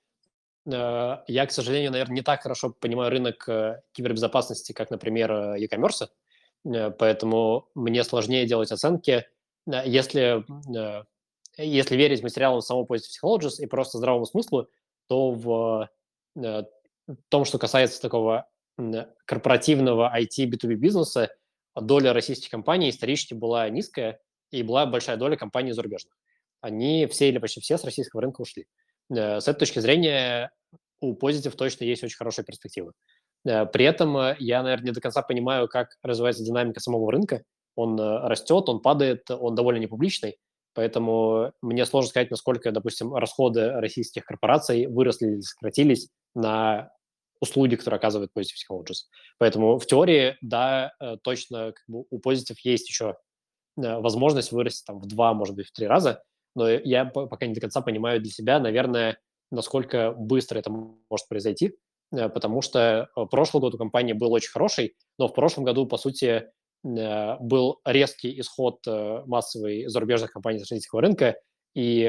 Э, 0.65 1.23
я, 1.27 1.45
к 1.45 1.51
сожалению, 1.51 1.91
наверное, 1.91 2.15
не 2.15 2.21
так 2.21 2.43
хорошо 2.43 2.71
понимаю 2.71 3.11
рынок 3.11 3.47
э, 3.47 3.81
кибербезопасности, 3.93 4.73
как, 4.73 4.91
например, 4.91 5.55
e-commerce, 5.55 6.09
поэтому 6.63 7.69
мне 7.73 8.03
сложнее 8.03 8.45
делать 8.45 8.71
оценки. 8.71 9.25
Если, 9.65 10.43
если 11.57 11.95
верить 11.95 12.23
материалам 12.23 12.61
самого 12.61 12.85
Positive 12.85 13.11
Technologies 13.23 13.59
и 13.59 13.65
просто 13.65 13.97
здравому 13.97 14.25
смыслу, 14.25 14.67
то 15.07 15.31
в 15.31 15.89
том, 17.29 17.45
что 17.45 17.57
касается 17.59 18.01
такого 18.01 18.47
корпоративного 19.25 20.13
IT 20.17 20.49
B2B 20.49 20.75
бизнеса, 20.75 21.29
доля 21.75 22.13
российских 22.13 22.49
компаний 22.49 22.89
исторически 22.89 23.33
была 23.33 23.69
низкая, 23.69 24.19
и 24.51 24.63
была 24.63 24.85
большая 24.85 25.17
доля 25.17 25.35
компаний 25.35 25.71
зарубежных. 25.71 26.15
Они 26.61 27.05
все 27.07 27.29
или 27.29 27.37
почти 27.37 27.61
все 27.61 27.77
с 27.77 27.83
российского 27.83 28.21
рынка 28.21 28.41
ушли. 28.41 28.65
С 29.09 29.47
этой 29.47 29.59
точки 29.59 29.79
зрения 29.79 30.51
у 31.01 31.15
Positive 31.15 31.55
точно 31.55 31.85
есть 31.85 32.03
очень 32.03 32.17
хорошие 32.17 32.45
перспективы. 32.45 32.93
Э, 33.45 33.65
при 33.65 33.85
этом 33.85 34.17
э, 34.17 34.35
я, 34.39 34.61
наверное, 34.63 34.87
не 34.87 34.91
до 34.91 35.01
конца 35.01 35.21
понимаю, 35.21 35.67
как 35.67 35.97
развивается 36.03 36.43
динамика 36.43 36.79
самого 36.79 37.11
рынка. 37.11 37.43
Он 37.75 37.99
э, 37.99 38.27
растет, 38.27 38.67
он 38.67 38.81
падает, 38.81 39.29
он 39.31 39.55
довольно 39.55 39.79
непубличный, 39.79 40.37
поэтому 40.73 41.53
мне 41.61 41.85
сложно 41.85 42.09
сказать, 42.09 42.31
насколько, 42.31 42.71
допустим, 42.71 43.13
расходы 43.15 43.71
российских 43.71 44.25
корпораций 44.25 44.87
выросли 44.87 45.27
или 45.27 45.41
сократились 45.41 46.09
на 46.35 46.91
услуги, 47.41 47.75
которые 47.75 47.97
оказывает 47.97 48.31
Positive 48.35 48.57
Technologies. 48.69 49.05
Поэтому 49.37 49.79
в 49.79 49.85
теории, 49.85 50.37
да, 50.41 50.93
точно 51.23 51.73
как 51.73 51.83
бы 51.87 52.05
у 52.09 52.19
Positive 52.19 52.57
есть 52.63 52.89
еще 52.89 53.15
возможность 53.75 54.51
вырасти 54.51 54.83
там 54.85 54.99
в 54.99 55.07
два, 55.07 55.33
может 55.33 55.55
быть, 55.55 55.67
в 55.67 55.71
три 55.71 55.87
раза, 55.87 56.21
но 56.55 56.69
я 56.69 57.05
пока 57.05 57.45
не 57.45 57.53
до 57.53 57.61
конца 57.61 57.81
понимаю 57.81 58.21
для 58.21 58.31
себя, 58.31 58.59
наверное, 58.59 59.19
насколько 59.51 60.11
быстро 60.11 60.59
это 60.59 60.71
может 60.71 61.27
произойти, 61.27 61.75
э, 62.11 62.29
потому 62.29 62.61
что 62.61 63.09
э, 63.15 63.25
прошлый 63.29 63.61
год 63.61 63.75
у 63.75 63.77
компании 63.77 64.13
был 64.13 64.31
очень 64.31 64.51
хороший, 64.51 64.95
но 65.17 65.27
в 65.27 65.33
прошлом 65.33 65.63
году, 65.63 65.85
по 65.85 65.97
сути, 65.97 66.49
э, 66.83 67.37
был 67.39 67.79
резкий 67.85 68.39
исход 68.39 68.85
массовой 69.25 69.87
зарубежных 69.87 70.31
компаний 70.31 70.59
с 70.59 70.69
российского 70.69 71.01
рынка, 71.01 71.35
и 71.75 71.99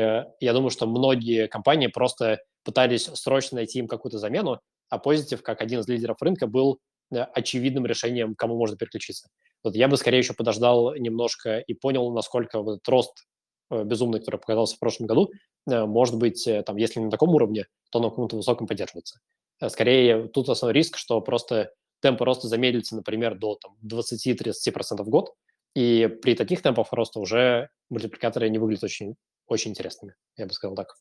я 0.40 0.52
думаю, 0.52 0.70
что 0.70 0.86
многие 0.86 1.46
компании 1.46 1.86
просто 1.86 2.40
пытались 2.64 3.04
срочно 3.04 3.56
найти 3.56 3.78
им 3.78 3.88
какую-то 3.88 4.18
замену, 4.18 4.60
а 4.90 4.98
Positive, 4.98 5.38
как 5.38 5.62
один 5.62 5.80
из 5.80 5.88
лидеров 5.88 6.20
рынка, 6.20 6.46
был 6.46 6.80
очевидным 7.10 7.86
решением, 7.86 8.34
кому 8.34 8.56
можно 8.56 8.76
переключиться. 8.76 9.28
Вот 9.64 9.74
я 9.74 9.88
бы 9.88 9.96
скорее 9.96 10.18
еще 10.18 10.34
подождал 10.34 10.94
немножко 10.94 11.58
и 11.58 11.74
понял, 11.74 12.12
насколько 12.12 12.62
вот 12.62 12.74
этот 12.74 12.88
рост 12.88 13.26
безумный, 13.70 14.20
который 14.20 14.38
показался 14.38 14.76
в 14.76 14.78
прошлом 14.78 15.06
году, 15.06 15.30
Э, 15.68 15.84
может 15.84 16.16
быть, 16.16 16.46
э, 16.46 16.62
там, 16.62 16.76
если 16.76 17.00
не 17.00 17.06
на 17.06 17.10
таком 17.10 17.30
уровне, 17.30 17.66
то 17.90 18.00
на 18.00 18.10
каком-то 18.10 18.36
высоком 18.36 18.66
поддерживается. 18.66 19.20
Э, 19.60 19.68
скорее, 19.68 20.28
тут 20.28 20.48
основной 20.48 20.74
риск, 20.74 20.96
что 20.96 21.20
просто 21.20 21.72
темпы 22.00 22.24
роста 22.24 22.48
замедлится, 22.48 22.96
например, 22.96 23.38
до 23.38 23.58
20-30% 23.82 25.04
в 25.04 25.08
год, 25.08 25.34
и 25.74 26.08
при 26.22 26.34
таких 26.34 26.62
темпах 26.62 26.92
роста 26.92 27.20
уже 27.20 27.68
мультипликаторы 27.90 28.48
не 28.48 28.58
выглядят 28.58 28.84
очень, 28.84 29.14
очень 29.46 29.72
интересными, 29.72 30.14
я 30.36 30.46
бы 30.46 30.52
сказал 30.52 30.74
так. 30.74 30.94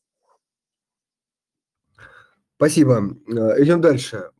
Спасибо. 2.60 3.16
Идем 3.56 3.80
дальше. 3.80 4.32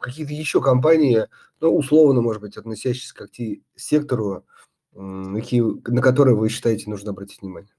Какие-то 0.00 0.32
еще 0.32 0.62
компании, 0.62 1.28
ну, 1.60 1.76
условно, 1.76 2.22
может 2.22 2.40
быть, 2.40 2.56
относящиеся 2.56 3.14
к 3.14 3.28
сектору, 3.76 4.46
на 4.94 6.00
которые 6.00 6.34
вы 6.34 6.48
считаете 6.48 6.88
нужно 6.88 7.10
обратить 7.10 7.42
внимание? 7.42 7.74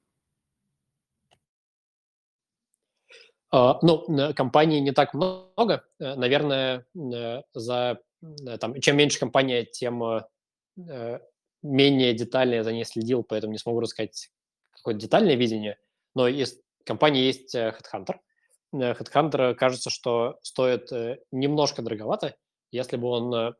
А, 3.49 3.79
ну, 3.81 4.05
компаний 4.35 4.79
не 4.79 4.91
так 4.91 5.15
много. 5.15 5.83
Э, 5.99 6.13
наверное, 6.13 6.85
э, 6.95 7.41
за, 7.55 7.99
э, 8.21 8.57
там, 8.59 8.79
чем 8.79 8.95
меньше 8.95 9.19
компания, 9.19 9.65
тем 9.65 10.03
менее 11.63 12.13
детально 12.13 12.55
я 12.55 12.63
за 12.63 12.73
ней 12.73 12.85
следил, 12.85 13.23
поэтому 13.23 13.53
не 13.53 13.57
смогу 13.57 13.79
рассказать 13.79 14.29
какое-то 14.69 15.01
детальное 15.01 15.33
видение. 15.33 15.79
Но 16.13 16.27
из 16.27 16.59
компании 16.85 17.23
есть 17.23 17.55
Headhunter. 17.55 18.17
Headhunter 18.73 19.55
кажется, 19.55 19.89
что 19.89 20.37
стоит 20.41 20.89
немножко 21.31 21.81
дороговато, 21.81 22.35
если 22.71 22.97
бы 22.97 23.07
он 23.07 23.55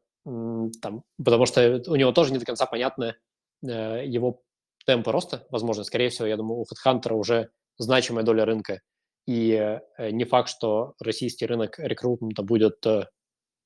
там, 0.82 1.04
потому 1.24 1.46
что 1.46 1.84
у 1.88 1.96
него 1.96 2.12
тоже 2.12 2.32
не 2.32 2.40
до 2.40 2.46
конца 2.46 2.66
понятны 2.66 3.16
его 3.62 4.42
темпы 4.86 5.12
роста, 5.12 5.46
возможно, 5.50 5.84
скорее 5.84 6.10
всего, 6.10 6.28
я 6.28 6.38
думаю, 6.38 6.60
у 6.60 6.66
Headhunter 6.66 7.14
уже 7.14 7.50
значимая 7.78 8.24
доля 8.24 8.46
рынка– 8.46 8.82
и 9.26 9.80
э, 9.98 10.10
не 10.12 10.26
факт, 10.26 10.50
что 10.50 10.96
российский 11.00 11.46
рынок 11.46 11.80
рекрутмента 11.80 12.44
будет 12.44 12.86
э, 12.86 13.08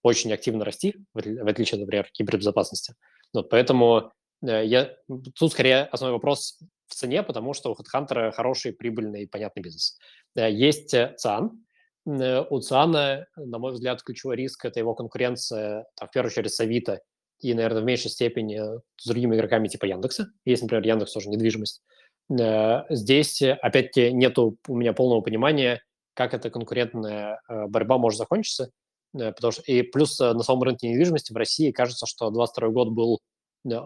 очень 0.04 0.32
активно 0.32 0.64
расти, 0.64 0.96
в 1.14 1.48
отличие, 1.48 1.80
например, 1.80 2.08
кибербезопасности. 2.12 2.94
Вот 3.34 3.50
поэтому 3.50 4.12
э, 4.46 4.66
я, 4.66 4.96
тут 5.36 5.52
скорее 5.52 5.84
основной 5.86 6.18
вопрос 6.18 6.60
в 6.88 6.96
цене, 6.96 7.24
потому 7.24 7.54
что 7.54 7.72
у 7.72 7.76
HeadHunter 7.76 8.32
хороший, 8.32 8.74
прибыльный 8.74 9.24
и 9.24 9.28
понятный 9.28 9.62
бизнес. 9.62 9.98
Есть 10.36 10.90
ЦИАН. 10.90 11.66
У 12.06 12.60
ЦИАНа, 12.60 13.28
на 13.36 13.60
мой 13.60 13.74
взгляд, 13.74 14.02
ключевой 14.02 14.38
риск– 14.38 14.66
это 14.66 14.80
его 14.80 14.96
конкуренция, 14.96 15.86
там, 15.96 16.08
в 16.08 16.12
первую 16.12 16.32
очередь, 16.32 16.54
с 16.54 16.60
Авито 16.60 17.02
и, 17.40 17.54
наверное, 17.54 17.82
в 17.82 17.86
меньшей 17.86 18.10
степени 18.10 18.60
с 18.98 19.08
другими 19.08 19.36
игроками 19.36 19.68
типа 19.68 19.86
Яндекса. 19.86 20.28
Есть, 20.46 20.64
например, 20.64 20.86
Яндекс 20.86 21.14
тоже 21.14 21.30
недвижимость. 21.30 21.82
Э, 22.30 22.84
здесь, 22.90 23.42
э, 23.42 23.54
опять-таки, 23.54 24.12
нету 24.12 24.58
у 24.68 24.76
меня 24.76 24.94
полного 24.94 25.22
понимания, 25.22 25.82
как 26.14 26.34
эта 26.34 26.50
конкурентная 26.50 27.40
э, 27.48 27.68
борьба 27.68 27.98
может 27.98 28.18
закончиться. 28.18 28.72
Потому 29.14 29.52
что, 29.52 29.62
и 29.64 29.82
плюс 29.84 30.20
на 30.20 30.44
самом 30.44 30.64
рынке 30.64 30.90
недвижимости 30.90 31.32
в 31.34 31.38
России 31.38 31.72
кажется, 31.72 32.06
что 32.06 32.30
2022 32.30 32.70
год 32.70 32.90
был, 32.90 33.20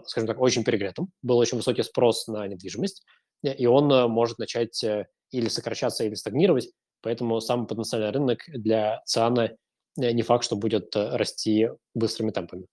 скажем 0.06 0.26
так, 0.26 0.40
очень 0.40 0.64
перегретым, 0.64 1.10
был 1.22 1.38
очень 1.38 1.56
высокий 1.56 1.82
спрос 1.82 2.26
на 2.28 2.46
недвижимость, 2.46 3.04
и 3.42 3.66
он 3.66 4.10
может 4.10 4.38
начать 4.38 4.84
или 5.30 5.48
сокращаться, 5.48 6.04
или 6.04 6.14
стагнировать, 6.14 6.70
поэтому 7.00 7.40
самый 7.40 7.66
потенциальный 7.66 8.10
рынок 8.10 8.40
для 8.48 9.02
ЦИАНа 9.06 9.56
не 9.96 10.22
факт, 10.22 10.44
что 10.44 10.56
будет 10.56 10.94
расти 10.94 11.68
быстрыми 11.94 12.30
темпами. 12.30 12.66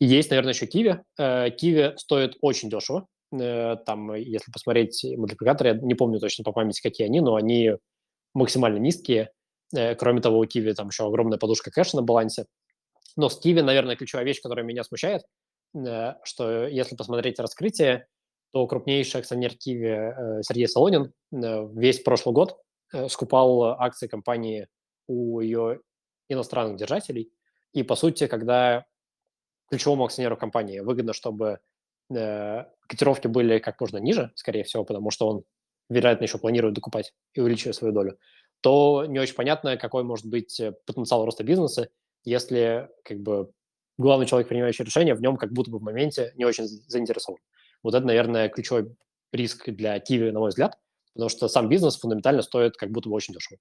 Есть, 0.00 0.30
наверное, 0.30 0.52
еще 0.52 0.66
Киви. 0.66 1.00
Киви 1.16 1.94
стоит 1.96 2.36
очень 2.40 2.70
дешево. 2.70 3.06
Там, 3.30 4.14
если 4.14 4.50
посмотреть 4.50 5.04
мультипликаторы, 5.04 5.70
я 5.70 5.74
не 5.74 5.94
помню 5.94 6.18
точно 6.18 6.44
по 6.44 6.52
памяти, 6.52 6.80
какие 6.80 7.06
они, 7.06 7.20
но 7.20 7.34
они 7.34 7.72
максимально 8.32 8.78
низкие. 8.78 9.30
Кроме 9.98 10.20
того, 10.20 10.38
у 10.38 10.46
Киви 10.46 10.72
там 10.72 10.88
еще 10.88 11.06
огромная 11.06 11.38
подушка 11.38 11.70
кэша 11.70 11.96
на 11.96 12.02
балансе. 12.02 12.46
Но 13.16 13.28
с 13.28 13.38
Киви, 13.38 13.60
наверное, 13.60 13.96
ключевая 13.96 14.24
вещь, 14.24 14.40
которая 14.40 14.64
меня 14.64 14.84
смущает, 14.84 15.22
что 15.72 16.66
если 16.66 16.96
посмотреть 16.96 17.38
раскрытие, 17.38 18.06
то 18.52 18.66
крупнейший 18.66 19.20
акционер 19.20 19.54
Киви 19.54 20.42
Сергей 20.42 20.68
Солонин 20.68 21.12
весь 21.30 22.00
прошлый 22.00 22.34
год 22.34 22.58
скупал 23.08 23.62
акции 23.64 24.06
компании 24.06 24.68
у 25.06 25.40
ее 25.40 25.80
иностранных 26.28 26.76
держателей. 26.76 27.30
И, 27.72 27.82
по 27.82 27.96
сути, 27.96 28.26
когда 28.26 28.86
ключевому 29.70 30.04
акционеру 30.04 30.36
компании 30.36 30.80
выгодно, 30.80 31.12
чтобы 31.12 31.60
э, 32.14 32.64
котировки 32.86 33.26
были 33.26 33.58
как 33.58 33.80
можно 33.80 33.98
ниже, 33.98 34.32
скорее 34.34 34.64
всего, 34.64 34.84
потому 34.84 35.10
что 35.10 35.28
он, 35.28 35.44
вероятно, 35.88 36.24
еще 36.24 36.38
планирует 36.38 36.74
докупать 36.74 37.12
и 37.34 37.40
увеличивать 37.40 37.76
свою 37.76 37.92
долю, 37.92 38.18
то 38.60 39.04
не 39.06 39.18
очень 39.18 39.34
понятно, 39.34 39.76
какой 39.76 40.04
может 40.04 40.26
быть 40.26 40.58
э, 40.60 40.72
потенциал 40.86 41.24
роста 41.24 41.44
бизнеса, 41.44 41.90
если 42.24 42.88
как 43.04 43.18
бы 43.20 43.50
главный 43.98 44.26
человек, 44.26 44.48
принимающий 44.48 44.84
решение, 44.84 45.14
в 45.14 45.20
нем 45.20 45.36
как 45.36 45.52
будто 45.52 45.70
бы 45.70 45.78
в 45.78 45.82
моменте 45.82 46.32
не 46.36 46.44
очень 46.44 46.66
заинтересован. 46.66 47.40
Вот 47.82 47.94
это, 47.94 48.06
наверное, 48.06 48.48
ключевой 48.48 48.96
риск 49.32 49.68
для 49.68 49.98
Киви, 49.98 50.30
на 50.30 50.38
мой 50.38 50.50
взгляд, 50.50 50.78
потому 51.14 51.28
что 51.28 51.48
сам 51.48 51.68
бизнес 51.68 51.98
фундаментально 51.98 52.42
стоит 52.42 52.76
как 52.76 52.90
будто 52.90 53.08
бы 53.08 53.16
очень 53.16 53.34
дешево. 53.34 53.58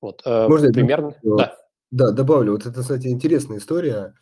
Вот, 0.00 0.22
э, 0.24 0.48
Можно 0.48 0.72
примерно, 0.72 1.14
я 1.22 1.36
да. 1.36 1.56
Да, 1.90 2.10
добавлю. 2.12 2.52
Вот 2.52 2.66
это, 2.66 2.80
кстати, 2.80 3.08
интересная 3.08 3.58
история. 3.58 4.14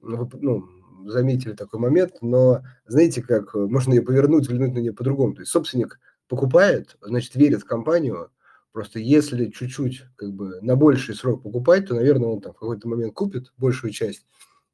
Вы, 0.00 0.28
ну, 0.34 0.64
заметили 1.06 1.54
такой 1.54 1.80
момент, 1.80 2.18
но 2.20 2.62
знаете, 2.86 3.22
как 3.22 3.54
можно 3.54 3.94
ее 3.94 4.02
повернуть, 4.02 4.42
взглянуть 4.42 4.74
на 4.74 4.78
нее 4.78 4.92
по-другому. 4.92 5.34
То 5.34 5.40
есть 5.40 5.50
собственник 5.50 5.98
покупает, 6.28 6.96
значит, 7.00 7.34
верит 7.34 7.62
в 7.62 7.66
компанию. 7.66 8.30
Просто 8.72 8.98
если 8.98 9.46
чуть-чуть 9.46 10.04
как 10.16 10.32
бы 10.32 10.60
на 10.60 10.76
больший 10.76 11.14
срок 11.14 11.42
покупать, 11.42 11.88
то, 11.88 11.94
наверное, 11.94 12.28
он 12.28 12.40
там 12.40 12.52
в 12.52 12.58
какой-то 12.58 12.88
момент 12.88 13.14
купит 13.14 13.52
большую 13.56 13.92
часть 13.92 14.26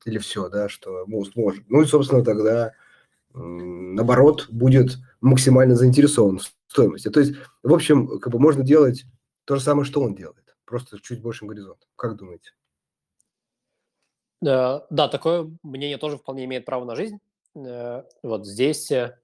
или 0.04 0.18
все, 0.18 0.48
да, 0.48 0.68
что 0.68 1.04
ну, 1.06 1.24
сможет. 1.24 1.64
Ну 1.68 1.82
и, 1.82 1.86
собственно, 1.86 2.24
тогда 2.24 2.72
наоборот, 3.34 4.46
будет 4.50 4.98
максимально 5.20 5.74
заинтересован 5.74 6.38
в 6.38 6.52
стоимости. 6.68 7.08
То 7.08 7.20
есть, 7.20 7.34
в 7.62 7.72
общем, 7.72 8.18
как 8.18 8.32
бы 8.32 8.38
можно 8.38 8.62
делать 8.62 9.04
то 9.44 9.56
же 9.56 9.62
самое, 9.62 9.84
что 9.84 10.02
он 10.02 10.14
делает, 10.14 10.56
просто 10.64 11.00
чуть 11.00 11.22
большим 11.22 11.48
горизонтом. 11.48 11.88
Как 11.96 12.16
думаете? 12.16 12.52
Да, 14.40 14.86
да, 14.90 15.08
такое 15.08 15.50
мнение 15.62 15.98
тоже 15.98 16.18
вполне 16.18 16.44
имеет 16.44 16.64
право 16.64 16.84
на 16.84 16.96
жизнь. 16.96 17.18
Э, 17.54 18.02
вот 18.22 18.46
здесь 18.46 18.90
э, 18.90 19.18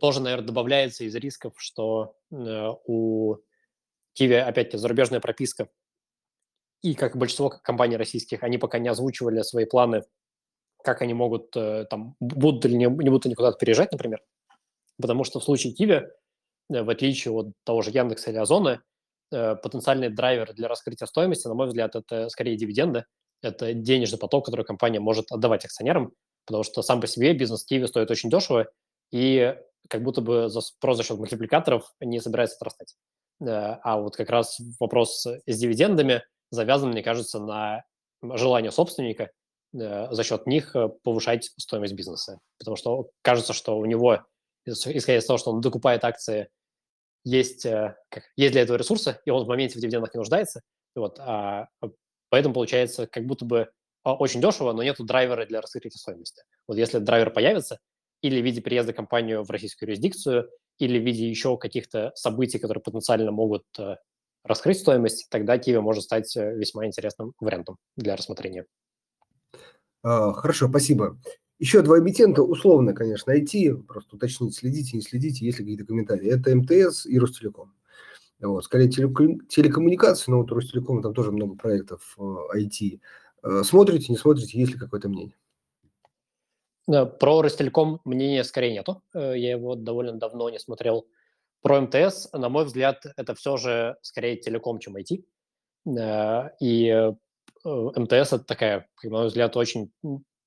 тоже, 0.00 0.20
наверное, 0.20 0.46
добавляется 0.46 1.04
из 1.04 1.14
рисков, 1.14 1.54
что 1.56 2.16
э, 2.32 2.68
у 2.86 3.36
Киви, 4.14 4.34
опять-таки, 4.34 4.78
зарубежная 4.78 5.20
прописка. 5.20 5.68
И, 6.82 6.94
как 6.94 7.16
большинство 7.16 7.50
компаний 7.50 7.96
российских, 7.96 8.42
они 8.42 8.58
пока 8.58 8.78
не 8.78 8.88
озвучивали 8.88 9.42
свои 9.42 9.64
планы, 9.64 10.04
как 10.82 11.02
они 11.02 11.12
могут, 11.12 11.50
там, 11.50 12.16
будут 12.20 12.64
или 12.64 12.74
не, 12.74 12.84
не 12.84 13.10
будут 13.10 13.26
они 13.26 13.34
куда-то 13.34 13.58
переезжать, 13.58 13.92
например. 13.92 14.22
Потому 15.00 15.24
что 15.24 15.40
в 15.40 15.44
случае 15.44 15.74
Киви, 15.74 16.08
в 16.68 16.88
отличие 16.88 17.34
от 17.34 17.52
того 17.64 17.82
же 17.82 17.90
Яндекса 17.90 18.30
или 18.30 18.38
Озона, 18.38 18.82
потенциальный 19.30 20.08
драйвер 20.08 20.54
для 20.54 20.68
раскрытия 20.68 21.06
стоимости, 21.06 21.46
на 21.46 21.54
мой 21.54 21.66
взгляд, 21.66 21.94
это 21.96 22.28
скорее 22.30 22.56
дивиденды, 22.56 23.04
это 23.42 23.74
денежный 23.74 24.18
поток, 24.18 24.46
который 24.46 24.64
компания 24.64 25.00
может 25.00 25.30
отдавать 25.32 25.64
акционерам, 25.64 26.12
потому 26.46 26.64
что 26.64 26.82
сам 26.82 27.00
по 27.00 27.06
себе 27.06 27.32
бизнес 27.34 27.64
Киви 27.64 27.86
стоит 27.86 28.10
очень 28.10 28.30
дешево, 28.30 28.68
и 29.12 29.54
как 29.88 30.02
будто 30.02 30.20
бы 30.20 30.48
за, 30.48 30.60
просто 30.80 31.02
за 31.02 31.08
счет 31.08 31.18
мультипликаторов 31.18 31.94
не 32.00 32.20
собирается 32.20 32.56
отрастать. 32.56 32.96
А 33.40 34.00
вот 34.00 34.16
как 34.16 34.30
раз 34.30 34.60
вопрос 34.78 35.26
с 35.26 35.58
дивидендами 35.58 36.22
завязан, 36.50 36.90
мне 36.90 37.02
кажется, 37.02 37.40
на 37.40 37.84
желание 38.22 38.70
собственника 38.70 39.30
за 39.72 40.24
счет 40.24 40.46
них 40.46 40.74
э, 40.74 40.88
повышать 41.04 41.52
стоимость 41.56 41.94
бизнеса. 41.94 42.40
Потому 42.58 42.76
что 42.76 43.10
кажется, 43.22 43.52
что 43.52 43.78
у 43.78 43.84
него, 43.84 44.24
исходя 44.66 45.18
из 45.18 45.24
того, 45.24 45.38
что 45.38 45.52
он 45.52 45.60
докупает 45.60 46.04
акции, 46.04 46.48
есть, 47.24 47.64
э, 47.66 47.96
как, 48.08 48.24
есть 48.36 48.52
для 48.52 48.62
этого 48.62 48.76
ресурсы, 48.76 49.20
и 49.24 49.30
он 49.30 49.44
в 49.44 49.48
моменте 49.48 49.78
в 49.78 49.80
дивидендах 49.80 50.12
не 50.12 50.18
нуждается. 50.18 50.62
Вот, 50.96 51.20
а 51.20 51.68
Поэтому 52.30 52.54
получается 52.54 53.06
как 53.06 53.26
будто 53.26 53.44
бы 53.44 53.68
а, 54.04 54.14
очень 54.14 54.40
дешево, 54.40 54.72
но 54.72 54.82
нету 54.82 55.04
драйвера 55.04 55.44
для 55.44 55.60
раскрытия 55.60 55.90
стоимости. 55.90 56.42
Вот 56.66 56.78
если 56.78 56.98
драйвер 56.98 57.30
появится, 57.30 57.78
или 58.22 58.40
в 58.40 58.44
виде 58.44 58.62
приезда 58.62 58.92
компанию 58.92 59.42
в 59.42 59.50
российскую 59.50 59.88
юрисдикцию, 59.88 60.48
или 60.78 60.98
в 60.98 61.02
виде 61.02 61.28
еще 61.28 61.58
каких-то 61.58 62.12
событий, 62.14 62.58
которые 62.58 62.82
потенциально 62.82 63.30
могут 63.32 63.64
э, 63.78 63.96
раскрыть 64.44 64.78
стоимость, 64.78 65.28
тогда 65.30 65.58
Киви 65.58 65.78
может 65.78 66.04
стать 66.04 66.36
э, 66.36 66.56
весьма 66.56 66.86
интересным 66.86 67.34
вариантом 67.40 67.76
для 67.96 68.16
рассмотрения. 68.16 68.66
А, 70.02 70.32
хорошо, 70.32 70.68
спасибо. 70.68 71.18
Еще 71.58 71.82
два 71.82 71.98
эмитента, 71.98 72.42
условно, 72.42 72.94
конечно, 72.94 73.32
найти, 73.32 73.72
просто 73.72 74.16
уточнить, 74.16 74.56
следите, 74.56 74.96
не 74.96 75.02
следите, 75.02 75.44
есть 75.44 75.58
ли 75.58 75.64
какие-то 75.64 75.84
комментарии. 75.84 76.30
Это 76.30 76.54
МТС 76.56 77.04
и 77.04 77.18
Ростелеком. 77.18 77.74
Вот, 78.40 78.64
скорее 78.64 78.88
телекоммуникации, 78.88 80.30
но 80.30 80.38
вот 80.38 80.50
у 80.50 80.54
Ростелекома 80.54 81.02
там 81.02 81.12
тоже 81.12 81.30
много 81.30 81.56
проектов 81.56 82.16
IT. 82.18 83.00
Э, 83.42 83.62
смотрите, 83.62 84.06
не 84.08 84.16
смотрите, 84.16 84.58
есть 84.58 84.72
ли 84.72 84.78
какое-то 84.78 85.10
мнение? 85.10 85.36
Про 86.86 87.42
Ростелеком 87.42 88.00
мнения 88.04 88.42
скорее 88.42 88.72
нету. 88.72 89.02
Э, 89.14 89.34
я 89.36 89.50
его 89.50 89.74
довольно 89.74 90.14
давно 90.14 90.48
не 90.48 90.58
смотрел. 90.58 91.06
Про 91.62 91.82
МТС, 91.82 92.32
на 92.32 92.48
мой 92.48 92.64
взгляд, 92.64 93.04
это 93.16 93.34
все 93.34 93.56
же 93.56 93.96
скорее 94.02 94.36
телеком, 94.36 94.78
чем 94.78 94.96
IT. 94.96 95.24
Э, 95.98 96.50
и 96.60 97.12
МТС– 97.64 98.32
это 98.32 98.44
такая, 98.44 98.88
на 99.02 99.10
мой 99.10 99.26
взгляд, 99.26 99.56
очень 99.56 99.92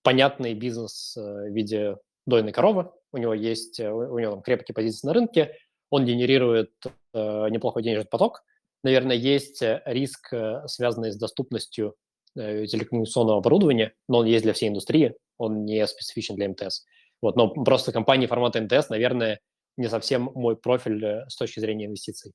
понятный 0.02 0.54
бизнес 0.54 1.16
в 1.16 1.50
виде 1.52 1.98
дойной 2.26 2.52
коровы. 2.52 2.92
У 3.12 3.18
него 3.18 3.34
есть, 3.34 3.80
у 3.80 4.18
него 4.18 4.32
там 4.32 4.42
крепкие 4.42 4.74
позиции 4.74 5.08
на 5.08 5.14
рынке, 5.14 5.56
он 5.94 6.06
генерирует 6.06 6.72
э, 7.14 7.50
неплохой 7.50 7.84
денежный 7.84 8.10
поток. 8.10 8.44
Наверное, 8.84 9.16
есть 9.16 9.62
э, 9.62 9.84
риск, 9.86 10.34
э, 10.34 10.64
связанный 10.66 11.12
с 11.12 11.18
доступностью 11.18 11.94
э, 12.36 12.66
телекоммуникационного 12.66 13.38
оборудования, 13.38 13.94
но 14.10 14.20
он 14.20 14.26
есть 14.26 14.44
для 14.44 14.54
всей 14.54 14.70
индустрии, 14.70 15.16
он 15.38 15.66
не 15.66 15.86
специфичен 15.86 16.36
для 16.36 16.50
МТС. 16.50 16.86
Вот, 17.22 17.36
но 17.36 17.50
просто 17.50 17.92
компании 17.92 18.26
формата 18.26 18.60
МТС, 18.60 18.90
наверное, 18.90 19.40
не 19.78 19.90
совсем 19.90 20.30
мой 20.36 20.56
профиль 20.56 21.04
э, 21.04 21.30
с 21.30 21.36
точки 21.36 21.60
зрения 21.60 21.86
инвестиций. 21.86 22.34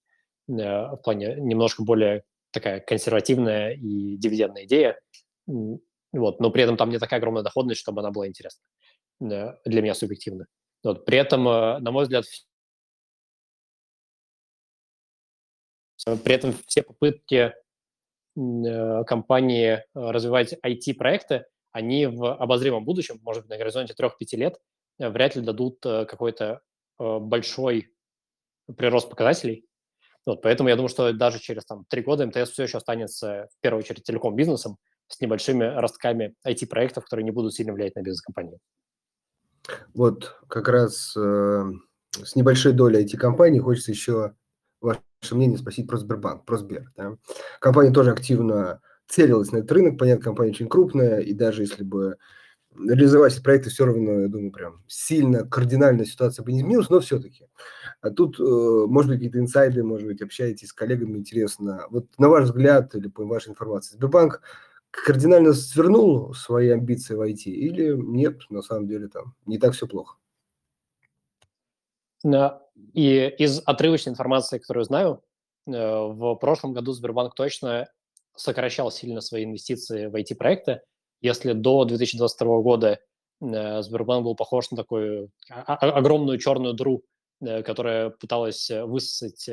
Э, 0.48 0.94
в 0.94 1.00
плане 1.02 1.36
немножко 1.36 1.82
более 1.82 2.24
такая 2.50 2.80
консервативная 2.80 3.74
и 3.74 4.16
дивидендная 4.16 4.64
идея. 4.64 4.98
Вот, 5.46 6.40
но 6.40 6.50
при 6.50 6.62
этом 6.62 6.76
там 6.76 6.90
не 6.90 6.98
такая 6.98 7.18
огромная 7.18 7.42
доходность, 7.42 7.80
чтобы 7.80 8.00
она 8.00 8.10
была 8.10 8.26
интересна 8.26 8.62
э, 9.20 9.54
для 9.64 9.82
меня 9.82 9.94
субъективно. 9.94 10.46
Вот, 10.82 11.04
при 11.04 11.18
этом, 11.18 11.44
на 11.44 11.90
мой 11.90 12.04
взгляд, 12.04 12.24
При 16.24 16.32
этом 16.32 16.54
все 16.66 16.82
попытки 16.82 17.52
компании 18.36 19.82
развивать 19.94 20.54
IT-проекты, 20.64 21.44
они 21.72 22.06
в 22.06 22.34
обозримом 22.34 22.84
будущем, 22.84 23.18
может 23.22 23.42
быть, 23.42 23.50
на 23.50 23.58
горизонте 23.58 23.94
3-5 24.00 24.10
лет, 24.36 24.58
вряд 24.98 25.34
ли 25.34 25.42
дадут 25.42 25.80
какой-то 25.82 26.62
большой 26.98 27.92
прирост 28.76 29.08
показателей. 29.08 29.64
Вот, 30.26 30.42
поэтому 30.42 30.68
я 30.68 30.76
думаю, 30.76 30.90
что 30.90 31.12
даже 31.12 31.38
через 31.38 31.64
там, 31.64 31.84
3 31.88 32.02
года 32.02 32.26
МТС 32.26 32.50
все 32.50 32.64
еще 32.64 32.76
останется, 32.76 33.48
в 33.56 33.60
первую 33.62 33.82
очередь, 33.82 34.04
телеком-бизнесом 34.04 34.76
с 35.06 35.20
небольшими 35.20 35.64
ростками 35.64 36.34
IT-проектов, 36.46 37.04
которые 37.04 37.24
не 37.24 37.30
будут 37.30 37.54
сильно 37.54 37.72
влиять 37.72 37.96
на 37.96 38.02
бизнес 38.02 38.20
компании. 38.20 38.58
Вот 39.94 40.36
как 40.48 40.68
раз 40.68 41.16
э, 41.16 41.64
с 42.12 42.36
небольшой 42.36 42.72
долей 42.72 43.04
IT-компаний 43.04 43.58
хочется 43.58 43.90
еще 43.90 44.34
ваше 44.80 45.00
мнение 45.32 45.58
спросить 45.58 45.88
про 45.88 45.96
Сбербанк, 45.96 46.44
про 46.44 46.58
Сбер. 46.58 46.92
Да? 46.96 47.16
Компания 47.60 47.92
тоже 47.92 48.10
активно 48.10 48.80
целилась 49.06 49.50
на 49.52 49.58
этот 49.58 49.72
рынок, 49.72 49.98
понятно, 49.98 50.24
компания 50.24 50.50
очень 50.50 50.68
крупная, 50.68 51.20
и 51.20 51.32
даже 51.32 51.62
если 51.62 51.82
бы 51.82 52.18
реализовать 52.76 53.34
эти 53.34 53.42
проекты, 53.42 53.70
все 53.70 53.86
равно, 53.86 54.20
я 54.20 54.28
думаю, 54.28 54.52
прям 54.52 54.82
сильно, 54.86 55.46
кардинально 55.46 56.04
ситуация 56.04 56.44
бы 56.44 56.52
не 56.52 56.60
изменилась, 56.60 56.90
но 56.90 57.00
все-таки. 57.00 57.46
А 58.00 58.10
тут, 58.10 58.38
э, 58.38 58.42
может 58.42 59.10
быть, 59.10 59.18
какие-то 59.18 59.38
инсайды, 59.38 59.82
может 59.82 60.06
быть, 60.06 60.22
общаетесь 60.22 60.68
с 60.68 60.72
коллегами, 60.72 61.18
интересно. 61.18 61.86
Вот 61.90 62.06
на 62.18 62.28
ваш 62.28 62.44
взгляд 62.44 62.94
или 62.94 63.08
по 63.08 63.24
вашей 63.24 63.50
информации, 63.50 63.94
Сбербанк 63.94 64.42
кардинально 64.90 65.52
свернул 65.52 66.34
свои 66.34 66.68
амбиции 66.70 67.14
в 67.14 67.20
IT 67.20 67.44
или 67.44 67.94
нет, 67.96 68.42
на 68.50 68.62
самом 68.62 68.86
деле 68.86 69.08
там 69.08 69.34
не 69.46 69.58
так 69.58 69.74
все 69.74 69.86
плохо? 69.86 70.16
И 72.94 73.34
из 73.38 73.60
отрывочной 73.64 74.12
информации, 74.12 74.58
которую 74.58 74.84
знаю, 74.84 75.22
э, 75.66 75.70
в 75.70 76.34
прошлом 76.36 76.72
году 76.72 76.92
Сбербанк 76.92 77.34
точно 77.34 77.88
сокращал 78.36 78.90
сильно 78.90 79.20
свои 79.20 79.44
инвестиции 79.44 80.06
в 80.06 80.14
IT-проекты. 80.14 80.82
Если 81.20 81.52
до 81.52 81.84
2022 81.84 82.60
года 82.60 83.00
Сбербанк 83.40 84.24
был 84.24 84.34
похож 84.34 84.70
на 84.70 84.76
такую 84.76 85.30
огромную 85.48 86.38
черную 86.38 86.74
дыру, 86.74 87.02
которая 87.40 88.10
пыталась 88.10 88.68
высосать 88.70 89.48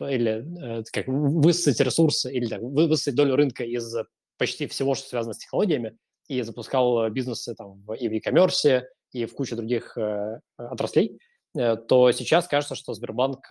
или 0.00 0.84
как 0.92 1.06
высосать 1.06 1.80
ресурсы, 1.80 2.32
или 2.32 2.46
так, 2.46 2.60
высосать 2.60 3.14
долю 3.14 3.36
рынка 3.36 3.64
из 3.64 3.94
почти 4.38 4.66
всего, 4.66 4.94
что 4.94 5.08
связано 5.08 5.34
с 5.34 5.38
технологиями, 5.38 5.96
и 6.28 6.42
запускал 6.42 7.08
бизнесы 7.10 7.54
там 7.54 7.80
и 7.94 8.08
в 8.08 8.12
e-commerce, 8.12 8.84
и 9.12 9.26
в 9.26 9.34
куче 9.34 9.56
других 9.56 9.96
э, 9.96 10.40
отраслей, 10.56 11.18
э, 11.56 11.76
то 11.76 12.10
сейчас 12.12 12.48
кажется, 12.48 12.74
что 12.74 12.94
Сбербанк 12.94 13.48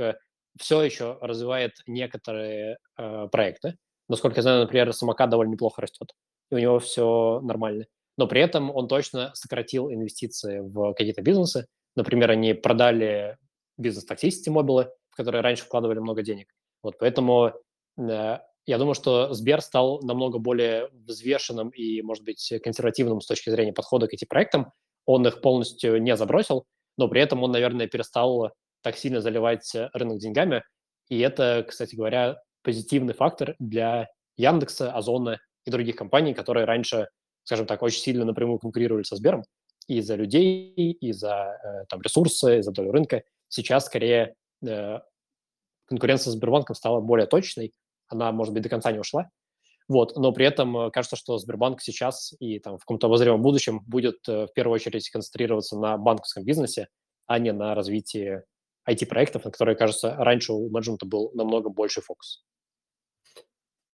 все 0.59 0.81
еще 0.81 1.17
развивает 1.21 1.73
некоторые 1.87 2.77
э, 2.97 3.27
проекты. 3.31 3.77
Насколько 4.07 4.37
я 4.37 4.41
знаю, 4.43 4.61
например, 4.61 4.93
самокат 4.93 5.29
довольно 5.29 5.53
неплохо 5.53 5.81
растет, 5.81 6.13
и 6.51 6.55
у 6.55 6.57
него 6.57 6.79
все 6.79 7.39
нормально. 7.43 7.85
Но 8.17 8.27
при 8.27 8.41
этом 8.41 8.73
он 8.73 8.87
точно 8.87 9.31
сократил 9.33 9.91
инвестиции 9.91 10.59
в 10.59 10.93
какие-то 10.93 11.21
бизнесы. 11.21 11.67
Например, 11.95 12.31
они 12.31 12.53
продали 12.53 13.37
бизнес 13.77 14.05
таксисти 14.05 14.49
мобилы, 14.49 14.89
в 15.09 15.15
которые 15.15 15.41
раньше 15.41 15.63
вкладывали 15.63 15.99
много 15.99 16.23
денег. 16.23 16.47
Вот 16.81 16.97
поэтому 16.99 17.51
э, 17.97 18.37
я 18.65 18.77
думаю, 18.77 18.95
что 18.95 19.33
Сбер 19.33 19.61
стал 19.61 20.01
намного 20.01 20.39
более 20.39 20.89
взвешенным 20.91 21.69
и, 21.69 22.01
может 22.01 22.23
быть, 22.23 22.53
консервативным 22.63 23.21
с 23.21 23.27
точки 23.27 23.49
зрения 23.49 23.73
подхода 23.73 24.07
к 24.07 24.13
этим 24.13 24.27
проектам. 24.27 24.71
Он 25.05 25.25
их 25.27 25.41
полностью 25.41 26.01
не 26.01 26.15
забросил, 26.15 26.65
но 26.97 27.07
при 27.07 27.21
этом 27.21 27.43
он, 27.43 27.51
наверное, 27.51 27.87
перестал 27.87 28.51
так 28.81 28.97
сильно 28.97 29.21
заливать 29.21 29.71
рынок 29.93 30.19
деньгами. 30.19 30.63
И 31.09 31.19
это, 31.19 31.65
кстати 31.67 31.95
говоря, 31.95 32.37
позитивный 32.63 33.13
фактор 33.13 33.55
для 33.59 34.07
Яндекса, 34.37 34.91
Озона 34.91 35.39
и 35.65 35.71
других 35.71 35.95
компаний, 35.95 36.33
которые 36.33 36.65
раньше, 36.65 37.09
скажем 37.43 37.65
так, 37.65 37.81
очень 37.81 37.99
сильно 37.99 38.25
напрямую 38.25 38.59
конкурировали 38.59 39.03
со 39.03 39.15
Сбером 39.15 39.43
и 39.87 40.01
за 40.01 40.15
людей, 40.15 40.91
и 40.93 41.11
за 41.11 41.57
э, 41.63 41.85
там, 41.89 42.01
ресурсы, 42.01 42.59
и 42.59 42.61
за 42.61 42.71
долю 42.71 42.91
рынка. 42.91 43.23
Сейчас 43.49 43.85
скорее 43.85 44.35
э, 44.65 44.99
конкуренция 45.85 46.31
с 46.31 46.33
Сбербанком 46.33 46.75
стала 46.75 47.01
более 47.01 47.27
точной, 47.27 47.73
она, 48.07 48.31
может 48.31 48.53
быть, 48.53 48.63
до 48.63 48.69
конца 48.69 48.91
не 48.91 48.99
ушла, 48.99 49.29
вот, 49.87 50.15
но 50.15 50.31
при 50.31 50.45
этом 50.45 50.75
э, 50.77 50.91
кажется, 50.91 51.15
что 51.15 51.37
Сбербанк 51.37 51.81
сейчас 51.81 52.33
и 52.39 52.59
там 52.59 52.77
в 52.77 52.81
каком-то 52.81 53.07
обозримом 53.07 53.41
будущем 53.41 53.81
будет 53.85 54.27
в 54.27 54.49
первую 54.55 54.75
очередь 54.75 55.09
концентрироваться 55.09 55.77
на 55.77 55.97
банковском 55.97 56.43
бизнесе, 56.43 56.87
а 57.27 57.39
не 57.39 57.51
на 57.51 57.75
развитии 57.75 58.41
IT-проектов, 58.89 59.45
на 59.45 59.51
которые, 59.51 59.75
кажется, 59.75 60.15
раньше 60.15 60.53
у 60.53 60.69
менеджмента 60.69 61.05
был 61.05 61.31
намного 61.33 61.69
больше 61.69 62.01
фокус. 62.01 62.43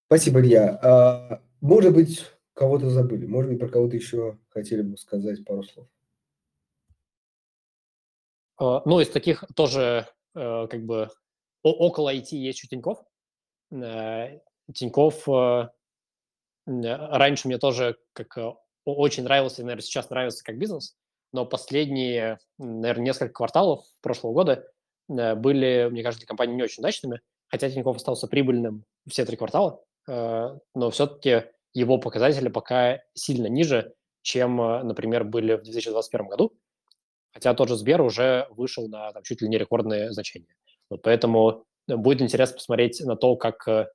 Спасибо, 0.07 0.41
Илья. 0.41 1.41
Может 1.61 1.93
быть, 1.93 2.25
кого-то 2.53 2.89
забыли, 2.89 3.27
может 3.27 3.51
быть, 3.51 3.59
про 3.59 3.69
кого-то 3.69 3.95
еще 3.95 4.39
хотели 4.49 4.81
бы 4.81 4.97
сказать 4.97 5.45
пару 5.45 5.63
слов. 5.63 5.87
А, 8.57 8.81
ну, 8.85 8.99
из 8.99 9.09
таких 9.09 9.43
тоже 9.55 10.07
э, 10.35 10.67
как 10.67 10.85
бы 10.85 11.09
около 11.63 12.13
IT 12.13 12.29
есть 12.31 12.59
еще 12.59 12.67
Тиньков. 12.67 13.03
Э, 13.71 14.39
Тиньков 14.73 15.27
э, 15.29 15.69
раньше 16.65 17.47
мне 17.47 17.59
тоже 17.59 17.97
как 18.13 18.37
очень 18.85 19.23
нравился, 19.23 19.61
наверное, 19.61 19.83
сейчас 19.83 20.09
нравится 20.09 20.43
как 20.43 20.57
бизнес, 20.57 20.95
но 21.31 21.45
последние, 21.45 22.39
наверное, 22.57 23.05
несколько 23.05 23.33
кварталов 23.33 23.85
прошлого 24.01 24.33
года 24.33 24.67
были, 25.07 25.89
мне 25.91 26.03
кажется, 26.03 26.25
компании 26.25 26.55
не 26.55 26.63
очень 26.63 26.81
удачными, 26.81 27.21
хотя 27.47 27.69
Тиньков 27.69 27.97
остался 27.97 28.27
прибыльным 28.27 28.85
все 29.07 29.25
три 29.25 29.37
квартала. 29.37 29.83
Э, 30.07 30.57
но 30.75 30.89
все-таки 30.91 31.43
его 31.73 31.97
показатели 31.97 32.49
пока 32.49 33.01
сильно 33.13 33.47
ниже, 33.47 33.93
чем, 34.21 34.61
э, 34.61 34.83
например, 34.83 35.23
были 35.23 35.55
в 35.55 35.63
2021 35.63 36.27
году, 36.27 36.53
хотя 37.33 37.53
тот 37.53 37.69
же 37.69 37.75
Сбер 37.75 38.01
уже 38.01 38.47
вышел 38.51 38.87
на 38.87 39.11
там, 39.13 39.23
чуть 39.23 39.41
ли 39.41 39.49
не 39.49 39.57
рекордные 39.57 40.11
значения. 40.11 40.55
Вот 40.89 41.01
поэтому 41.03 41.65
будет 41.87 42.21
интересно 42.21 42.57
посмотреть 42.57 43.01
на 43.01 43.15
то, 43.15 43.35
как, 43.35 43.67
э, 43.67 43.87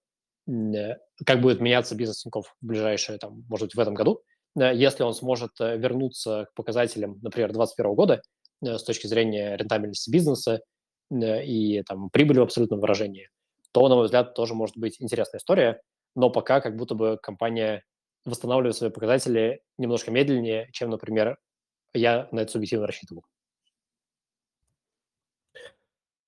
как 1.24 1.40
будет 1.40 1.60
меняться 1.60 1.94
бизнес 1.94 2.22
Тинькофф 2.22 2.46
в 2.46 2.66
ближайшие, 2.66 3.18
там, 3.18 3.44
может 3.48 3.66
быть, 3.66 3.74
в 3.74 3.80
этом 3.80 3.94
году. 3.94 4.22
Если 4.54 5.02
он 5.02 5.12
сможет 5.12 5.50
вернуться 5.58 6.46
к 6.50 6.54
показателям, 6.54 7.18
например, 7.22 7.52
2021 7.52 7.94
года 7.94 8.22
с 8.62 8.82
точки 8.84 9.06
зрения 9.06 9.54
рентабельности 9.54 10.08
бизнеса 10.08 10.62
и 11.12 11.82
там, 11.86 12.08
прибыли 12.08 12.38
в 12.38 12.44
абсолютном 12.44 12.80
выражении, 12.80 13.28
то, 13.72 13.86
на 13.88 13.96
мой 13.96 14.06
взгляд, 14.06 14.32
тоже 14.32 14.54
может 14.54 14.78
быть 14.78 14.96
интересная 14.98 15.40
история 15.40 15.82
но 16.16 16.30
пока 16.30 16.60
как 16.60 16.76
будто 16.76 16.96
бы 16.96 17.18
компания 17.22 17.84
восстанавливает 18.24 18.74
свои 18.74 18.90
показатели 18.90 19.60
немножко 19.78 20.10
медленнее, 20.10 20.68
чем, 20.72 20.90
например, 20.90 21.38
я 21.94 22.28
на 22.32 22.40
это 22.40 22.50
субъективно 22.50 22.86
рассчитывал. 22.86 23.24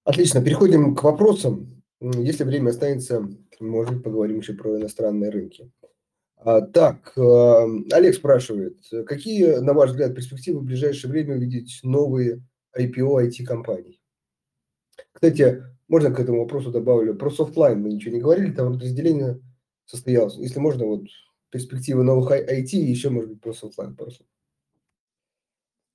Отлично, 0.05 0.42
переходим 0.42 0.94
к 0.94 1.03
вопросам. 1.03 1.83
Если 2.01 2.44
время 2.44 2.70
останется, 2.70 3.29
может 3.59 3.94
быть, 3.94 4.05
поговорим 4.05 4.38
еще 4.38 4.53
про 4.53 4.79
иностранные 4.79 5.31
рынки. 5.31 5.72
А, 6.37 6.61
так, 6.61 7.12
э, 7.16 7.20
Олег 7.90 8.14
спрашивает, 8.14 8.79
какие, 9.07 9.57
на 9.57 9.72
ваш 9.72 9.90
взгляд, 9.90 10.14
перспективы 10.14 10.61
в 10.61 10.64
ближайшее 10.64 11.11
время 11.11 11.35
увидеть 11.35 11.81
новые 11.83 12.42
IPO 12.79 13.27
IT-компаний? 13.27 14.01
Кстати, 15.12 15.64
можно 15.88 16.14
к 16.14 16.20
этому 16.20 16.40
вопросу 16.40 16.70
добавлю, 16.70 17.16
про 17.16 17.31
софтлайн 17.31 17.81
мы 17.81 17.90
ничего 17.90 18.14
не 18.14 18.20
говорили, 18.20 18.53
там 18.53 18.79
разделение 18.79 19.40
состоялось. 19.88 20.37
Если 20.37 20.61
можно, 20.61 20.87
вот 20.87 21.03
перспективы 21.51 22.05
новых 22.05 22.31
IT 22.31 22.72
и 22.72 22.90
еще, 22.90 23.11
может 23.11 23.31
быть, 23.31 23.40
про 23.40 23.53
софтлайн 23.53 23.96
пару 23.96 24.11
слов. 24.11 24.29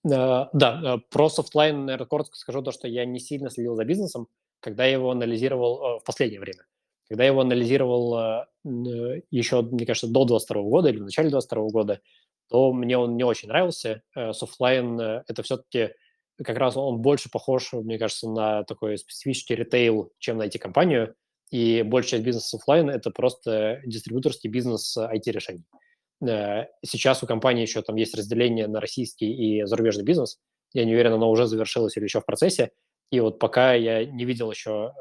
Да, 0.03 0.49
да, 0.51 0.99
про 1.09 1.29
софтлайн, 1.29 1.85
наверное, 1.85 2.07
коротко 2.07 2.35
скажу 2.35 2.61
то, 2.61 2.71
что 2.71 2.87
я 2.87 3.05
не 3.05 3.19
сильно 3.19 3.49
следил 3.49 3.75
за 3.75 3.85
бизнесом, 3.85 4.27
когда 4.59 4.85
я 4.85 4.93
его 4.93 5.11
анализировал 5.11 5.81
э, 5.81 5.99
в 5.99 6.03
последнее 6.03 6.41
время. 6.41 6.65
Когда 7.07 7.23
я 7.23 7.29
его 7.29 7.41
анализировал 7.41 8.17
э, 8.17 9.21
еще, 9.31 9.61
мне 9.61 9.85
кажется, 9.85 10.07
до 10.07 10.25
22 10.25 10.61
года 10.63 10.89
или 10.89 10.99
в 10.99 11.03
начале 11.03 11.29
22 11.29 11.69
года, 11.69 12.01
то 12.49 12.73
мне 12.73 12.97
он 12.97 13.15
не 13.15 13.23
очень 13.23 13.47
нравился. 13.47 14.03
Софтлайн– 14.13 14.99
это 15.27 15.43
все-таки 15.43 15.93
как 16.43 16.57
раз 16.57 16.75
он 16.75 17.01
больше 17.01 17.29
похож, 17.31 17.71
мне 17.73 17.97
кажется, 17.97 18.29
на 18.29 18.63
такой 18.63 18.97
специфический 18.97 19.55
ритейл, 19.55 20.11
чем 20.19 20.37
на 20.37 20.47
IT-компанию 20.47 21.15
и 21.51 21.83
большая 21.83 22.11
часть 22.11 22.23
бизнеса 22.23 22.57
Софтлайн– 22.57 22.89
это 22.91 23.11
просто 23.11 23.81
дистрибьюторский 23.85 24.49
бизнес 24.49 24.97
IT-решений. 24.97 25.63
Э, 26.27 26.65
сейчас 26.83 27.23
у 27.23 27.27
компании 27.27 27.61
еще 27.61 27.81
там 27.81 27.95
есть 27.95 28.15
разделение 28.15 28.67
на 28.67 28.79
российский 28.79 29.31
и 29.31 29.63
зарубежный 29.65 30.03
бизнес. 30.03 30.39
Я 30.73 30.85
не 30.85 30.93
уверен, 30.93 31.13
оно 31.13 31.29
уже 31.29 31.45
завершилось 31.45 31.97
или 31.97 32.05
еще 32.05 32.21
в 32.21 32.25
процессе. 32.25 32.71
И 33.11 33.19
вот 33.19 33.39
пока 33.39 33.73
я 33.73 34.05
не 34.05 34.25
видел 34.25 34.51
еще, 34.51 34.93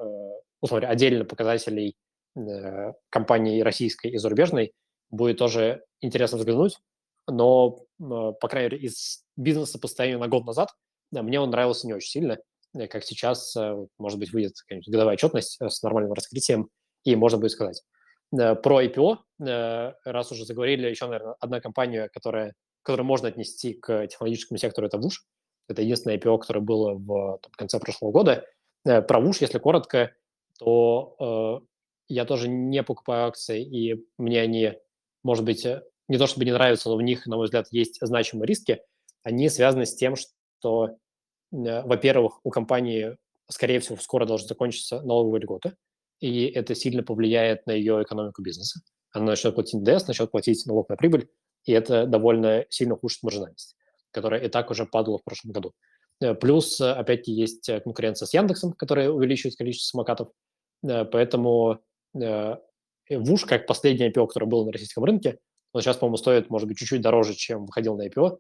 условно, 0.61 0.87
э, 0.87 0.89
отдельно 0.89 1.25
показателей 1.25 1.97
э, 2.37 2.93
компании 3.09 3.63
российской 3.63 4.09
и 4.09 4.19
зарубежной, 4.19 4.73
будет 5.11 5.39
тоже 5.39 5.85
интересно 6.01 6.39
взглянуть. 6.39 6.79
Но, 7.29 7.85
по 7.99 8.49
крайней 8.49 8.71
мере, 8.71 8.87
из 8.87 9.25
бизнеса 9.37 9.79
по 9.79 9.87
состоянию 9.87 10.19
на 10.19 10.27
год 10.27 10.45
назад 10.45 10.71
мне 11.13 11.41
он 11.41 11.51
нравился 11.51 11.87
не 11.87 11.95
очень 11.95 12.11
сильно. 12.11 12.39
Э, 12.75 12.87
как 12.89 13.05
сейчас, 13.05 13.55
э, 13.57 13.87
может 13.99 14.19
быть, 14.19 14.33
выйдет 14.33 14.55
годовая 14.87 15.15
отчетность 15.15 15.59
э, 15.61 15.69
с 15.69 15.83
нормальным 15.83 16.13
раскрытием, 16.13 16.69
и 17.05 17.17
можно 17.17 17.39
будет 17.39 17.53
сказать. 17.53 17.83
Про 18.31 18.83
IPO, 18.83 19.19
раз 19.39 20.33
уже 20.33 20.47
заговорили, 20.47 20.89
еще, 20.89 21.05
наверное, 21.05 21.35
одна 21.39 21.61
компания, 21.61 22.09
которая, 22.09 22.55
которую 22.83 23.05
можно 23.05 23.29
отнести 23.29 23.75
к 23.75 24.07
технологическому 24.07 24.57
сектору, 24.57 24.87
это 24.87 24.97
Вуш. 24.97 25.27
Это 25.69 25.83
единственное 25.83 26.17
IPO, 26.17 26.39
которое 26.39 26.61
было 26.61 26.95
в 26.95 27.41
там, 27.43 27.53
конце 27.53 27.79
прошлого 27.79 28.11
года. 28.11 28.47
Про 28.85 29.21
Вуш, 29.21 29.43
если 29.43 29.59
коротко, 29.59 30.15
то 30.59 31.61
э, 31.61 31.67
я 32.09 32.25
тоже 32.25 32.49
не 32.49 32.83
покупаю 32.83 33.27
акции, 33.27 33.63
и 33.63 34.03
мне 34.17 34.41
они, 34.41 34.79
может 35.23 35.45
быть, 35.45 35.67
не 36.09 36.17
то 36.17 36.27
чтобы 36.27 36.47
не 36.47 36.53
нравятся, 36.53 36.89
но 36.89 36.97
в 36.97 37.03
них, 37.03 37.27
на 37.27 37.37
мой 37.37 37.45
взгляд, 37.45 37.67
есть 37.71 37.99
значимые 38.01 38.47
риски. 38.47 38.81
Они 39.25 39.51
связаны 39.51 39.85
с 39.85 39.95
тем, 39.95 40.17
что 40.17 40.97
во-первых, 41.53 42.41
у 42.45 42.51
компании, 42.51 43.17
скорее 43.49 43.81
всего, 43.81 43.97
скоро 43.99 44.27
должны 44.27 44.49
закончиться 44.49 45.03
налоговые 45.03 45.43
льготы, 45.43 45.75
и 46.21 46.47
это 46.47 46.75
сильно 46.75 47.03
повлияет 47.03 47.67
на 47.67 47.73
ее 47.73 48.03
экономику 48.03 48.43
бизнеса. 48.43 48.81
Она 49.13 49.27
начнет 49.27 49.55
платить 49.55 49.81
НДС, 49.81 50.07
начнет 50.07 50.31
платить 50.31 50.65
налог 50.67 50.89
на 50.89 50.97
прибыль, 50.97 51.29
и 51.65 51.73
это 51.73 52.07
довольно 52.07 52.65
сильно 52.71 52.95
ухудшит 52.95 53.23
маржинальность, 53.23 53.77
которая 54.11 54.41
и 54.41 54.49
так 54.49 54.71
уже 54.71 54.87
падала 54.87 55.19
в 55.19 55.25
прошлом 55.25 55.53
году. 55.53 55.73
Э, 56.21 56.35
плюс, 56.35 56.81
опять-таки, 56.81 57.33
есть 57.33 57.71
конкуренция 57.85 58.27
с 58.27 58.35
Яндексом, 58.35 58.73
которая 58.73 59.11
увеличивает 59.11 59.57
количество 59.57 59.97
самокатов, 59.97 60.29
э, 60.85 61.05
поэтому 61.05 61.81
ВУШ, 63.11 63.45
как 63.47 63.67
последний 63.67 64.09
IPO, 64.11 64.27
который 64.27 64.49
был 64.49 64.65
на 64.65 64.73
российском 64.73 65.05
рынке, 65.05 65.39
он 65.73 65.81
сейчас, 65.81 65.97
по-моему, 65.97 66.19
стоит, 66.19 66.51
может 66.51 66.69
быть, 66.69 66.79
чуть-чуть 66.79 67.01
дороже, 67.01 67.35
чем 67.35 67.67
выходил 67.67 67.97
на 67.97 68.07
IPO, 68.07 68.39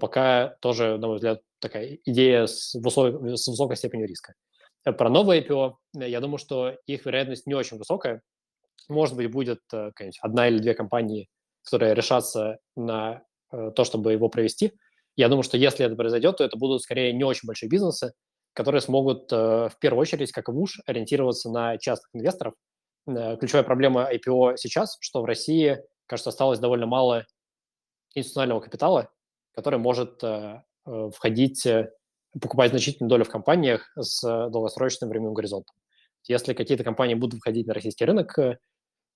пока 0.00 0.56
тоже, 0.60 0.98
на 0.98 1.06
мой 1.06 1.16
взгляд, 1.16 1.40
такая 1.60 1.98
идея 2.04 2.46
с, 2.46 2.74
высокой, 2.74 3.36
с 3.36 3.46
высокой 3.46 3.76
степенью 3.76 4.06
риска. 4.08 4.34
Э, 4.84 4.92
про 4.92 5.08
новые 5.08 5.42
IPO, 5.42 5.74
э, 5.98 6.08
я 6.08 6.20
думаю, 6.20 6.38
что 6.38 6.76
их 6.86 7.06
вероятность 7.06 7.46
не 7.46 7.54
очень 7.54 7.78
высокая. 7.78 8.22
Может 8.88 9.16
быть, 9.16 9.30
будет 9.30 9.60
одна 10.20 10.48
или 10.48 10.58
две 10.58 10.74
компании, 10.74 11.28
которые 11.62 11.94
решатся 11.94 12.58
на 12.74 13.22
то, 13.50 13.84
чтобы 13.84 14.12
его 14.12 14.28
провести. 14.28 14.72
Я 15.16 15.28
думаю, 15.28 15.42
что 15.42 15.56
если 15.56 15.84
это 15.84 15.96
произойдет, 15.96 16.38
то 16.38 16.44
это 16.44 16.56
будут 16.56 16.82
скорее 16.82 17.12
не 17.12 17.24
очень 17.24 17.46
большие 17.46 17.68
бизнесы, 17.68 18.12
которые 18.52 18.80
смогут 18.80 19.32
э, 19.32 19.68
в 19.68 19.78
первую 19.80 20.00
очередь, 20.00 20.32
как 20.32 20.48
и 20.48 20.52
ВУШ, 20.52 20.80
ориентироваться 20.86 21.50
на 21.50 21.78
частных 21.78 22.08
инвесторов. 22.14 22.54
Э, 23.06 23.36
ключевая 23.36 23.64
проблема 23.64 24.10
IPO 24.12 24.56
сейчас, 24.56 24.96
что 25.00 25.22
в 25.22 25.24
России, 25.24 25.78
кажется, 26.06 26.30
осталось 26.30 26.58
довольно 26.58 26.86
мало 26.86 27.26
институционального 28.14 28.60
капитала, 28.60 29.10
который 29.52 29.78
может 29.78 30.22
э, 30.22 30.62
входить, 30.84 31.66
покупать 32.40 32.70
значительную 32.70 33.08
долю 33.08 33.24
в 33.24 33.28
компаниях 33.28 33.90
с 33.96 34.20
долгосрочным 34.22 35.10
временным 35.10 35.34
горизонтом. 35.34 35.74
Если 36.26 36.54
какие-то 36.54 36.84
компании 36.84 37.14
будут 37.14 37.40
входить 37.40 37.66
на 37.66 37.74
российский 37.74 38.04
рынок, 38.04 38.38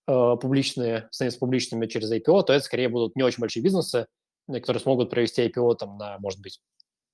публичные, 0.07 1.09
становятся 1.11 1.41
публичными 1.41 1.87
через 1.87 2.13
IPO, 2.13 2.45
то 2.45 2.53
это 2.53 2.65
скорее 2.65 2.89
будут 2.89 3.17
не 3.17 3.23
очень 3.23 3.41
большие 3.41 3.63
бизнесы, 3.63 4.07
которые 4.47 4.81
смогут 4.81 5.11
провести 5.11 5.47
IPO 5.47 5.77
там, 5.77 5.97
на, 5.97 6.19
может 6.19 6.41
быть, 6.41 6.61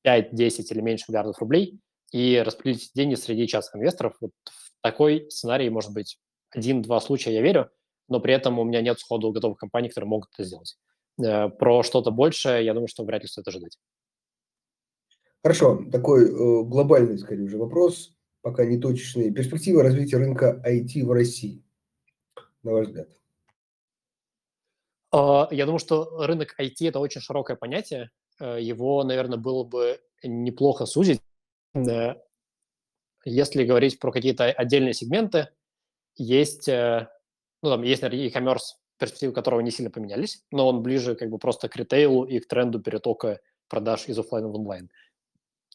5, 0.03 0.35
10 0.35 0.73
или 0.73 0.81
меньше 0.81 1.05
миллиардов 1.09 1.39
рублей, 1.39 1.81
и 2.12 2.43
распределить 2.45 2.91
деньги 2.95 3.14
среди 3.14 3.47
частных 3.47 3.77
инвесторов. 3.77 4.16
Вот 4.21 4.33
в 4.45 4.83
такой 4.83 5.31
сценарий 5.31 5.71
может 5.71 5.93
быть 5.93 6.18
один-два 6.51 7.01
случая, 7.01 7.35
я 7.35 7.43
верю, 7.43 7.71
но 8.09 8.21
при 8.21 8.35
этом 8.35 8.59
у 8.59 8.64
меня 8.64 8.81
нет 8.83 8.99
сходу 8.99 9.31
готовых 9.31 9.59
компаний, 9.59 9.89
которые 9.89 10.09
могут 10.09 10.31
это 10.35 10.45
сделать. 10.45 10.77
Э, 11.19 11.49
про 11.49 11.83
что-то 11.83 12.11
большее, 12.11 12.65
я 12.65 12.75
думаю, 12.75 12.89
что 12.89 13.05
вряд 13.05 13.23
ли 13.23 13.29
стоит 13.29 13.49
ожидать. 13.49 13.79
Хорошо, 15.43 15.85
такой 15.91 16.27
э, 16.27 16.65
глобальный, 16.65 17.19
скорее 17.19 17.45
уже 17.45 17.57
вопрос, 17.57 18.15
пока 18.43 18.65
не 18.65 18.79
точечный. 18.79 19.33
Перспектива 19.33 19.83
развития 19.83 20.19
рынка 20.19 20.63
IT 20.67 21.03
в 21.05 21.13
России, 21.13 21.65
на 22.63 22.73
ваш 22.73 22.89
взгляд? 22.89 23.09
А, 25.13 25.49
я 25.51 25.65
думаю, 25.65 25.79
что 25.79 26.25
рынок 26.27 26.55
IT– 26.61 26.77
это 26.81 27.01
очень 27.01 27.21
широкое 27.21 27.57
понятие. 27.57 28.11
Э, 28.39 28.61
его, 28.61 29.03
наверное, 29.05 29.39
было 29.39 29.65
бы 29.65 30.01
неплохо 30.23 30.85
сузить 30.87 31.23
если 33.25 33.65
говорить 33.65 33.99
про 33.99 34.13
какие-то 34.13 34.45
отдельные 34.45 34.95
сегменты, 34.95 35.49
есть, 36.17 36.69
э, 36.69 37.09
ну, 37.63 37.71
там 37.71 37.83
есть, 37.83 38.03
наверное, 38.03 38.27
e-commerce, 38.27 38.77
перспективы 39.01 39.32
которого 39.32 39.61
не 39.61 39.70
сильно 39.70 39.90
поменялись, 39.90 40.44
но 40.53 40.68
он 40.68 40.82
ближе 40.82 41.16
как 41.16 41.30
бы 41.30 41.38
просто 41.38 41.68
к 41.68 41.76
ритейлу 41.76 42.24
и 42.24 42.38
к 42.38 42.46
тренду 42.46 42.80
перетока 42.80 43.40
продаж 43.68 44.09
из 44.09 44.18
офлайна 44.18 44.48
в 44.48 44.55
онлайн. 44.55 44.90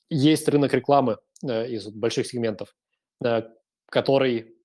Есть 0.10 0.48
рынок 0.48 0.74
рекламы 0.74 1.18
э, 1.44 1.68
из 1.68 1.88
больших 1.88 2.28
сегментов, 2.28 2.76
э, 3.24 3.42
который 3.88 4.56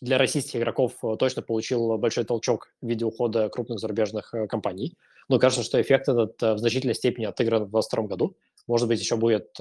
для 0.00 0.18
российских 0.18 0.56
игроков 0.56 0.92
э, 1.02 1.16
точно 1.18 1.42
получил 1.42 1.96
большой 1.96 2.24
толчок 2.24 2.68
в 2.82 2.86
виде 2.86 3.04
ухода 3.04 3.48
крупных 3.48 3.78
зарубежных 3.78 4.34
э, 4.34 4.46
компаний. 4.46 4.96
Но 5.28 5.38
кажется, 5.38 5.64
что 5.64 5.80
эффект 5.80 6.08
этот 6.08 6.42
э, 6.42 6.54
в 6.54 6.58
значительной 6.58 6.94
степени 6.94 7.24
отыгран 7.24 7.64
в 7.64 7.70
2022 7.70 8.04
году. 8.08 8.36
Может 8.66 8.88
быть, 8.88 9.00
еще 9.00 9.16
будет 9.16 9.52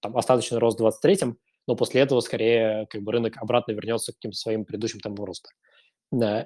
там, 0.00 0.16
остаточный 0.16 0.58
рост 0.58 0.78
в 0.78 0.82
2023, 0.82 1.34
но 1.66 1.76
после 1.76 2.00
этого 2.00 2.20
скорее 2.20 2.86
как 2.90 3.02
бы 3.02 3.12
рынок 3.12 3.36
обратно 3.36 3.72
вернется 3.72 4.12
к 4.12 4.16
каким-то 4.16 4.38
своим 4.38 4.64
предыдущим 4.64 5.00
темпам 5.00 5.26
роста. 5.26 5.50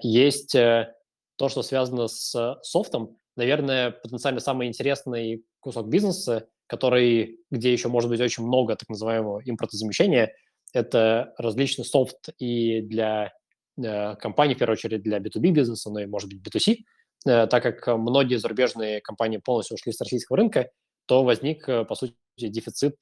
Есть 0.02 0.54
э, 0.54 0.94
то, 1.36 1.48
что 1.48 1.62
связано 1.62 2.08
с 2.08 2.58
софтом, 2.62 3.16
наверное, 3.36 3.90
потенциально 3.90 4.40
самый 4.40 4.68
интересный 4.68 5.44
кусок 5.60 5.88
бизнеса, 5.88 6.48
который, 6.66 7.38
где 7.50 7.72
еще 7.72 7.88
может 7.88 8.10
быть 8.10 8.20
очень 8.20 8.44
много 8.44 8.74
так 8.76 8.88
называемого 8.88 9.42
импортозамещения, 9.44 10.32
это 10.72 11.34
различный 11.38 11.84
софт 11.84 12.30
и 12.38 12.80
для 12.80 13.32
э, 13.76 14.16
компаний, 14.16 14.54
в 14.54 14.58
первую 14.58 14.74
очередь 14.74 15.02
для 15.02 15.18
B2B 15.18 15.50
бизнеса, 15.50 15.90
но 15.90 16.00
и, 16.00 16.06
может 16.06 16.28
быть, 16.28 16.40
B2C, 16.40 16.78
э, 17.26 17.46
так 17.46 17.62
как 17.62 17.86
многие 17.98 18.36
зарубежные 18.36 19.00
компании 19.00 19.38
полностью 19.38 19.76
ушли 19.76 19.92
с 19.92 20.00
российского 20.00 20.38
рынка, 20.38 20.70
то 21.06 21.22
возник, 21.22 21.66
по 21.66 21.94
сути, 21.94 22.14
дефицит 22.36 23.00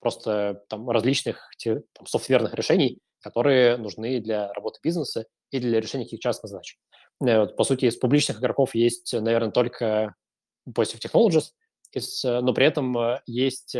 просто 0.00 0.62
там 0.68 0.88
различных 0.88 1.50
там, 1.62 2.06
софтверных 2.06 2.54
решений, 2.54 3.00
которые 3.20 3.76
нужны 3.76 4.20
для 4.20 4.52
работы 4.52 4.80
бизнеса 4.82 5.26
и 5.50 5.58
для 5.58 5.80
решения 5.80 6.04
каких 6.04 6.20
частных 6.20 6.50
задач. 6.50 6.78
Э, 7.26 7.46
по 7.46 7.64
сути, 7.64 7.86
из 7.86 7.96
публичных 7.96 8.40
игроков 8.40 8.74
есть, 8.74 9.12
наверное, 9.12 9.50
только 9.50 10.14
Positive 10.68 11.00
Technologies, 11.04 11.50
из, 11.92 12.24
э, 12.24 12.40
но 12.40 12.52
при 12.52 12.66
этом 12.66 12.96
э, 12.98 13.20
есть 13.26 13.76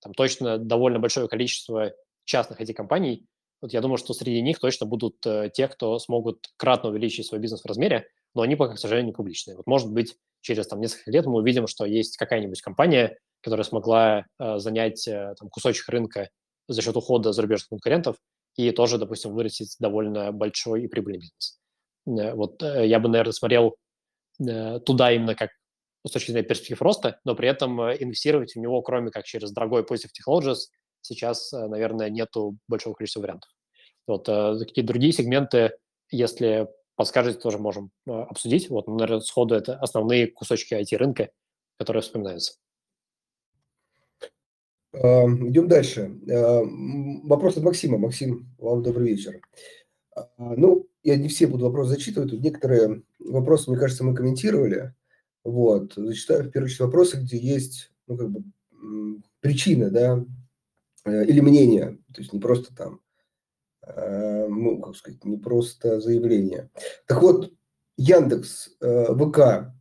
там 0.00 0.14
точно 0.14 0.58
довольно 0.58 0.98
большое 0.98 1.28
количество 1.28 1.92
частных 2.24 2.60
IT-компаний. 2.60 3.26
Вот 3.60 3.72
я 3.72 3.80
думаю, 3.80 3.98
что 3.98 4.12
среди 4.14 4.42
них 4.42 4.58
точно 4.58 4.86
будут 4.86 5.20
те, 5.54 5.68
кто 5.68 5.98
смогут 6.00 6.48
кратно 6.56 6.90
увеличить 6.90 7.26
свой 7.26 7.40
бизнес 7.40 7.62
в 7.62 7.66
размере, 7.66 8.08
но 8.34 8.42
они 8.42 8.56
пока, 8.56 8.74
к 8.74 8.78
сожалению, 8.78 9.06
не 9.06 9.12
публичные. 9.12 9.56
Вот, 9.56 9.68
может 9.68 9.92
быть, 9.92 10.16
через 10.40 10.66
там, 10.66 10.80
несколько 10.80 11.10
лет 11.10 11.26
мы 11.26 11.34
увидим, 11.34 11.66
что 11.66 11.84
есть 11.84 12.16
какая-нибудь 12.16 12.60
компания, 12.60 13.18
которая 13.40 13.64
смогла 13.64 14.26
э, 14.38 14.58
занять 14.58 15.06
э, 15.08 15.34
там, 15.38 15.48
кусочек 15.48 15.88
рынка 15.88 16.30
за 16.68 16.82
счет 16.82 16.96
ухода 16.96 17.32
зарубежных 17.32 17.68
конкурентов 17.68 18.16
и 18.56 18.70
тоже, 18.70 18.98
допустим, 18.98 19.32
вырастить 19.32 19.76
довольно 19.78 20.32
большой 20.32 20.84
и 20.84 20.88
прибыльный 20.88 21.18
бизнес. 21.18 21.61
Э, 22.06 22.34
вот 22.34 22.62
э, 22.62 22.86
я 22.86 22.98
бы, 22.98 23.08
наверное, 23.08 23.32
смотрел 23.32 23.76
э, 24.40 24.80
туда 24.80 25.12
именно 25.12 25.34
как 25.34 25.50
с 26.06 26.10
точки 26.10 26.32
зрения 26.32 26.48
перспектив 26.48 26.82
роста, 26.82 27.20
но 27.24 27.36
при 27.36 27.48
этом 27.48 27.80
инвестировать 27.80 28.54
в 28.54 28.58
него, 28.58 28.82
кроме 28.82 29.10
как 29.10 29.24
через 29.24 29.52
дорогой 29.52 29.82
Positive 29.82 30.10
Technologies, 30.10 30.70
сейчас, 31.00 31.52
наверное, 31.52 32.10
нету 32.10 32.56
большого 32.66 32.94
количества 32.94 33.20
вариантов. 33.20 33.48
Вот 34.08 34.26
какие 34.26 34.84
другие 34.84 35.12
сегменты, 35.12 35.76
если 36.10 36.66
подскажете, 36.96 37.38
тоже 37.38 37.58
можем 37.58 37.92
обсудить. 38.04 38.68
Вот, 38.68 38.88
наверное, 38.88 39.20
сходу 39.20 39.54
это 39.54 39.76
основные 39.76 40.26
кусочки 40.26 40.74
IT-рынка, 40.74 41.30
которые 41.78 42.02
вспоминаются. 42.02 42.54
Идем 44.92 45.68
дальше. 45.68 46.10
Вопрос 47.22 47.56
от 47.58 47.62
Максима. 47.62 47.98
Максим, 47.98 48.52
вам 48.58 48.82
добрый 48.82 49.08
вечер. 49.08 49.40
Ну, 50.36 50.88
я 51.02 51.16
не 51.16 51.28
все 51.28 51.46
буду 51.46 51.64
вопросы 51.64 51.90
зачитывать. 51.90 52.32
Некоторые 52.32 53.02
вопросы, 53.18 53.70
мне 53.70 53.78
кажется, 53.78 54.04
мы 54.04 54.14
комментировали. 54.14 54.94
Вот. 55.44 55.94
Зачитаю 55.96 56.44
в 56.44 56.50
первую 56.50 56.66
очередь 56.66 56.80
вопросы, 56.80 57.16
где 57.18 57.36
есть 57.36 57.92
ну, 58.06 58.16
как 58.16 58.30
бы, 58.30 58.44
причины, 59.40 59.90
да, 59.90 60.24
э, 61.04 61.24
или 61.24 61.40
мнение. 61.40 61.98
То 62.14 62.20
есть 62.20 62.32
не 62.32 62.40
просто 62.40 62.74
там, 62.74 63.00
э, 63.86 64.46
ну, 64.48 64.80
как 64.80 64.96
сказать, 64.96 65.24
не 65.24 65.36
просто 65.36 66.00
заявление. 66.00 66.70
Так 67.06 67.22
вот, 67.22 67.52
Яндекс, 67.96 68.70
э, 68.80 69.14
ВК 69.14 69.72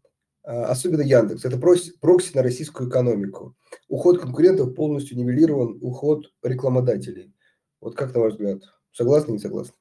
особенно 0.43 1.01
Яндекс, 1.01 1.45
это 1.45 1.57
прокси 1.57 2.35
на 2.35 2.41
российскую 2.41 2.89
экономику. 2.89 3.55
Уход 3.87 4.19
конкурентов 4.19 4.73
полностью 4.73 5.15
нивелирован, 5.15 5.77
уход 5.81 6.33
рекламодателей. 6.41 7.31
Вот 7.79 7.95
как 7.95 8.15
на 8.15 8.21
ваш 8.21 8.33
взгляд? 8.33 8.63
Согласны, 8.91 9.33
не 9.33 9.39
согласны? 9.39 9.75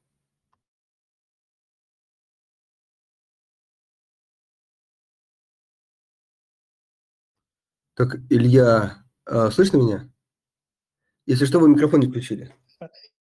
Так, 8.01 8.17
Илья, 8.31 8.97
а, 9.27 9.51
слышно 9.51 9.77
меня? 9.77 10.11
Если 11.27 11.45
что, 11.45 11.59
вы 11.59 11.69
микрофон 11.69 12.01
не 12.01 12.07
включили. 12.07 12.51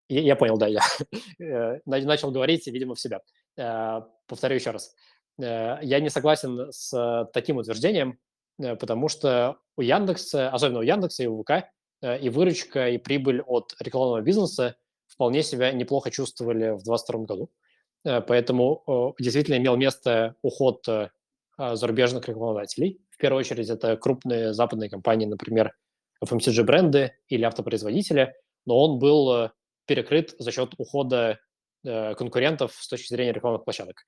Я, 0.08 0.20
я 0.20 0.36
понял, 0.36 0.56
да, 0.56 0.68
я 0.68 0.82
э, 1.40 1.80
начал 1.84 2.30
говорить, 2.30 2.64
видимо, 2.68 2.94
в 2.94 3.00
себя. 3.00 3.20
Э, 3.56 4.02
повторю 4.28 4.54
еще 4.54 4.70
раз. 4.70 4.94
Э, 5.36 5.78
я 5.82 5.98
не 5.98 6.10
согласен 6.10 6.70
с 6.70 7.28
таким 7.34 7.56
утверждением, 7.56 8.20
потому 8.56 9.08
что 9.08 9.56
у 9.76 9.82
Яндекса, 9.82 10.48
особенно 10.50 10.78
у 10.78 10.82
Яндекса 10.82 11.24
и 11.24 11.26
у 11.26 11.42
ВК, 11.42 11.64
и 12.04 12.30
выручка, 12.30 12.90
и 12.90 12.98
прибыль 12.98 13.42
от 13.42 13.74
рекламного 13.80 14.20
бизнеса 14.20 14.76
вполне 15.08 15.42
себя 15.42 15.72
неплохо 15.72 16.12
чувствовали 16.12 16.70
в 16.70 16.84
2022 16.84 17.24
году. 17.24 17.50
Поэтому 18.04 19.16
действительно 19.18 19.56
имел 19.56 19.76
место 19.76 20.36
уход 20.42 20.86
зарубежных 21.58 22.28
рекламодателей. 22.28 23.00
В 23.18 23.20
первую 23.20 23.40
очередь 23.40 23.68
это 23.68 23.96
крупные 23.96 24.54
западные 24.54 24.88
компании, 24.88 25.26
например, 25.26 25.74
FMCG-бренды 26.24 27.12
или 27.28 27.42
автопроизводители, 27.42 28.34
но 28.64 28.78
он 28.78 28.98
был 28.98 29.50
перекрыт 29.86 30.34
за 30.38 30.50
счет 30.52 30.72
ухода 30.78 31.38
конкурентов 31.84 32.72
с 32.74 32.88
точки 32.88 33.08
зрения 33.08 33.32
рекламных 33.32 33.64
площадок. 33.64 34.02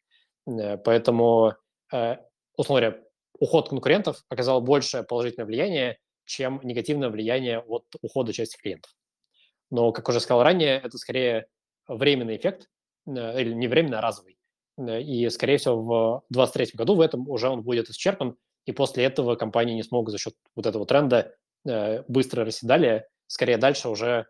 Э, 0.46 0.76
поэтому, 0.78 1.54
э, 1.92 2.16
условно 2.56 2.86
говоря, 2.86 3.02
уход 3.38 3.68
конкурентов 3.68 4.22
оказал 4.28 4.60
большее 4.60 5.02
положительное 5.04 5.46
влияние, 5.46 5.98
чем 6.24 6.60
негативное 6.62 7.10
влияние 7.10 7.60
от 7.60 7.84
ухода 8.02 8.32
части 8.32 8.56
клиентов. 8.56 8.92
Но, 9.70 9.92
как 9.92 10.08
уже 10.08 10.20
сказал 10.20 10.42
ранее, 10.42 10.80
это 10.80 10.98
скорее 10.98 11.46
временный 11.88 12.36
эффект, 12.36 12.68
э, 13.06 13.40
или 13.40 13.52
не 13.52 13.68
временный, 13.68 13.98
а 13.98 14.02
разовый. 14.02 14.36
И, 14.78 15.28
скорее 15.28 15.58
всего, 15.58 15.76
в 15.76 16.22
2023 16.30 16.78
году 16.78 16.94
в 16.94 17.00
этом 17.02 17.28
уже 17.28 17.48
он 17.48 17.62
будет 17.62 17.90
исчерпан, 17.90 18.36
и 18.66 18.72
после 18.72 19.04
этого 19.04 19.36
компании 19.36 19.74
не 19.74 19.82
смогут 19.82 20.12
за 20.12 20.18
счет 20.18 20.34
вот 20.54 20.66
этого 20.66 20.86
тренда 20.86 21.34
быстро 22.08 22.44
расседали. 22.44 23.06
Скорее 23.26 23.58
дальше 23.58 23.88
уже 23.88 24.26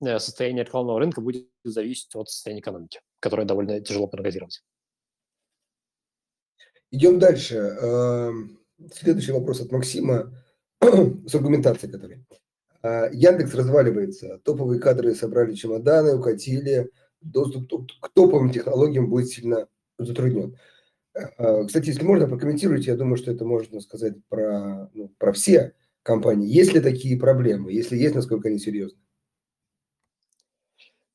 состояние 0.00 0.64
рекламного 0.64 0.98
рынка 0.98 1.20
будет 1.20 1.48
зависеть 1.62 2.14
от 2.16 2.28
состояния 2.28 2.60
экономики, 2.60 3.00
которое 3.20 3.44
довольно 3.44 3.80
тяжело 3.80 4.08
прогнозировать. 4.08 4.62
Идем 6.90 7.18
дальше. 7.18 7.56
Эм, 7.56 8.58
следующий 8.92 9.32
вопрос 9.32 9.60
от 9.60 9.70
Максима. 9.70 10.32
с 11.26 11.34
аргументацией 11.34 11.92
которой. 11.92 12.24
А, 12.82 13.08
Яндекс 13.12 13.54
разваливается, 13.54 14.40
топовые 14.44 14.80
кадры 14.80 15.14
собрали 15.14 15.54
чемоданы, 15.54 16.16
укатили, 16.16 16.90
доступ 17.20 17.90
к 18.00 18.08
топовым 18.12 18.50
технологиям 18.50 19.08
будет 19.08 19.28
сильно 19.28 19.68
затруднен. 19.98 20.56
А, 21.14 21.64
кстати, 21.64 21.88
если 21.88 22.04
можно, 22.04 22.26
прокомментируйте, 22.26 22.90
я 22.90 22.96
думаю, 22.96 23.16
что 23.16 23.30
это 23.30 23.44
можно 23.44 23.80
сказать 23.80 24.14
про, 24.28 24.90
ну, 24.94 25.08
про 25.18 25.32
все 25.32 25.74
компании. 26.02 26.48
Есть 26.48 26.72
ли 26.72 26.80
такие 26.80 27.18
проблемы? 27.18 27.72
Если 27.72 27.96
есть, 27.96 28.14
насколько 28.14 28.48
они 28.48 28.58
серьезны? 28.58 28.98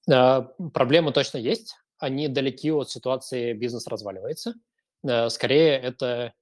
А, 0.10 0.42
проблемы 0.74 1.12
точно 1.12 1.38
есть. 1.38 1.76
Они 2.00 2.28
далеки 2.28 2.72
от 2.72 2.90
ситуации 2.90 3.54
«бизнес 3.54 3.88
разваливается». 3.88 4.54
Скорее, 5.30 5.78
это 5.78 6.34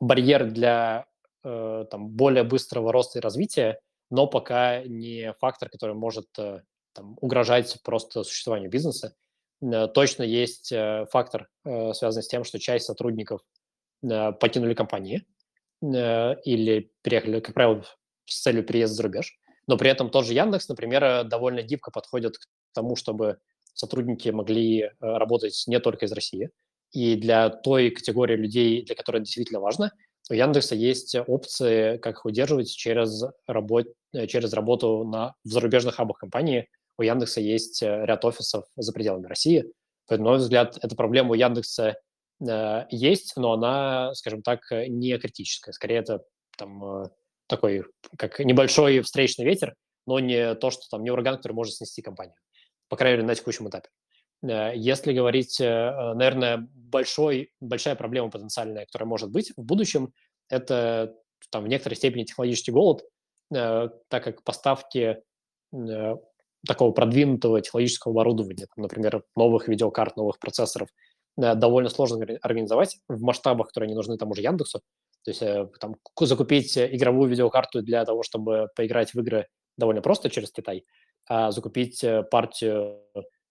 барьер 0.00 0.50
для 0.50 1.06
э, 1.44 1.84
там, 1.90 2.08
более 2.08 2.44
быстрого 2.44 2.92
роста 2.92 3.18
и 3.18 3.22
развития, 3.22 3.80
но 4.10 4.26
пока 4.26 4.82
не 4.82 5.34
фактор, 5.40 5.68
который 5.68 5.94
может 5.94 6.26
э, 6.38 6.62
там, 6.92 7.16
угрожать 7.20 7.78
просто 7.82 8.24
существованию 8.24 8.70
бизнеса. 8.70 9.14
Э, 9.62 9.88
точно 9.88 10.22
есть 10.22 10.72
фактор, 11.10 11.48
связанный 11.64 12.22
с 12.22 12.28
тем, 12.28 12.44
что 12.44 12.58
часть 12.58 12.86
сотрудников 12.86 13.40
покинули 14.00 14.74
компании 14.74 15.26
или 15.80 16.92
переехали, 17.02 17.40
как 17.40 17.54
правило, 17.54 17.84
с 18.26 18.42
целью 18.42 18.64
переезда 18.64 18.94
за 18.94 19.02
рубеж. 19.02 19.38
Но 19.66 19.76
при 19.76 19.90
этом 19.90 20.10
тот 20.10 20.24
же 20.24 20.34
Яндекс, 20.34 20.68
например, 20.68 21.24
довольно 21.24 21.62
гибко 21.62 21.90
подходит 21.90 22.38
к 22.38 22.46
тому, 22.72 22.94
чтобы 22.94 23.38
сотрудники 23.74 24.28
могли 24.28 24.90
работать 25.00 25.64
не 25.66 25.80
только 25.80 26.06
из 26.06 26.12
России. 26.12 26.50
И 26.92 27.16
для 27.16 27.50
той 27.50 27.90
категории 27.90 28.36
людей, 28.36 28.84
для 28.84 28.94
которой 28.94 29.16
это 29.16 29.24
действительно 29.24 29.60
важно, 29.60 29.92
у 30.30 30.34
Яндекса 30.34 30.74
есть 30.74 31.14
опции, 31.14 31.96
как 31.98 32.16
их 32.16 32.24
удерживать 32.24 32.70
через, 32.70 33.24
работ... 33.46 33.86
Э, 34.12 34.26
через 34.26 34.52
работу 34.52 35.04
на... 35.04 35.34
в 35.44 35.48
зарубежных 35.48 35.96
хабах 35.96 36.18
компании. 36.18 36.68
У 36.98 37.02
Яндекса 37.02 37.40
есть 37.40 37.82
э, 37.82 38.04
ряд 38.04 38.24
офисов 38.24 38.64
за 38.76 38.92
пределами 38.92 39.26
России. 39.26 39.64
На 40.10 40.18
мой 40.18 40.38
взгляд, 40.38 40.78
эта 40.82 40.96
проблема 40.96 41.30
у 41.30 41.34
Яндекса 41.34 41.96
э, 42.46 42.86
есть, 42.90 43.34
но 43.36 43.52
она, 43.52 44.14
скажем 44.14 44.42
так, 44.42 44.60
не 44.70 45.16
критическая. 45.18 45.72
Скорее, 45.72 45.98
это 45.98 46.24
там, 46.56 47.04
э, 47.04 47.08
такой, 47.46 47.84
как 48.16 48.38
небольшой 48.40 49.00
встречный 49.00 49.44
ветер, 49.44 49.74
но 50.06 50.18
не 50.18 50.54
то, 50.54 50.70
что 50.70 50.82
там 50.90 51.04
не 51.04 51.10
ураган, 51.10 51.36
который 51.36 51.52
может 51.52 51.74
снести 51.74 52.02
компанию. 52.02 52.34
По 52.88 52.96
крайней 52.96 53.18
мере, 53.18 53.28
на 53.28 53.34
текущем 53.34 53.68
этапе. 53.68 53.88
Э, 54.42 54.72
если 54.74 55.12
говорить, 55.12 55.60
э, 55.60 56.14
наверное, 56.14 56.68
большой, 56.72 57.52
большая 57.60 57.94
проблема 57.94 58.30
потенциальная, 58.30 58.86
которая 58.86 59.08
может 59.08 59.30
быть 59.30 59.52
в 59.56 59.62
будущем, 59.62 60.12
это 60.48 61.14
там, 61.50 61.64
в 61.64 61.68
некоторой 61.68 61.96
степени 61.96 62.24
технологический 62.24 62.72
голод, 62.72 63.02
э, 63.54 63.88
так 64.08 64.24
как 64.24 64.42
поставки 64.42 65.22
такого 66.66 66.92
продвинутого 66.92 67.60
технологического 67.60 68.12
оборудования, 68.12 68.66
там, 68.74 68.82
например, 68.82 69.22
новых 69.36 69.68
видеокарт, 69.68 70.16
новых 70.16 70.38
процессоров, 70.38 70.88
довольно 71.36 71.88
сложно 71.88 72.26
организовать 72.42 72.98
в 73.08 73.22
масштабах, 73.22 73.68
которые 73.68 73.88
не 73.88 73.94
нужны 73.94 74.16
тому 74.16 74.34
же 74.34 74.42
Яндексу. 74.42 74.80
То 75.24 75.30
есть 75.30 75.42
там, 75.80 75.96
закупить 76.20 76.76
игровую 76.76 77.30
видеокарту 77.30 77.82
для 77.82 78.04
того, 78.04 78.22
чтобы 78.22 78.68
поиграть 78.74 79.14
в 79.14 79.20
игры, 79.20 79.46
довольно 79.76 80.00
просто 80.00 80.30
через 80.30 80.50
Китай, 80.50 80.84
а 81.28 81.52
закупить 81.52 82.04
партию 82.30 83.02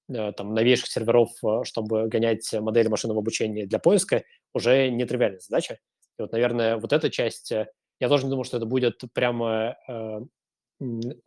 Э, 0.10 0.32
там, 0.32 0.54
новейших 0.54 0.88
серверов, 0.88 1.32
э, 1.44 1.64
чтобы 1.66 2.08
гонять 2.08 2.50
модели 2.54 2.88
машинного 2.88 3.20
обучения 3.20 3.66
для 3.66 3.80
поиска, 3.80 4.24
уже 4.54 4.90
нетривиальная 4.90 5.40
задача. 5.40 5.80
И 6.18 6.22
вот, 6.22 6.32
наверное, 6.32 6.78
вот 6.78 6.94
эта 6.94 7.10
часть, 7.10 7.52
э, 7.52 7.68
я 8.00 8.08
тоже 8.08 8.24
не 8.24 8.30
думаю, 8.30 8.46
что 8.46 8.58
это 8.58 8.66
будет 8.66 9.02
прямо 9.14 9.76
э, 9.88 10.20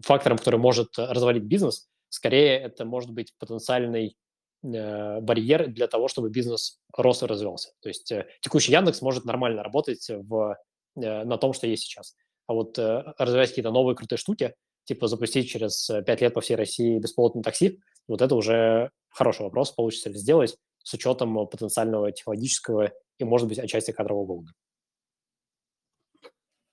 фактором, 0.02 0.38
который 0.38 0.58
может 0.58 0.98
развалить 0.98 1.44
бизнес. 1.44 1.88
Скорее, 2.08 2.58
это 2.58 2.84
может 2.84 3.10
быть 3.10 3.34
потенциальный 3.38 4.16
э, 4.62 5.20
барьер 5.20 5.68
для 5.68 5.86
того, 5.86 6.08
чтобы 6.08 6.30
бизнес 6.30 6.80
рос 6.96 7.22
и 7.22 7.26
развивался. 7.26 7.70
То 7.80 7.88
есть 7.88 8.10
э, 8.12 8.26
текущий 8.40 8.72
Яндекс 8.72 9.02
может 9.02 9.24
нормально 9.24 9.62
работать 9.62 10.08
в, 10.08 10.56
э, 10.96 11.24
на 11.24 11.36
том, 11.38 11.52
что 11.52 11.66
есть 11.66 11.84
сейчас. 11.84 12.16
А 12.46 12.54
вот 12.54 12.76
развивать 12.78 13.50
какие-то 13.50 13.70
новые 13.70 13.94
крутые 13.94 14.18
штуки, 14.18 14.54
типа 14.82 15.06
запустить 15.06 15.48
через 15.48 15.88
пять 16.04 16.20
лет 16.20 16.34
по 16.34 16.40
всей 16.40 16.56
России 16.56 16.98
бесплатное 16.98 17.44
такси, 17.44 17.78
вот 18.08 18.22
это 18.22 18.34
уже 18.34 18.90
хороший 19.08 19.42
вопрос, 19.42 19.70
получится 19.70 20.10
ли 20.10 20.16
сделать 20.16 20.56
с 20.82 20.92
учетом 20.92 21.46
потенциального 21.46 22.10
технологического 22.10 22.90
и, 23.18 23.24
может 23.24 23.46
быть, 23.46 23.60
отчасти 23.60 23.92
кадрового 23.92 24.26
голода. 24.26 24.52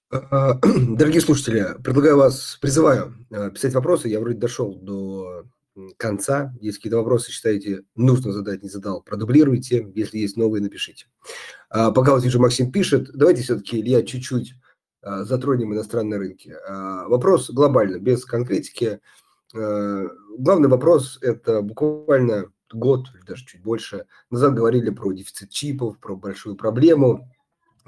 А, 0.10 0.54
дорогие 0.62 1.22
слушатели, 1.22 1.76
предлагаю 1.84 2.18
вас, 2.18 2.58
призываю 2.62 3.14
а, 3.32 3.50
писать 3.50 3.74
вопросы. 3.74 4.08
Я 4.08 4.20
вроде 4.20 4.38
дошел 4.38 4.76
до 4.76 5.46
конца. 5.98 6.54
Если 6.62 6.78
какие-то 6.78 6.98
вопросы 6.98 7.32
считаете 7.32 7.84
нужно 7.96 8.32
задать, 8.32 8.64
не 8.64 8.70
задал, 8.70 9.02
продублируйте. 9.02 9.92
Если 9.96 10.18
есть 10.18 10.38
новые, 10.38 10.62
напишите. 10.62 11.08
А, 11.70 11.92
пока 11.92 12.14
вот 12.14 12.24
вижу, 12.24 12.40
Максим 12.40 12.72
пишет. 12.72 13.12
Давайте 13.14 13.44
все-таки, 13.44 13.80
Илья, 13.80 14.04
чуть-чуть 14.04 14.54
затронем 15.04 15.74
иностранные 15.74 16.20
рынки. 16.20 16.56
Вопрос 16.68 17.50
глобально, 17.52 17.98
без 17.98 18.26
конкретики. 18.26 19.00
Главный 19.54 20.68
вопрос– 20.68 21.20
это 21.22 21.62
буквально 21.62 22.52
год, 22.74 23.08
или 23.14 23.24
даже 23.26 23.46
чуть 23.46 23.62
больше 23.62 24.06
назад 24.32 24.56
говорили 24.56 24.90
про 24.90 25.14
дефицит 25.14 25.50
чипов, 25.52 26.00
про 26.00 26.16
большую 26.16 26.56
проблему. 26.58 27.30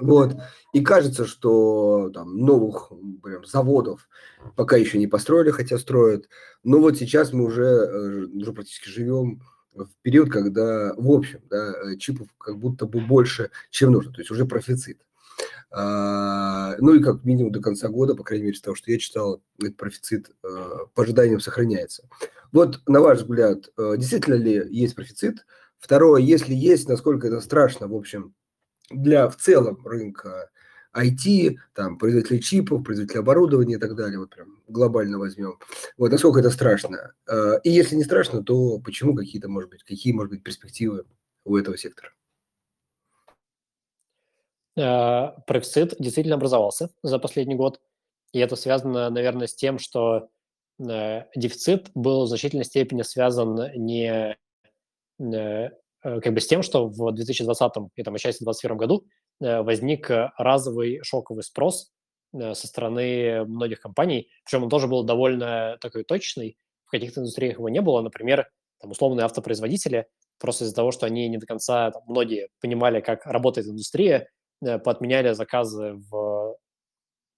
Вот. 0.00 0.36
И 0.72 0.80
кажется, 0.80 1.26
что 1.26 2.10
там 2.12 2.38
новых 2.38 2.90
прям, 3.22 3.44
заводов 3.44 4.08
пока 4.56 4.76
еще 4.76 4.98
не 4.98 5.06
построили, 5.06 5.50
хотя 5.50 5.78
строят. 5.78 6.28
Но 6.64 6.78
вот 6.78 6.96
сейчас 6.96 7.32
мы 7.32 7.44
уже, 7.44 7.64
э, 7.64 8.24
уже 8.26 8.52
практически 8.52 8.88
живем 8.88 9.42
в 9.74 9.88
период, 10.02 10.30
когда, 10.30 10.94
в 10.96 11.10
общем, 11.10 11.40
да, 11.48 11.72
э, 11.72 11.96
чипов 11.96 12.28
как 12.38 12.58
будто 12.58 12.86
бы 12.86 13.00
больше, 13.00 13.50
чем 13.70 13.92
нужно. 13.92 14.12
То 14.12 14.20
есть 14.20 14.30
уже 14.30 14.46
профицит. 14.46 15.00
А, 15.72 16.76
ну 16.78 16.94
и 16.94 17.02
как 17.02 17.24
минимум 17.24 17.52
до 17.52 17.60
конца 17.60 17.88
года, 17.88 18.14
по 18.14 18.24
крайней 18.24 18.46
мере, 18.46 18.56
с 18.56 18.60
того, 18.60 18.74
что 18.74 18.90
я 18.90 18.98
читал, 18.98 19.42
этот 19.58 19.76
профицит 19.76 20.30
а, 20.42 20.86
по 20.94 21.02
ожиданиям 21.02 21.40
сохраняется. 21.40 22.08
Вот, 22.52 22.80
на 22.88 23.00
ваш 23.00 23.20
взгляд, 23.20 23.70
а, 23.76 23.96
действительно 23.96 24.34
ли 24.34 24.66
есть 24.70 24.96
профицит? 24.96 25.46
Второе, 25.78 26.20
если 26.20 26.54
есть, 26.54 26.88
насколько 26.88 27.28
это 27.28 27.40
страшно, 27.40 27.86
в 27.86 27.94
общем, 27.94 28.34
для 28.90 29.28
в 29.28 29.36
целом 29.36 29.86
рынка 29.86 30.50
IT, 30.94 31.56
там, 31.74 31.98
производителей 31.98 32.40
чипов, 32.40 32.82
производителей 32.82 33.20
оборудования 33.20 33.76
и 33.76 33.78
так 33.78 33.94
далее, 33.94 34.18
вот 34.18 34.30
прям 34.30 34.60
глобально 34.68 35.18
возьмем. 35.18 35.58
Вот 35.96 36.10
насколько 36.10 36.40
это 36.40 36.50
страшно. 36.50 37.14
И 37.62 37.70
если 37.70 37.94
не 37.94 38.02
страшно, 38.02 38.42
то 38.42 38.78
почему 38.80 39.14
какие-то, 39.14 39.48
может 39.48 39.70
быть, 39.70 39.84
какие, 39.84 40.12
может 40.12 40.30
быть, 40.30 40.42
перспективы 40.42 41.04
у 41.44 41.56
этого 41.56 41.76
сектора? 41.76 42.12
Э, 44.76 45.32
профицит 45.46 45.96
действительно 45.98 46.36
образовался 46.36 46.90
за 47.02 47.18
последний 47.18 47.54
год. 47.54 47.80
И 48.32 48.38
это 48.38 48.56
связано, 48.56 49.10
наверное, 49.10 49.46
с 49.46 49.54
тем, 49.54 49.78
что 49.78 50.28
э, 50.78 51.24
дефицит 51.34 51.90
был 51.94 52.24
в 52.24 52.28
значительной 52.28 52.64
степени 52.64 53.02
связан 53.02 53.56
не 53.74 54.36
э, 55.18 55.70
как 56.02 56.32
бы 56.32 56.40
с 56.40 56.46
тем, 56.46 56.62
что 56.62 56.88
в 56.88 57.12
2020 57.12 57.72
и 57.94 58.02
там, 58.02 58.14
отчасти 58.14 58.44
2021 58.44 58.76
году 58.76 59.06
возник 59.40 60.10
разовый 60.38 61.00
шоковый 61.02 61.42
спрос 61.42 61.90
со 62.32 62.66
стороны 62.66 63.44
многих 63.44 63.80
компаний, 63.80 64.28
причем 64.44 64.64
он 64.64 64.70
тоже 64.70 64.86
был 64.86 65.02
довольно 65.02 65.78
такой 65.80 66.04
точный, 66.04 66.56
в 66.86 66.90
каких-то 66.90 67.20
индустриях 67.20 67.58
его 67.58 67.68
не 67.68 67.80
было, 67.80 68.00
например, 68.02 68.48
там, 68.80 68.92
условные 68.92 69.24
автопроизводители, 69.24 70.06
просто 70.38 70.64
из-за 70.64 70.74
того, 70.74 70.90
что 70.90 71.06
они 71.06 71.28
не 71.28 71.38
до 71.38 71.46
конца, 71.46 71.90
там, 71.90 72.02
многие 72.06 72.48
понимали, 72.60 73.00
как 73.00 73.26
работает 73.26 73.66
индустрия, 73.66 74.28
Э, 74.62 74.78
поотменяли 74.78 75.32
заказы 75.32 75.94
в 76.10 76.56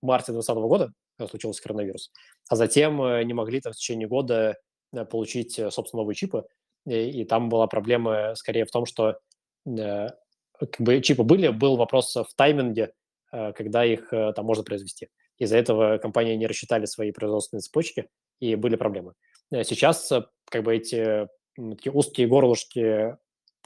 марте 0.03 0.33
2020 0.33 0.69
года, 0.69 0.93
когда 1.17 1.31
случился 1.31 1.63
коронавирус, 1.63 2.11
а 2.49 2.57
затем 2.57 3.01
э, 3.03 3.23
не 3.25 3.33
могли 3.33 3.61
там 3.61 3.73
в 3.73 3.77
течение 3.77 4.09
года 4.09 4.57
э, 4.93 5.05
получить, 5.05 5.55
собственно, 5.71 6.03
новые 6.03 6.17
чипы. 6.17 6.45
И, 6.87 7.25
там 7.25 7.49
была 7.49 7.67
проблема 7.67 8.35
скорее 8.35 8.65
в 8.65 8.71
том, 8.71 8.87
что 8.87 9.19
как 9.65 10.81
бы 10.81 11.01
чипы 11.01 11.23
были, 11.23 11.49
был 11.49 11.77
вопрос 11.77 12.15
в 12.15 12.35
тайминге, 12.37 12.93
когда 13.31 13.85
их 13.85 14.11
там 14.11 14.45
можно 14.45 14.65
произвести. 14.65 15.09
Из-за 15.39 15.57
этого 15.57 15.99
компании 15.99 16.37
не 16.37 16.47
рассчитали 16.47 16.87
свои 16.87 17.13
производственные 17.13 17.63
цепочки, 17.63 18.09
и 18.41 18.55
были 18.57 18.77
проблемы. 18.77 19.15
Сейчас 19.51 20.13
как 20.51 20.65
бы 20.65 20.77
эти 20.77 21.29
такие 21.57 21.93
узкие 21.93 22.27
горлышки 22.27 23.17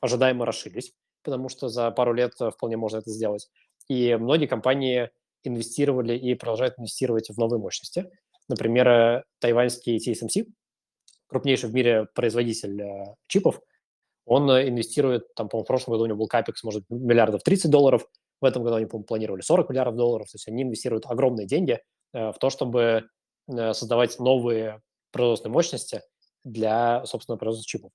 ожидаемо 0.01 0.45
расширились 0.45 0.93
потому 1.27 1.49
что 1.49 1.69
за 1.69 1.91
пару 1.91 2.15
лет 2.15 2.35
э, 2.41 2.51
вполне 2.51 2.77
можно 2.77 2.99
это 2.99 3.11
сделать. 3.11 3.51
И 3.89 4.15
многие 4.15 4.47
компании 4.47 5.11
инвестировали 5.43 6.17
и 6.17 6.35
продолжают 6.37 6.79
инвестировать 6.79 7.31
в 7.31 7.37
новые 7.37 7.61
мощности. 7.61 8.09
Например, 8.49 8.89
э, 8.89 9.25
тайваньский 9.41 9.97
TSMC, 9.99 10.47
крупнейший 11.27 11.71
в 11.71 11.75
мире 11.75 12.07
производитель 12.15 12.83
э, 12.83 13.05
чипов, 13.27 13.61
он 14.25 14.51
инвестирует, 14.51 15.35
там, 15.35 15.49
по-моему, 15.49 15.65
в 15.65 15.69
прошлом 15.69 15.93
году 15.93 16.05
у 16.05 16.07
него 16.07 16.19
был 16.19 16.27
капекс, 16.27 16.65
может, 16.65 16.85
миллиардов 16.91 17.43
30 17.43 17.71
долларов, 17.71 18.07
В 18.41 18.45
этом 18.45 18.63
году 18.65 18.77
они, 18.77 18.87
по-моему, 18.87 19.07
планировали 19.07 19.41
40 19.41 19.71
миллиардов 19.71 19.97
долларов. 19.97 20.27
То 20.31 20.37
есть 20.37 20.49
они 20.49 20.65
инвестируют 20.65 21.07
огромные 21.07 21.47
деньги 21.47 21.81
в 22.13 22.35
то, 22.41 22.51
чтобы 22.51 23.09
создавать 23.49 24.19
новые 24.19 24.81
производственные 25.13 25.53
мощности 25.53 26.03
для, 26.45 27.05
собственно, 27.07 27.39
производства 27.39 27.69
чипов. 27.69 27.93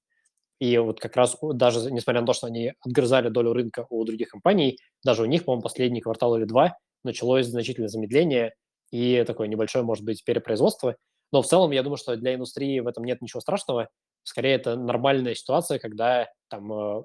И 0.59 0.77
вот 0.77 0.99
как 0.99 1.15
раз 1.15 1.37
даже 1.41 1.91
несмотря 1.91 2.21
на 2.21 2.27
то, 2.27 2.33
что 2.33 2.45
они 2.45 2.73
отгрызали 2.85 3.29
долю 3.29 3.51
рынка 3.51 3.87
у 3.89 4.03
других 4.05 4.29
компаний, 4.29 4.77
даже 5.03 5.23
у 5.23 5.25
них, 5.25 5.43
по-моему, 5.43 5.63
последний 5.63 6.01
квартал 6.01 6.37
или 6.37 6.45
два 6.45 6.77
началось 7.03 7.47
значительное 7.47 7.89
замедление 7.89 8.53
и 8.91 9.23
такое 9.25 9.47
небольшое, 9.47 9.83
может 9.83 10.05
быть, 10.05 10.23
перепроизводство. 10.23 10.95
Но 11.31 11.41
в 11.41 11.47
целом, 11.47 11.71
я 11.71 11.83
думаю, 11.83 11.97
что 11.97 12.15
для 12.15 12.35
индустрии 12.35 12.79
в 12.79 12.87
этом 12.87 13.03
нет 13.03 13.21
ничего 13.21 13.39
страшного. 13.39 13.89
Скорее, 14.23 14.55
это 14.55 14.75
нормальная 14.75 15.35
ситуация, 15.35 15.79
когда 15.79 16.29
там 16.49 16.71
э, 16.71 17.03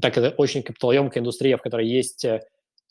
так 0.00 0.16
это 0.16 0.30
очень 0.36 0.62
капиталоемкая 0.62 1.20
индустрия, 1.20 1.56
в 1.56 1.62
которой 1.62 1.86
есть 1.86 2.24
э, 2.24 2.40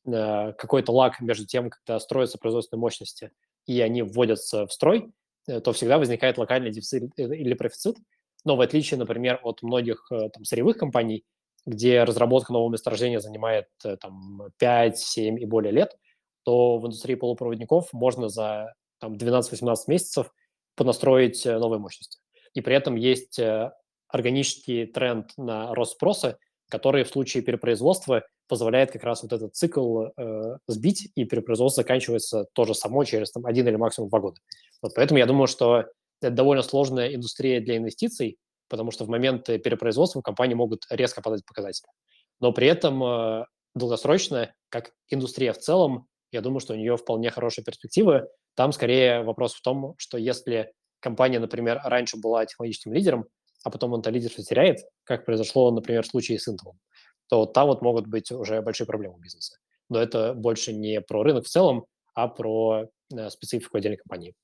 какой-то 0.06 0.92
лаг 0.92 1.20
между 1.20 1.46
тем, 1.46 1.70
когда 1.70 2.00
строятся 2.00 2.38
производственные 2.38 2.82
мощности, 2.82 3.32
и 3.66 3.82
они 3.82 4.02
вводятся 4.02 4.66
в 4.68 4.74
строй, 4.74 5.12
э, 5.48 5.60
то 5.60 5.74
всегда 5.74 5.98
возникает 5.98 6.38
локальный 6.38 6.72
дефицит 6.72 7.12
или 7.18 7.54
профицит, 7.54 7.98
но 8.46 8.56
в 8.56 8.62
отличие, 8.62 8.98
например, 8.98 9.40
от 9.44 9.62
многих 9.62 10.08
э, 10.12 10.30
там, 10.30 10.46
сырьевых 10.46 10.78
компаний, 10.78 11.24
где 11.66 12.04
разработка 12.04 12.54
нового 12.54 12.72
месторождения 12.72 13.20
занимает 13.20 13.68
э, 13.84 13.98
там, 13.98 14.44
5, 14.58 14.98
7 14.98 15.40
и 15.40 15.46
более 15.46 15.72
лет, 15.72 15.96
то 16.44 16.78
в 16.78 16.86
индустрии 16.86 17.16
полупроводников 17.16 17.92
можно 17.92 18.30
за 18.30 18.74
там, 19.00 19.14
12-18 19.14 19.76
месяцев 19.88 20.32
понастроить 20.76 21.46
э, 21.46 21.58
новые 21.58 21.80
мощности. 21.80 22.20
И 22.54 22.62
при 22.62 22.76
этом 22.76 22.96
есть 22.96 23.40
органический 24.08 24.88
тренд 24.88 25.32
на 25.38 25.74
рост 25.76 25.94
спроса, 25.94 26.38
который 26.70 27.04
в 27.04 27.10
случае 27.10 27.44
перепроизводства 27.44 28.24
позволяет 28.48 28.92
как 28.92 29.04
раз 29.04 29.22
вот 29.24 29.32
этот 29.32 29.56
цикл 29.56 30.06
э, 30.18 30.58
сбить, 30.68 31.12
и 31.16 31.24
перепроизводство 31.24 31.84
заканчивается 31.84 32.48
тоже 32.54 32.74
само 32.74 33.04
через 33.04 33.32
там, 33.32 33.46
один 33.46 33.68
или 33.68 33.76
максимум 33.76 34.10
два 34.10 34.20
года. 34.20 34.38
Вот 34.82 34.94
поэтому 34.96 35.20
я 35.20 35.28
думаю, 35.28 35.48
что 35.48 35.86
это 36.22 36.32
довольно 36.32 36.64
сложная 36.64 37.14
индустрия 37.14 37.62
для 37.62 37.78
инвестиций, 37.78 38.38
потому 38.68 38.92
что 38.92 39.06
в 39.06 39.10
момент 39.10 39.46
перепроизводства 39.46 40.22
компании 40.22 40.56
могут 40.56 40.86
резко 40.90 41.22
падать 41.22 41.46
показатели. 41.46 41.88
Но 42.40 42.52
при 42.52 42.68
этом 42.68 43.04
э, 43.04 43.46
долгосрочно, 43.76 44.54
как 44.70 44.92
индустрия 45.10 45.54
в 45.54 45.60
целом, 45.60 46.08
я 46.32 46.42
думаю, 46.42 46.60
что 46.60 46.74
у 46.74 46.78
нее 46.78 46.98
вполне 46.98 47.30
хорошие 47.30 47.64
перспективы. 47.64 48.28
Там 48.60 48.74
скорее 48.74 49.24
вопрос 49.24 49.54
в 49.54 49.62
том, 49.62 49.96
что 49.98 50.18
если 50.18 50.74
компания, 51.00 51.40
например, 51.40 51.80
раньше 51.82 52.18
была 52.18 52.46
технологическим 52.46 52.92
лидером, 52.92 53.26
а 53.64 53.70
потом 53.70 53.94
он 53.94 54.02
это 54.02 54.10
лидерство 54.10 54.44
теряет, 54.44 54.80
как 55.06 55.24
произошло, 55.24 55.72
например, 55.72 56.04
в 56.04 56.08
случае 56.08 56.40
с 56.40 56.50
Intel, 56.50 56.74
то 57.30 57.46
там 57.46 57.68
вот 57.68 57.82
могут 57.82 58.08
быть 58.08 58.34
уже 58.34 58.62
большие 58.62 58.86
проблемы 58.86 59.16
у 59.16 59.20
бизнеса. 59.20 59.56
Но 59.88 59.98
это 59.98 60.34
больше 60.34 60.74
не 60.74 61.00
про 61.00 61.24
рынок 61.24 61.46
в 61.46 61.50
целом, 61.50 61.86
а 62.14 62.28
про 62.28 62.90
э, 63.16 63.30
специфику 63.30 63.78
отдельной 63.78 63.96
компании. 63.96 64.36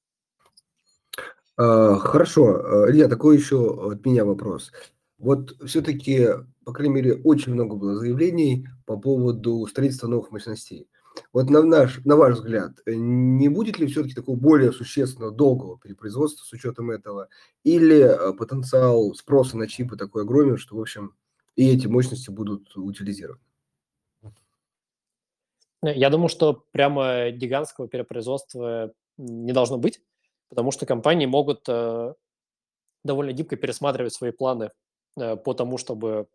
А, 1.57 1.95
хорошо. 1.97 2.55
А, 2.55 2.89
Илья, 2.89 3.09
такой 3.09 3.35
еще 3.35 3.91
от 3.91 4.05
меня 4.05 4.23
вопрос. 4.23 4.71
Вот 5.17 5.57
все-таки, 5.67 6.29
по 6.63 6.71
крайней 6.71 6.93
мере, 6.93 7.15
очень 7.15 7.51
много 7.51 7.75
было 7.75 7.95
заявлений 7.95 8.65
по 8.85 8.95
поводу 8.95 9.67
строительства 9.67 10.07
новых 10.07 10.31
мощностей. 10.31 10.87
Вот 11.35 11.49
на, 11.49 11.61
наш, 11.61 11.99
на 12.05 12.15
ваш 12.15 12.35
взгляд, 12.35 12.79
не 12.85 13.49
будет 13.49 13.77
ли 13.77 13.87
все-таки 13.87 14.13
такого 14.13 14.37
более 14.37 14.71
существенного 14.71 15.33
долгого 15.33 15.77
перепроизводства 15.77 16.45
с 16.45 16.53
учетом 16.53 16.91
этого? 16.91 17.27
Или 17.65 18.03
а, 18.03 18.31
потенциал 18.31 19.13
спроса 19.15 19.57
на 19.57 19.67
чипы 19.67 19.97
такой 19.97 20.23
огромен, 20.23 20.55
что, 20.57 20.77
в 20.77 20.79
общем, 20.79 21.13
и 21.57 21.69
эти 21.69 21.87
мощности 21.87 22.29
будут 22.29 22.77
утилизированы? 22.77 23.41
Я 25.81 26.09
думаю, 26.09 26.29
что 26.29 26.65
прямо 26.71 27.31
гигантского 27.31 27.89
перепроизводства 27.89 28.93
не 29.17 29.51
должно 29.51 29.77
быть 29.77 30.01
потому 30.49 30.71
что 30.71 30.85
компании 30.85 31.25
могут 31.25 31.67
э, 31.67 32.13
довольно 33.03 33.33
гибко 33.33 33.57
пересматривать 33.57 34.13
свои 34.13 34.31
планы 34.31 34.71
э, 35.17 35.35
по 35.35 35.53
тому, 35.53 35.77
чтобы 35.77 36.27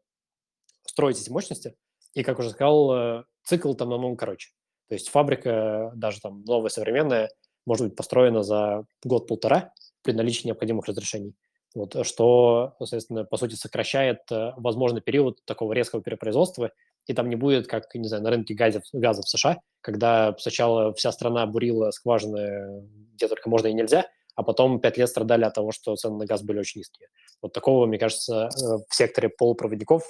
строить 0.87 1.19
эти 1.19 1.31
мощности. 1.31 1.75
И, 2.13 2.23
как 2.23 2.39
уже 2.39 2.51
сказал, 2.51 2.93
э, 2.93 3.25
цикл 3.45 3.73
там 3.73 3.89
намного 3.89 4.17
короче. 4.17 4.51
То 4.91 4.95
есть 4.95 5.09
фабрика, 5.09 5.93
даже 5.95 6.21
там 6.21 6.43
новая, 6.45 6.69
современная, 6.69 7.31
может 7.65 7.87
быть 7.87 7.97
построена 7.97 8.43
за 8.43 8.85
год-полтора 9.05 9.73
при 10.03 10.13
наличии 10.13 10.49
необходимых 10.49 10.87
разрешений. 10.87 11.37
Вот, 11.77 12.05
что, 12.05 12.75
соответственно, 12.79 13.25
по 13.25 13.37
сути, 13.37 13.55
сокращает 13.55 14.19
э, 14.33 14.51
возможный 14.57 15.01
период 15.01 15.39
такого 15.45 15.73
резкого 15.73 16.03
перепроизводства, 16.03 16.73
и 17.07 17.15
там 17.15 17.29
не 17.29 17.37
будет, 17.37 17.69
как, 17.69 17.95
не 17.95 18.09
знаю, 18.09 18.25
на 18.25 18.31
рынке 18.31 18.55
газов, 18.55 18.83
газа 18.93 19.23
в 19.23 19.29
США, 19.29 19.61
когда 19.81 20.35
сначала 20.39 20.93
вся 20.95 21.13
страна 21.13 21.47
бурила 21.47 21.93
скважины 21.93 22.89
где 23.15 23.29
только 23.29 23.49
можно 23.49 23.69
и 23.69 23.73
нельзя, 23.73 24.09
а 24.35 24.43
потом 24.43 24.81
пять 24.81 24.97
лет 24.97 25.09
страдали 25.09 25.45
от 25.45 25.55
того, 25.55 25.71
что 25.71 25.95
цены 25.95 26.17
на 26.17 26.27
газ 26.27 26.43
были 26.43 26.59
очень 26.59 26.81
низкие. 26.81 27.09
Вот 27.41 27.53
такого, 27.53 27.87
мне 27.87 27.99
кажется, 27.99 28.49
э, 28.49 28.79
в 28.89 28.93
секторе 28.93 29.29
полупроводников 29.29 30.03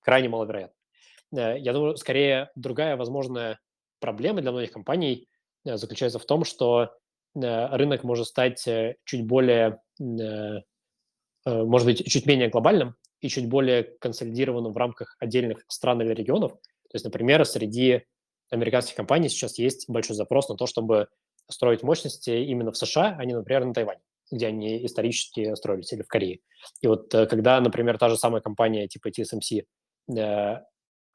крайне 0.00 0.28
маловероятно. 0.28 0.76
Э, 1.34 1.58
я 1.58 1.72
думаю, 1.72 1.96
скорее 1.96 2.50
другая 2.54 2.96
возможная 2.96 3.58
проблема 4.02 4.42
для 4.42 4.52
многих 4.52 4.72
компаний 4.72 5.28
э, 5.64 5.78
заключается 5.78 6.18
в 6.18 6.26
том, 6.26 6.44
что 6.44 6.90
рынок 7.34 8.04
может 8.04 8.26
стать 8.26 8.68
чуть 9.04 9.26
более, 9.26 9.80
может 9.98 11.86
быть, 11.86 12.06
чуть 12.06 12.26
менее 12.26 12.50
глобальным 12.50 12.94
и 13.22 13.30
чуть 13.30 13.48
более 13.48 13.84
консолидированным 13.84 14.74
в 14.74 14.76
рамках 14.76 15.16
отдельных 15.18 15.64
стран 15.68 16.02
или 16.02 16.12
регионов. 16.12 16.52
То 16.52 16.96
есть, 16.96 17.06
например, 17.06 17.46
среди 17.46 18.02
американских 18.50 18.96
компаний 18.96 19.30
сейчас 19.30 19.58
есть 19.58 19.88
большой 19.88 20.14
запрос 20.14 20.50
на 20.50 20.56
то, 20.56 20.66
чтобы 20.66 21.08
строить 21.48 21.82
мощности 21.82 22.30
именно 22.30 22.70
в 22.70 22.76
США, 22.76 23.16
а 23.18 23.24
не, 23.24 23.34
например, 23.34 23.64
на 23.64 23.72
Тайване, 23.72 24.02
где 24.30 24.48
они 24.48 24.84
исторически 24.84 25.54
строились, 25.54 25.92
или 25.92 26.02
в 26.02 26.08
Корее. 26.08 26.40
И 26.80 26.86
вот 26.86 27.14
э, 27.14 27.26
когда, 27.26 27.60
например, 27.60 27.98
та 27.98 28.08
же 28.08 28.16
самая 28.16 28.42
компания 28.42 28.88
типа 28.88 29.08
TSMC 29.08 29.64
э, 30.18 30.60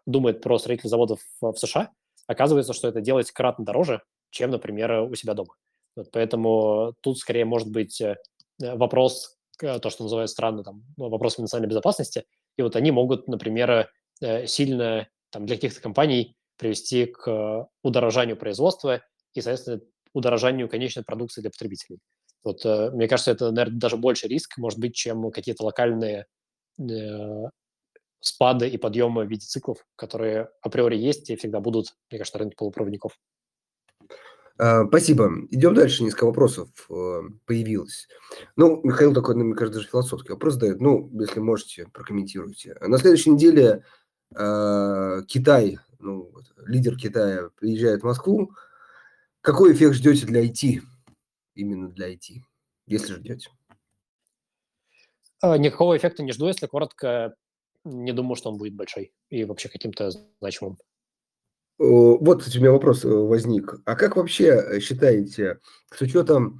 думает 0.05 0.41
про 0.41 0.57
строительство 0.57 0.89
заводов 0.89 1.19
в 1.41 1.55
США, 1.55 1.91
оказывается, 2.27 2.73
что 2.73 2.87
это 2.87 3.01
делать 3.01 3.31
кратно 3.31 3.65
дороже, 3.65 4.03
чем, 4.29 4.51
например, 4.51 4.91
у 5.01 5.15
себя 5.15 5.33
дома. 5.33 5.55
Вот 5.95 6.09
поэтому 6.11 6.93
тут 7.01 7.17
скорее 7.17 7.45
может 7.45 7.69
быть 7.71 7.99
э, 8.01 8.17
вопрос, 8.59 9.37
то, 9.59 9.89
что 9.89 10.03
называют 10.03 10.29
странно, 10.29 10.63
там, 10.63 10.83
ну, 10.97 11.09
вопрос 11.09 11.37
национальной 11.39 11.69
безопасности, 11.69 12.25
и 12.57 12.61
вот 12.61 12.75
они 12.75 12.91
могут, 12.91 13.27
например, 13.27 13.89
э, 14.21 14.45
сильно 14.45 15.07
там, 15.31 15.45
для 15.45 15.55
каких-то 15.55 15.81
компаний 15.81 16.35
привести 16.57 17.05
к 17.05 17.67
удорожанию 17.83 18.37
производства 18.37 19.01
и, 19.33 19.41
соответственно, 19.41 19.81
удорожанию 20.13 20.69
конечной 20.69 21.03
продукции 21.03 21.41
для 21.41 21.49
потребителей. 21.49 21.99
Вот, 22.43 22.65
э, 22.65 22.91
мне 22.91 23.07
кажется, 23.07 23.31
это, 23.31 23.51
наверное, 23.51 23.79
даже 23.79 23.97
больше 23.97 24.27
риск, 24.27 24.57
может 24.57 24.79
быть, 24.79 24.95
чем 24.95 25.31
какие-то 25.31 25.63
локальные 25.63 26.25
э, 26.79 26.83
спады 28.19 28.67
и 28.67 28.77
подъемы 28.77 29.25
в 29.25 29.29
виде 29.29 29.45
циклов, 29.45 29.85
которые 29.95 30.49
априори 30.61 30.97
есть 30.97 31.29
и 31.29 31.35
всегда 31.35 31.59
будут, 31.59 31.95
мне 32.09 32.19
кажется, 32.19 32.37
на 32.37 32.43
рынке 32.43 32.55
полупроводников. 32.57 33.17
А, 34.59 34.85
спасибо. 34.87 35.31
Идем 35.51 35.75
дальше. 35.75 36.03
Несколько 36.03 36.25
вопросов 36.25 36.69
э, 36.89 37.21
появилось. 37.45 38.07
Ну, 38.55 38.81
Михаил 38.83 39.13
такой, 39.13 39.35
ну, 39.35 39.43
мне 39.43 39.55
кажется, 39.55 39.79
даже 39.79 39.89
философский 39.89 40.31
вопрос 40.31 40.55
задает. 40.55 40.81
Ну, 40.81 41.09
если 41.19 41.39
можете, 41.39 41.87
прокомментируйте. 41.93 42.75
На 42.81 42.97
следующей 42.97 43.31
неделе 43.31 43.83
э, 44.35 45.21
Китай, 45.27 45.77
ну, 45.99 46.33
лидер 46.65 46.97
Китая 46.97 47.49
приезжает 47.55 48.01
в 48.01 48.05
Москву. 48.05 48.51
Какой 49.41 49.73
эффект 49.73 49.93
ждете 49.95 50.25
для 50.25 50.43
IT? 50.43 50.81
Именно 51.53 51.89
для 51.89 52.11
IT, 52.11 52.41
если 52.87 53.13
ждете? 53.13 53.49
А, 55.39 55.57
никакого 55.57 55.95
эффекта 55.95 56.23
не 56.23 56.31
жду, 56.31 56.47
если 56.47 56.65
коротко. 56.65 57.35
Не 57.87 58.13
думаю, 58.13 58.35
что 58.35 58.49
он 58.49 58.57
будет 58.57 58.75
большой 58.75 59.11
и 59.29 59.43
вообще 59.43 59.69
каким-то 59.69 60.11
значимым. 60.39 60.77
Вот 61.77 62.47
у 62.47 62.59
меня 62.59 62.71
вопрос 62.71 63.05
э, 63.05 63.07
возник. 63.07 63.75
А 63.85 63.95
как 63.95 64.15
вообще 64.15 64.79
считаете, 64.81 65.59
с 65.91 66.01
учетом 66.01 66.59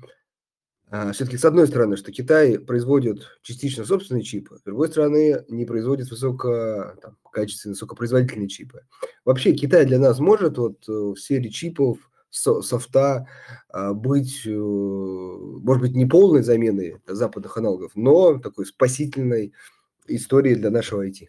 а, 0.89 1.11
все-таки 1.11 1.37
с 1.37 1.43
одной 1.43 1.67
стороны, 1.67 1.97
что 1.97 2.13
Китай 2.13 2.57
производит 2.59 3.23
частично 3.41 3.83
собственные 3.83 4.23
чипы, 4.23 4.57
с 4.57 4.61
другой 4.61 4.87
стороны, 4.87 5.43
не 5.49 5.65
производит 5.65 6.09
высококачественные, 6.09 7.73
высокопроизводительные 7.73 8.47
чипы. 8.47 8.83
Вообще 9.25 9.51
Китай 9.53 9.85
для 9.85 9.99
нас 9.99 10.19
может 10.19 10.57
вот 10.57 10.87
э, 10.87 10.91
в 10.91 11.17
сфере 11.17 11.49
чипов 11.49 11.97
софта 12.29 13.27
а, 13.69 13.93
быть, 13.93 14.45
э, 14.45 14.51
может 14.51 15.81
быть, 15.81 15.95
не 15.95 16.05
полной 16.05 16.43
заменой 16.43 17.01
западных 17.05 17.57
аналогов, 17.57 17.91
но 17.95 18.39
такой 18.39 18.65
спасительной 18.65 19.53
историей 20.07 20.55
для 20.55 20.69
нашего 20.69 21.07
IT? 21.07 21.27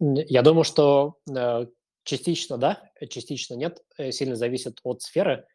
Я 0.00 0.42
думаю, 0.42 0.64
что 0.64 1.18
э, 1.30 1.66
частично 2.04 2.56
да, 2.56 2.90
частично 3.08 3.54
нет, 3.54 3.82
э, 3.98 4.12
сильно 4.12 4.36
зависит 4.36 4.80
от 4.82 5.02
сферы. 5.02 5.46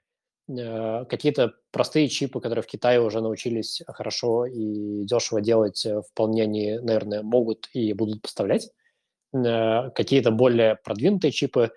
Какие-то 0.47 1.53
простые 1.72 2.07
чипы, 2.07 2.39
которые 2.39 2.61
в 2.61 2.68
Китае 2.68 3.01
уже 3.01 3.20
научились 3.20 3.82
хорошо 3.88 4.45
и 4.45 5.03
дешево 5.03 5.41
делать, 5.41 5.88
вполне 6.11 6.43
они, 6.43 6.78
наверное, 6.78 7.24
могут 7.24 7.68
и 7.74 7.93
будут 7.93 8.22
поставлять. 8.22 8.70
э, 9.34 9.89
какие-то 9.95 10.30
более 10.30 10.76
продвинутые 10.84 11.32
чипы, 11.32 11.72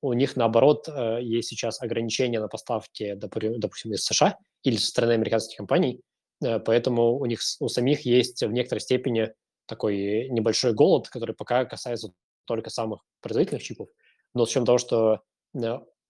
у 0.00 0.12
них, 0.12 0.36
наоборот, 0.36 0.88
э, 0.88 1.18
есть 1.22 1.48
сейчас 1.48 1.82
ограничения 1.82 2.40
на 2.40 2.48
поставки, 2.48 3.14
допустим, 3.14 3.92
из 3.92 4.04
США 4.04 4.38
или 4.62 4.76
со 4.76 4.86
стороны 4.86 5.12
американских 5.12 5.56
компаний, 5.56 6.00
э, 6.00 6.15
поэтому 6.40 7.16
у 7.18 7.26
них 7.26 7.40
у 7.60 7.68
самих 7.68 8.02
есть 8.02 8.42
в 8.42 8.52
некоторой 8.52 8.80
степени 8.80 9.32
такой 9.66 10.28
небольшой 10.28 10.72
голод, 10.74 11.08
который 11.08 11.34
пока 11.34 11.64
касается 11.64 12.12
только 12.44 12.70
самых 12.70 13.00
производительных 13.20 13.62
чипов. 13.62 13.88
Но 14.34 14.46
с 14.46 14.50
учетом 14.50 14.66
того, 14.66 14.78
что 14.78 15.22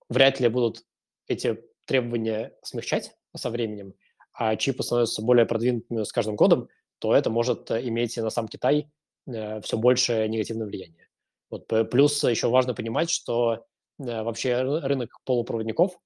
вряд 0.08 0.40
ли 0.40 0.48
будут 0.48 0.82
эти 1.28 1.62
требования 1.86 2.54
смягчать 2.62 3.12
со 3.34 3.50
временем, 3.50 3.94
а 4.32 4.56
чипы 4.56 4.82
становятся 4.82 5.22
более 5.22 5.46
продвинутыми 5.46 6.02
с 6.02 6.12
каждым 6.12 6.36
годом, 6.36 6.68
то 6.98 7.14
это 7.14 7.30
может 7.30 7.70
иметь 7.70 8.16
на 8.16 8.30
сам 8.30 8.48
Китай 8.48 8.90
все 9.26 9.76
больше 9.76 10.26
негативное 10.28 10.66
влияние. 10.66 11.08
Вот, 11.50 11.66
плюс 11.90 12.22
еще 12.24 12.48
важно 12.48 12.74
понимать, 12.74 13.10
что 13.10 13.64
э, 13.98 14.22
вообще 14.22 14.62
рынок 14.62 15.20
полупроводников, 15.24 15.98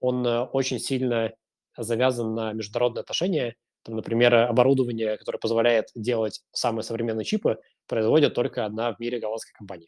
он 0.00 0.26
э, 0.26 0.42
очень 0.42 0.80
сильно 0.80 1.32
завязан 1.76 2.34
на 2.34 2.52
международные 2.52 3.02
отношения. 3.02 3.54
Там, 3.88 3.96
например, 3.96 4.34
оборудование, 4.34 5.16
которое 5.16 5.38
позволяет 5.38 5.88
делать 5.94 6.42
самые 6.52 6.82
современные 6.82 7.24
чипы, 7.24 7.58
производит 7.86 8.34
только 8.34 8.66
одна 8.66 8.92
в 8.92 9.00
мире 9.00 9.18
голландская 9.18 9.54
компания. 9.56 9.86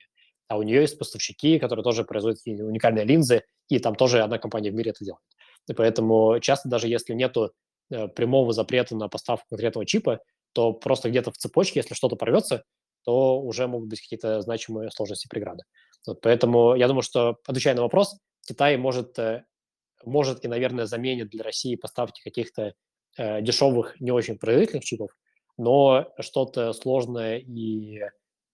А 0.49 0.57
у 0.57 0.63
нее 0.63 0.81
есть 0.81 0.99
поставщики, 0.99 1.59
которые 1.59 1.85
тоже 1.85 2.05
производят 2.05 2.41
уникальные 2.47 3.05
линзы, 3.05 3.43
и 3.69 3.79
там 3.79 3.95
тоже 3.95 4.23
одна 4.23 4.39
компания 4.39 4.71
в 4.71 4.75
мире 4.75 4.93
это 4.93 5.05
делает. 5.05 5.23
И 5.69 5.75
поэтому 5.75 6.41
часто 6.41 6.71
даже 6.71 6.89
если 6.89 7.13
нету 7.13 7.53
э, 7.91 8.09
прямого 8.09 8.55
запрета 8.55 8.97
на 8.97 9.09
поставку 9.09 9.45
конкретного 9.51 9.85
чипа, 9.85 10.21
то 10.55 10.73
просто 10.73 11.11
где-то 11.11 11.31
в 11.31 11.37
цепочке, 11.37 11.81
если 11.81 11.93
что-то 11.93 12.17
порвется, 12.17 12.65
то 13.05 13.39
уже 13.39 13.67
могут 13.67 13.91
быть 13.91 14.01
какие-то 14.01 14.41
значимые 14.41 14.91
сложности 14.93 15.29
преграды. 15.29 15.65
Вот, 16.07 16.23
поэтому 16.23 16.75
я 16.75 16.89
думаю, 16.89 17.03
что, 17.03 17.37
отвечая 17.47 17.75
на 17.75 17.83
вопрос, 17.83 18.17
Китай 18.49 18.79
может, 18.79 19.19
э, 19.19 19.45
может 20.07 20.43
и, 20.43 20.49
наверное, 20.49 20.87
заменит 20.87 21.29
для 21.29 21.45
России 21.45 21.77
поставки 21.77 22.23
каких-то 22.23 22.73
э, 23.17 23.43
дешевых, 23.43 24.01
не 24.01 24.11
очень 24.11 24.39
производительных 24.39 24.85
чипов, 24.85 25.11
но 25.59 26.13
что-то 26.19 26.73
сложное 26.73 27.39
и 27.39 28.01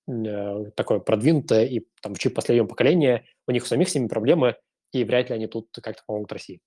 э, 0.08 0.70
такое 0.74 0.98
продвинутое, 0.98 1.66
и 1.66 1.86
там 2.02 2.14
чип 2.16 2.34
последнего 2.34 2.66
поколения, 2.66 3.24
у 3.46 3.52
них 3.52 3.64
у 3.64 3.66
самих 3.66 3.88
с 3.88 3.94
ними 3.94 4.08
проблемы, 4.08 4.56
и 4.92 5.04
вряд 5.04 5.30
ли 5.30 5.36
они 5.36 5.46
тут 5.46 5.68
как-то 5.82 6.02
помогут 6.06 6.32
России. 6.32 6.60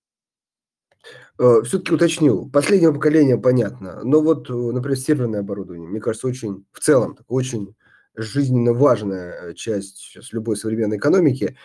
Э, 1.38 1.62
Все-таки 1.64 1.94
уточнил. 1.94 2.50
Последнего 2.50 2.94
поколения 2.94 3.38
понятно. 3.38 4.04
Но 4.04 4.22
вот, 4.22 4.50
э, 4.50 4.54
например, 4.54 4.98
серверное 4.98 5.40
оборудование, 5.42 5.88
мне 5.88 6.00
кажется, 6.00 6.28
очень, 6.28 6.66
в 6.72 6.80
целом, 6.80 7.18
очень 7.28 7.76
жизненно 8.16 8.74
важная 8.74 9.34
э, 9.42 9.54
часть 9.54 9.98
сейчас 9.98 10.34
любой 10.34 10.58
современной 10.58 10.98
экономики. 10.98 11.58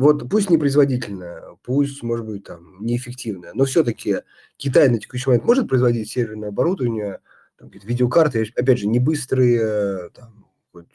Вот 0.00 0.28
пусть 0.30 0.50
не 0.50 0.58
производительная, 0.58 1.56
пусть, 1.62 2.02
может 2.02 2.26
быть, 2.26 2.44
там, 2.44 2.84
неэффективная, 2.84 3.52
но 3.54 3.64
все-таки 3.64 4.18
Китай 4.56 4.88
на 4.88 4.98
текущий 4.98 5.28
момент 5.28 5.44
может 5.44 5.68
производить 5.68 6.10
серверное 6.10 6.50
оборудование, 6.50 7.20
там, 7.58 7.70
видеокарты, 7.70 8.46
опять 8.56 8.78
же, 8.78 8.86
не 8.86 9.00
быстрые, 9.00 10.10
там, 10.10 10.46
хоть 10.72 10.86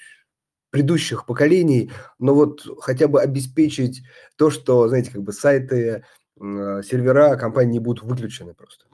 предыдущих 0.70 1.26
поколений, 1.26 1.92
но 2.18 2.34
вот 2.34 2.66
хотя 2.82 3.08
бы 3.08 3.22
обеспечить 3.22 4.02
то, 4.38 4.50
что, 4.50 4.88
знаете, 4.88 5.12
как 5.12 5.22
бы 5.22 5.34
сайты, 5.34 6.04
Э, 6.40 6.82
сервера 6.84 7.36
компании 7.38 7.80
будут 7.80 8.04
выключены 8.04 8.54
просто. 8.54 8.86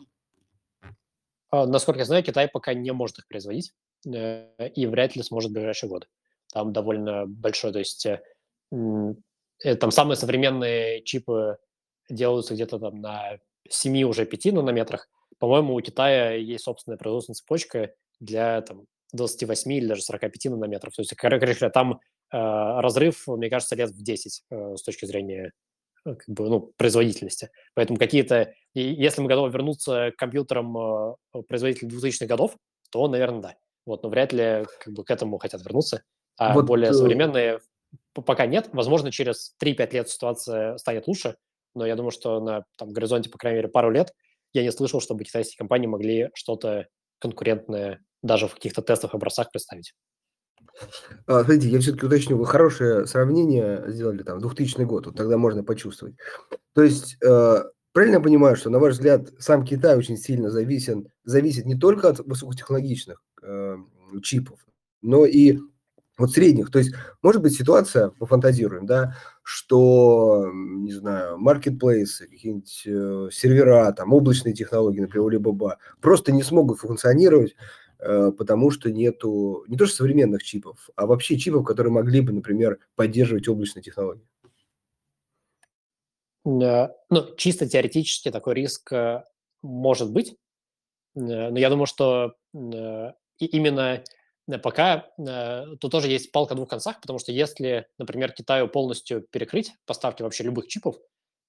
А, 1.51 1.65
насколько 1.65 1.99
я 1.99 2.05
знаю, 2.05 2.23
Китай 2.23 2.47
пока 2.47 2.73
не 2.73 2.91
может 2.91 3.19
их 3.19 3.27
производить 3.27 3.73
э, 4.05 4.69
и 4.75 4.85
вряд 4.85 5.15
ли 5.15 5.23
сможет 5.23 5.51
в 5.51 5.53
ближайшие 5.53 5.89
годы. 5.89 6.07
Там 6.53 6.73
довольно 6.73 7.25
большой, 7.25 7.71
то 7.71 7.79
есть 7.79 8.05
э, 8.05 8.21
там 9.79 9.91
самые 9.91 10.17
современные 10.17 11.03
чипы 11.03 11.57
делаются 12.09 12.53
где-то 12.53 12.79
там 12.79 13.01
на 13.01 13.39
7 13.69 14.03
уже 14.03 14.25
5 14.25 14.53
нанометрах. 14.53 15.09
По-моему, 15.37 15.75
у 15.75 15.81
Китая 15.81 16.33
есть 16.33 16.63
собственная 16.63 16.97
производственная 16.97 17.35
цепочка 17.35 17.93
для 18.19 18.61
там, 18.61 18.85
28 19.13 19.71
или 19.71 19.87
даже 19.87 20.01
45 20.01 20.51
нанометров. 20.51 20.93
То 20.95 21.01
есть, 21.01 21.15
короче, 21.15 21.69
там 21.69 21.93
э, 21.93 21.97
разрыв, 22.31 23.27
мне 23.27 23.49
кажется, 23.49 23.75
лет 23.75 23.91
в 23.91 24.03
10 24.03 24.43
э, 24.49 24.75
с 24.75 24.83
точки 24.83 25.05
зрения 25.05 25.53
Э, 26.05 26.15
как 26.15 26.27
бы, 26.27 26.49
ну, 26.49 26.73
производительности. 26.77 27.49
Поэтому 27.73 27.99
какие-то... 27.99 28.53
Если 28.73 29.21
мы 29.21 29.27
готовы 29.27 29.51
вернуться 29.51 30.11
к 30.11 30.19
компьютерам 30.19 30.77
э, 30.77 31.15
производителей 31.47 31.89
2000-х 31.89 32.25
годов, 32.25 32.55
то, 32.91 33.07
наверное, 33.07 33.41
да. 33.41 33.55
Вот, 33.85 34.03
но 34.03 34.09
вряд 34.09 34.33
ли 34.33 34.65
как 34.79 34.93
бы 34.93 35.03
к 35.03 35.11
этому 35.11 35.37
хотят 35.37 35.61
вернуться. 35.63 36.03
А 36.37 36.53
вот, 36.53 36.65
более 36.65 36.91
э, 36.91 36.93
современные 36.93 37.59
пока 38.13 38.45
нет. 38.45 38.69
Возможно, 38.73 39.11
через 39.11 39.55
3-5 39.63 39.93
лет 39.93 40.09
ситуация 40.09 40.77
станет 40.77 41.07
лучше, 41.07 41.35
но 41.75 41.85
я 41.85 41.95
думаю, 41.95 42.11
что 42.11 42.39
на 42.39 42.65
там, 42.77 42.91
горизонте, 42.91 43.29
по 43.29 43.37
крайней 43.37 43.57
мере, 43.57 43.69
пару 43.69 43.89
лет 43.89 44.13
я 44.53 44.63
не 44.63 44.71
слышал, 44.71 44.99
чтобы 44.99 45.23
китайские 45.23 45.57
компании 45.57 45.87
могли 45.87 46.29
что-то 46.33 46.87
конкурентное 47.19 48.01
даже 48.21 48.47
в 48.47 48.55
каких-то 48.55 48.81
тестовых 48.81 49.15
образцах 49.15 49.51
представить. 49.51 49.93
А, 51.25 51.43
смотрите, 51.43 51.69
я 51.69 51.79
все-таки 51.79 52.05
уточню, 52.05 52.37
вы 52.37 52.45
хорошее 52.45 53.05
сравнение 53.05 53.83
сделали 53.87 54.23
там, 54.23 54.39
2000 54.39 54.81
год, 54.83 55.05
вот 55.07 55.15
тогда 55.15 55.37
можно 55.37 55.63
почувствовать. 55.63 56.15
То 56.73 56.83
есть, 56.83 57.17
э, 57.23 57.63
правильно 57.91 58.15
я 58.15 58.21
понимаю, 58.21 58.55
что, 58.55 58.69
на 58.69 58.79
ваш 58.79 58.93
взгляд, 58.93 59.29
сам 59.39 59.65
Китай 59.65 59.97
очень 59.97 60.17
сильно 60.17 60.49
зависен, 60.49 61.07
зависит 61.23 61.65
не 61.65 61.75
только 61.75 62.09
от 62.09 62.19
высокотехнологичных 62.19 63.21
э, 63.43 63.77
чипов, 64.23 64.59
но 65.01 65.25
и 65.25 65.59
вот 66.19 66.31
средних. 66.31 66.69
То 66.71 66.79
есть, 66.79 66.93
может 67.21 67.41
быть 67.41 67.55
ситуация, 67.55 68.09
пофантазируем, 68.09 68.85
да, 68.85 69.15
что, 69.41 70.45
не 70.53 70.93
знаю, 70.93 71.37
маркетплейсы, 71.39 72.27
какие-нибудь 72.27 72.83
э, 72.85 73.29
сервера, 73.31 73.91
там, 73.93 74.13
облачные 74.13 74.53
технологии, 74.53 74.99
например, 74.99 75.27
Alibaba, 75.27 75.77
просто 76.01 76.31
не 76.31 76.43
смогут 76.43 76.79
функционировать, 76.79 77.55
Э, 77.99 78.31
потому 78.31 78.71
что 78.71 78.89
нету 78.91 79.65
не 79.67 79.77
то 79.77 79.85
что 79.85 79.97
современных 79.97 80.41
чипов, 80.43 80.89
а 80.95 81.05
вообще 81.05 81.37
чипов, 81.37 81.65
которые 81.65 81.91
могли 81.91 82.21
бы, 82.21 82.31
например, 82.31 82.79
поддерживать 82.95 83.47
облачные 83.47 83.83
технологии. 83.83 84.25
Ну, 86.45 87.35
чисто 87.35 87.67
теоретически 87.67 88.31
такой 88.31 88.55
риск 88.55 88.93
э, 88.93 89.23
может 89.61 90.11
быть, 90.13 90.37
но 91.13 91.57
я 91.57 91.69
думаю, 91.69 91.85
что 91.87 92.35
именно 92.53 94.03
пока 94.57 95.09
тут 95.79 95.91
тоже 95.91 96.07
есть 96.07 96.31
палка 96.31 96.53
о 96.53 96.55
двух 96.55 96.69
концах, 96.69 96.99
потому 97.01 97.19
что 97.19 97.31
если, 97.31 97.87
например, 97.97 98.31
Китаю 98.31 98.67
полностью 98.67 99.21
перекрыть 99.21 99.73
поставки 99.85 100.23
вообще 100.23 100.43
любых 100.43 100.67
чипов, 100.67 100.95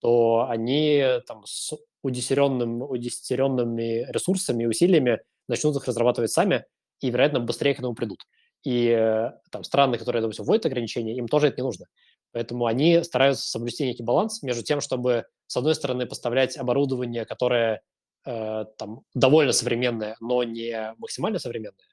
то 0.00 0.46
они 0.48 1.02
там 1.26 1.44
с 1.46 1.72
удесеренным, 2.02 2.82
удесеренными 2.82 4.06
ресурсами 4.10 4.64
и 4.64 4.66
усилиями 4.66 5.20
начнут 5.48 5.76
их 5.76 5.86
разрабатывать 5.86 6.30
сами 6.30 6.64
и, 7.00 7.10
вероятно, 7.10 7.40
быстрее 7.40 7.74
к 7.74 7.78
этому 7.78 7.94
придут. 7.94 8.20
И 8.62 8.88
э, 8.88 9.30
там 9.50 9.64
страны, 9.64 9.96
которые, 9.98 10.22
допустим, 10.22 10.44
вводят 10.44 10.66
ограничения, 10.66 11.16
им 11.16 11.28
тоже 11.28 11.48
это 11.48 11.58
не 11.58 11.64
нужно. 11.64 11.86
Поэтому 12.32 12.66
они 12.66 13.02
стараются 13.02 13.48
соблюсти 13.48 13.86
некий 13.86 14.02
баланс 14.02 14.42
между 14.42 14.62
тем, 14.62 14.80
чтобы, 14.80 15.24
с 15.46 15.56
одной 15.56 15.74
стороны, 15.74 16.06
поставлять 16.06 16.56
оборудование, 16.56 17.24
которое 17.24 17.82
э, 18.26 18.64
там 18.76 19.02
довольно 19.14 19.52
современное, 19.52 20.16
но 20.20 20.42
не 20.44 20.94
максимально 20.98 21.38
современное, 21.38 21.84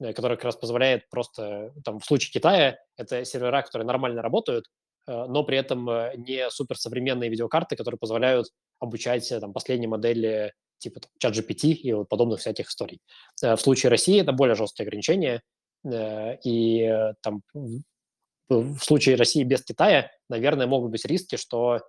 э, 0.00 0.12
которое 0.12 0.36
как 0.36 0.44
раз 0.44 0.56
позволяет 0.56 1.08
просто, 1.08 1.72
там, 1.84 2.00
в 2.00 2.04
случае 2.04 2.32
Китая, 2.32 2.78
это 2.96 3.24
сервера, 3.24 3.62
которые 3.62 3.86
нормально 3.86 4.22
работают, 4.22 4.66
э, 5.06 5.26
но 5.26 5.44
при 5.44 5.58
этом 5.58 5.88
э, 5.88 6.14
не 6.16 6.50
суперсовременные 6.50 7.30
видеокарты, 7.30 7.76
которые 7.76 7.98
позволяют 7.98 8.48
обучать 8.78 9.28
там, 9.40 9.52
последние 9.52 9.88
модели 9.88 10.52
типа 10.78 11.00
чат 11.18 11.34
GPT 11.34 11.70
и 11.70 11.92
вот 11.92 12.08
подобных 12.08 12.40
всяких 12.40 12.68
историй. 12.68 13.00
В 13.40 13.56
случае 13.56 13.88
России 13.88 14.20
это 14.20 14.32
более 14.32 14.54
жесткие 14.54 14.86
ограничения, 14.86 15.40
и 15.88 17.14
там 17.22 17.40
в 18.50 18.78
случае 18.80 19.16
России 19.16 19.42
без 19.42 19.64
Китая, 19.64 20.10
наверное, 20.28 20.66
могут 20.66 20.90
быть 20.90 21.06
риски, 21.06 21.36
что 21.36 21.80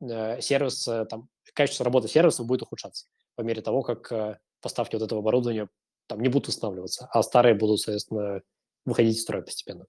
сервис, 0.00 0.84
там, 1.10 1.28
качество 1.54 1.84
работы 1.84 2.06
сервиса 2.06 2.44
будет 2.44 2.62
ухудшаться 2.62 3.06
по 3.34 3.42
мере 3.42 3.62
того, 3.62 3.82
как 3.82 4.38
поставки 4.60 4.94
вот 4.94 5.02
этого 5.02 5.20
оборудования 5.22 5.68
там 6.06 6.20
не 6.20 6.28
будут 6.28 6.48
восстанавливаться, 6.48 7.08
а 7.12 7.22
старые 7.22 7.54
будут, 7.54 7.80
соответственно, 7.80 8.42
выходить 8.84 9.16
из 9.16 9.22
строя 9.22 9.42
постепенно. 9.42 9.86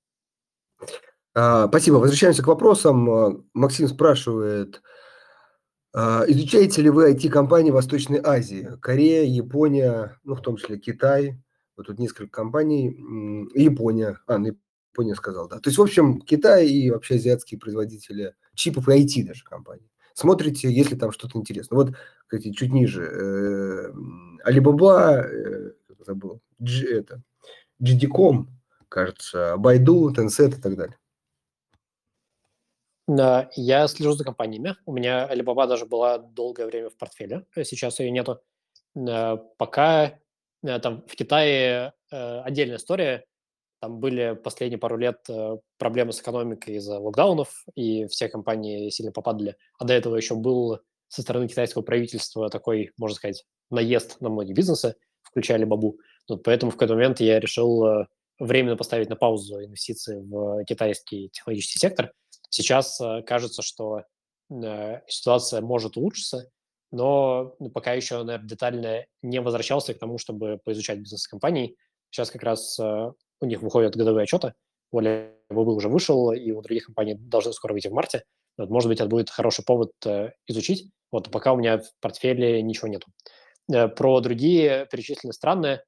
А, 1.34 1.68
спасибо. 1.68 1.96
Возвращаемся 1.96 2.44
к 2.44 2.48
вопросам. 2.48 3.46
Максим 3.54 3.88
спрашивает, 3.88 4.82
а, 5.94 6.24
изучаете 6.28 6.82
ли 6.82 6.90
вы 6.90 7.12
IT-компании 7.12 7.72
Восточной 7.72 8.20
Азии? 8.24 8.70
Корея, 8.82 9.24
Япония, 9.24 10.18
ну, 10.24 10.36
в 10.36 10.42
том 10.42 10.58
числе 10.58 10.78
Китай. 10.78 11.42
Вот 11.76 11.88
тут 11.88 12.00
несколько 12.00 12.28
компаний. 12.28 12.88
Япония. 13.54 14.20
А, 14.26 14.38
ну, 14.38 14.56
Япония 14.94 15.16
сказал, 15.16 15.48
да. 15.48 15.60
То 15.60 15.70
есть, 15.70 15.78
в 15.78 15.82
общем, 15.82 16.22
Китай 16.22 16.68
и 16.68 16.90
вообще 16.90 17.16
азиатские 17.16 17.60
производители 17.60 18.34
чипов 18.56 18.90
и 18.90 18.94
IT 18.94 19.28
даже 19.28 19.44
компании. 19.44 19.90
Смотрите, 20.16 20.72
если 20.72 20.96
там 20.96 21.12
что-то 21.12 21.38
интересно. 21.38 21.78
Вот, 21.78 21.94
кстати, 22.26 22.52
чуть 22.52 22.74
ниже. 22.74 23.94
Alibaba, 24.44 25.22
э, 25.22 25.74
забыл, 26.08 26.42
G, 26.58 27.00
это, 27.00 27.22
GDCom, 27.80 28.48
кажется, 28.90 29.56
Baidu, 29.58 30.10
Tencent 30.16 30.58
и 30.58 30.62
так 30.62 30.76
далее. 30.76 30.98
Я 33.56 33.88
слежу 33.88 34.14
за 34.14 34.24
компаниями. 34.26 34.76
У 34.86 34.92
меня 34.92 35.32
Alibaba 35.32 35.68
даже 35.68 35.86
была 35.86 36.18
долгое 36.18 36.66
время 36.66 36.90
в 36.90 36.98
портфеле. 36.98 37.46
Сейчас 37.56 38.00
ее 38.00 38.12
нету. 38.12 38.42
Пока 38.94 40.20
там 40.62 41.04
в 41.08 41.16
Китае 41.16 41.94
отдельная 42.10 42.78
история. 42.78 43.26
Там 43.80 44.00
были 44.00 44.34
последние 44.44 44.80
пару 44.80 44.98
лет 44.98 45.26
проблемы 45.78 46.12
с 46.12 46.20
экономикой 46.20 46.76
из-за 46.78 47.00
локдаунов, 47.00 47.64
и 47.76 48.08
все 48.08 48.28
компании 48.28 48.90
сильно 48.90 49.12
попадали. 49.12 49.56
А 49.78 49.86
до 49.86 49.94
этого 49.94 50.16
еще 50.18 50.36
был 50.36 50.80
со 51.08 51.22
стороны 51.22 51.48
китайского 51.48 51.84
правительства 51.84 52.50
такой, 52.50 52.92
можно 52.98 53.16
сказать, 53.16 53.46
наезд 53.70 54.20
на 54.20 54.30
многие 54.30 54.54
бизнесы, 54.54 54.96
включая 55.28 55.60
Alibaba. 55.60 55.94
Вот 56.28 56.44
поэтому 56.44 56.72
в 56.72 56.76
какой-то 56.76 56.96
момент 56.96 57.20
я 57.20 57.40
решил 57.40 57.86
э, 57.86 58.08
временно 58.40 58.76
поставить 58.76 59.10
на 59.10 59.16
паузу 59.16 59.64
инвестиции 59.64 60.20
в 60.20 60.64
китайский 60.66 61.30
технологический 61.30 61.80
сектор. 61.80 62.12
Сейчас 62.50 63.00
э, 63.00 63.22
кажется, 63.24 63.62
что 63.62 64.04
э, 64.50 65.02
ситуация 65.08 65.62
может 65.62 65.98
улучшиться, 65.98 66.50
но 66.92 67.56
ну, 67.60 67.70
пока 67.70 67.94
еще, 67.94 68.24
наверное, 68.24 68.48
детально 68.48 69.06
не 69.22 69.42
возвращался 69.42 69.94
к 69.94 70.00
тому, 70.00 70.18
чтобы 70.18 70.60
поизучать 70.64 71.00
бизнес 71.00 71.28
компаний. 71.28 71.78
Сейчас 72.10 72.32
как 72.32 72.44
раз 72.44 72.80
у 72.80 73.46
них 73.46 73.62
выходят 73.62 73.98
годовые 73.98 74.24
отчеты, 74.24 74.54
у 74.92 75.02
Alibaba 75.02 75.34
уже 75.50 75.90
вышел, 75.90 76.32
и 76.32 76.52
у 76.52 76.62
других 76.62 76.86
компаний 76.86 77.16
должны 77.16 77.52
скоро 77.52 77.74
выйти 77.74 77.90
в 77.90 77.92
марте. 77.92 78.24
Вот, 78.58 78.70
может 78.70 78.88
быть, 78.88 79.02
это 79.02 79.10
будет 79.10 79.30
хороший 79.30 79.66
повод 79.66 79.92
изучить. 80.48 80.90
Вот 81.12 81.30
пока 81.30 81.52
у 81.52 81.58
меня 81.58 81.80
в 81.80 81.92
портфеле 82.00 82.62
ничего 82.62 82.88
нету. 82.88 83.08
Про 83.68 84.22
другие 84.22 84.88
перечисленные 84.90 85.34
страны 85.34 85.82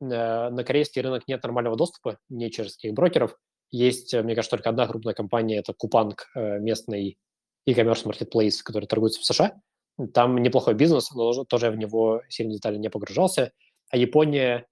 Э, 0.00 0.50
на 0.50 0.64
корейский 0.64 1.02
рынок 1.02 1.26
нет 1.28 1.42
нормального 1.42 1.76
доступа, 1.76 2.18
не 2.28 2.50
через 2.50 2.76
таких 2.76 2.94
брокеров. 2.94 3.36
Есть, 3.70 4.14
э, 4.14 4.22
мне 4.22 4.34
кажется, 4.34 4.56
только 4.56 4.70
одна 4.70 4.86
крупная 4.86 5.14
компания, 5.14 5.58
это 5.58 5.72
Купанг, 5.72 6.30
э, 6.34 6.58
местный 6.58 7.18
e-commerce 7.66 8.04
marketplace, 8.04 8.58
который 8.62 8.86
торгуется 8.86 9.20
в 9.20 9.24
США. 9.24 9.54
Там 10.12 10.36
неплохой 10.38 10.74
бизнес, 10.74 11.12
но 11.12 11.44
тоже 11.44 11.70
в 11.70 11.76
него 11.76 12.22
сильно 12.28 12.52
детально 12.52 12.78
не 12.78 12.90
погружался. 12.90 13.52
А 13.90 13.96
Япония, 13.96 14.66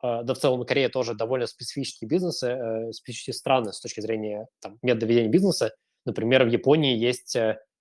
да 0.00 0.34
в 0.34 0.38
целом 0.38 0.64
Корея 0.64 0.88
тоже 0.88 1.14
довольно 1.14 1.48
специфические 1.48 2.08
бизнесы, 2.08 2.92
специфические 2.92 3.34
страны 3.34 3.72
с 3.72 3.80
точки 3.80 4.00
зрения 4.00 4.46
там, 4.60 4.78
метода 4.82 5.06
ведения 5.06 5.28
бизнеса. 5.28 5.74
Например, 6.04 6.44
в 6.44 6.48
Японии 6.48 6.96
есть 6.96 7.36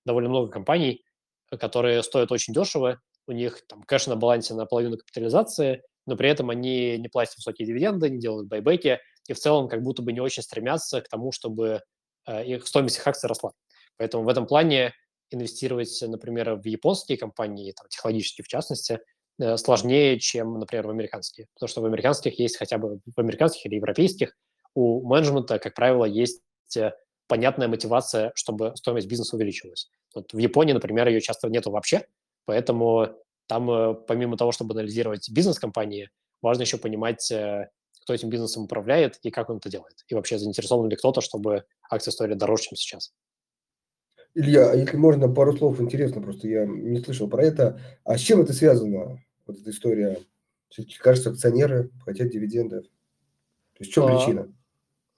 довольно 0.05 0.29
много 0.29 0.51
компаний, 0.51 1.03
которые 1.51 2.01
стоят 2.01 2.31
очень 2.31 2.53
дешево, 2.53 2.99
у 3.27 3.31
них 3.31 3.65
там 3.67 3.83
кэш 3.83 4.07
на 4.07 4.15
балансе 4.15 4.53
на 4.53 4.65
половину 4.65 4.97
капитализации, 4.97 5.83
но 6.05 6.15
при 6.15 6.29
этом 6.29 6.49
они 6.49 6.97
не 6.97 7.09
платят 7.09 7.35
высокие 7.35 7.67
дивиденды, 7.67 8.09
не 8.09 8.19
делают 8.19 8.47
байбеки, 8.47 8.99
и 9.27 9.33
в 9.33 9.39
целом 9.39 9.67
как 9.67 9.83
будто 9.83 10.01
бы 10.01 10.13
не 10.13 10.21
очень 10.21 10.41
стремятся 10.41 11.01
к 11.01 11.09
тому, 11.09 11.31
чтобы 11.31 11.81
э, 12.25 12.45
их 12.45 12.65
стоимость 12.65 12.97
их 12.97 13.07
акций 13.07 13.27
росла. 13.27 13.51
Поэтому 13.97 14.23
в 14.23 14.29
этом 14.29 14.47
плане 14.47 14.93
инвестировать, 15.29 16.01
например, 16.07 16.55
в 16.55 16.65
японские 16.65 17.17
компании, 17.17 17.73
там, 17.73 17.87
технологические 17.89 18.45
в 18.45 18.47
частности, 18.47 18.99
э, 19.39 19.57
сложнее, 19.57 20.19
чем, 20.19 20.57
например, 20.57 20.87
в 20.87 20.89
американские. 20.89 21.47
Потому 21.53 21.67
что 21.67 21.81
в 21.81 21.85
американских 21.85 22.39
есть 22.39 22.57
хотя 22.57 22.77
бы, 22.77 22.99
в 23.05 23.19
американских 23.19 23.65
или 23.65 23.75
европейских, 23.75 24.35
у 24.73 25.05
менеджмента, 25.05 25.59
как 25.59 25.73
правило, 25.73 26.05
есть 26.05 26.41
э, 26.77 26.91
понятная 27.27 27.67
мотивация, 27.67 28.31
чтобы 28.35 28.73
стоимость 28.75 29.07
бизнеса 29.07 29.35
увеличилась. 29.35 29.89
Вот 30.15 30.31
в 30.31 30.37
Японии, 30.37 30.73
например, 30.73 31.07
ее 31.07 31.19
часто 31.19 31.49
нету 31.49 31.71
вообще, 31.71 32.05
поэтому 32.47 33.09
там, 33.45 33.69
э, 33.69 33.93
помимо 34.07 34.37
того, 34.37 34.51
чтобы 34.51 34.73
анализировать 34.73 35.29
бизнес 35.29 35.59
компании, 35.59 36.09
важно 36.41 36.63
еще 36.63 36.77
понимать, 36.77 37.29
э, 37.31 37.69
кто 38.01 38.13
этим 38.13 38.29
бизнесом 38.29 38.63
управляет 38.63 39.19
и 39.21 39.29
как 39.29 39.49
он 39.49 39.57
это 39.57 39.69
делает. 39.69 40.03
И 40.07 40.15
вообще 40.15 40.39
заинтересован 40.39 40.89
ли 40.89 40.95
кто-то, 40.95 41.21
чтобы 41.21 41.65
акции 41.89 42.09
стоили 42.09 42.33
дороже, 42.33 42.63
чем 42.63 42.77
сейчас. 42.77 43.13
Илья, 44.33 44.71
а 44.71 44.75
если 44.75 44.97
можно, 44.97 45.27
пару 45.27 45.57
слов 45.57 45.81
интересно, 45.81 46.21
просто 46.21 46.47
я 46.47 46.65
не 46.65 46.99
слышал 46.99 47.29
про 47.29 47.43
это. 47.43 47.81
А 48.03 48.17
с 48.17 48.21
чем 48.21 48.41
это 48.41 48.53
связано, 48.53 49.21
вот 49.45 49.59
эта 49.59 49.69
история? 49.69 50.19
Кажется, 50.99 51.31
акционеры 51.31 51.91
хотят 52.05 52.29
дивидендов. 52.29 52.85
То 52.85 53.79
есть 53.79 53.91
в 53.91 53.93
чем 53.93 54.05
а, 54.05 54.17
причина? 54.17 54.53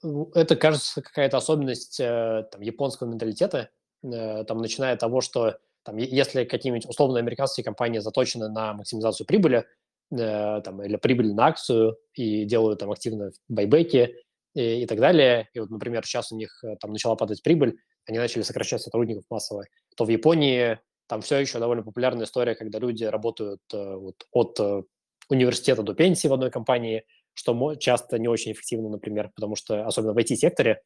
Ну, 0.02 0.30
это, 0.34 0.56
кажется, 0.56 1.02
какая-то 1.02 1.36
особенность 1.36 2.00
э, 2.00 2.44
там, 2.50 2.60
японского 2.60 3.08
менталитета, 3.08 3.70
там, 4.02 4.58
начиная 4.58 4.94
от 4.94 5.00
того, 5.00 5.20
что 5.20 5.58
там, 5.82 5.96
если 5.96 6.44
какие-нибудь 6.44 6.86
условно 6.86 7.18
американские 7.18 7.64
компании 7.64 8.00
заточены 8.00 8.48
на 8.48 8.74
максимизацию 8.74 9.26
прибыли, 9.26 9.66
э, 10.12 10.60
там, 10.62 10.82
или 10.82 10.96
прибыли 10.96 11.32
на 11.32 11.46
акцию 11.46 11.96
и 12.14 12.44
делают 12.44 12.80
там 12.80 12.90
активно 12.90 13.30
байбеки 13.48 14.14
и, 14.54 14.82
и 14.82 14.86
так 14.86 14.98
далее, 14.98 15.48
и 15.54 15.60
вот, 15.60 15.70
например, 15.70 16.04
сейчас 16.04 16.32
у 16.32 16.36
них 16.36 16.62
э, 16.64 16.76
там 16.80 16.92
начала 16.92 17.16
падать 17.16 17.42
прибыль, 17.42 17.78
они 18.06 18.18
начали 18.18 18.42
сокращать 18.42 18.82
сотрудников 18.82 19.24
массово, 19.30 19.64
то 19.96 20.04
в 20.04 20.08
Японии 20.08 20.78
там 21.06 21.22
все 21.22 21.38
еще 21.38 21.58
довольно 21.58 21.82
популярная 21.82 22.26
история, 22.26 22.54
когда 22.54 22.78
люди 22.78 23.04
работают 23.04 23.60
э, 23.72 23.94
вот, 23.94 24.26
от 24.32 24.86
университета 25.28 25.82
до 25.82 25.94
пенсии 25.94 26.28
в 26.28 26.32
одной 26.32 26.50
компании, 26.50 27.04
что 27.34 27.74
часто 27.76 28.18
не 28.18 28.28
очень 28.28 28.52
эффективно, 28.52 28.90
например, 28.90 29.30
потому 29.34 29.54
что, 29.54 29.86
особенно 29.86 30.12
в 30.12 30.18
IT-секторе, 30.18 30.82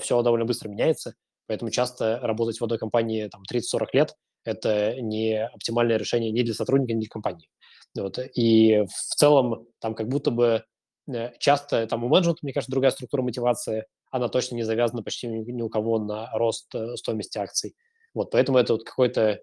все 0.00 0.22
довольно 0.22 0.44
быстро 0.44 0.68
меняется, 0.68 1.14
поэтому 1.46 1.70
часто 1.70 2.20
работать 2.22 2.60
в 2.60 2.64
одной 2.64 2.78
компании 2.78 3.28
там 3.28 3.42
30-40 3.50 3.86
лет 3.94 4.14
это 4.46 5.00
не 5.00 5.44
оптимальное 5.44 5.96
решение 5.96 6.30
ни 6.30 6.42
для 6.42 6.54
сотрудника, 6.54 6.94
ни 6.94 7.00
для 7.00 7.08
компании. 7.08 7.48
Вот. 7.96 8.18
И 8.34 8.84
в 8.86 9.14
целом 9.16 9.66
там 9.80 9.94
как 9.94 10.08
будто 10.08 10.30
бы 10.30 10.64
э, 11.08 11.32
часто 11.38 11.86
там 11.86 12.04
у 12.04 12.08
менеджмента, 12.08 12.40
мне 12.42 12.52
кажется, 12.52 12.72
другая 12.72 12.90
структура 12.90 13.22
мотивации, 13.22 13.86
она 14.10 14.28
точно 14.28 14.56
не 14.56 14.62
завязана 14.62 15.02
почти 15.02 15.26
ни 15.26 15.62
у 15.62 15.68
кого 15.68 15.98
на 15.98 16.30
рост 16.32 16.74
э, 16.74 16.96
стоимости 16.96 17.38
акций. 17.38 17.74
Вот, 18.14 18.30
поэтому 18.30 18.58
это 18.58 18.74
вот 18.74 18.84
какой-то 18.84 19.40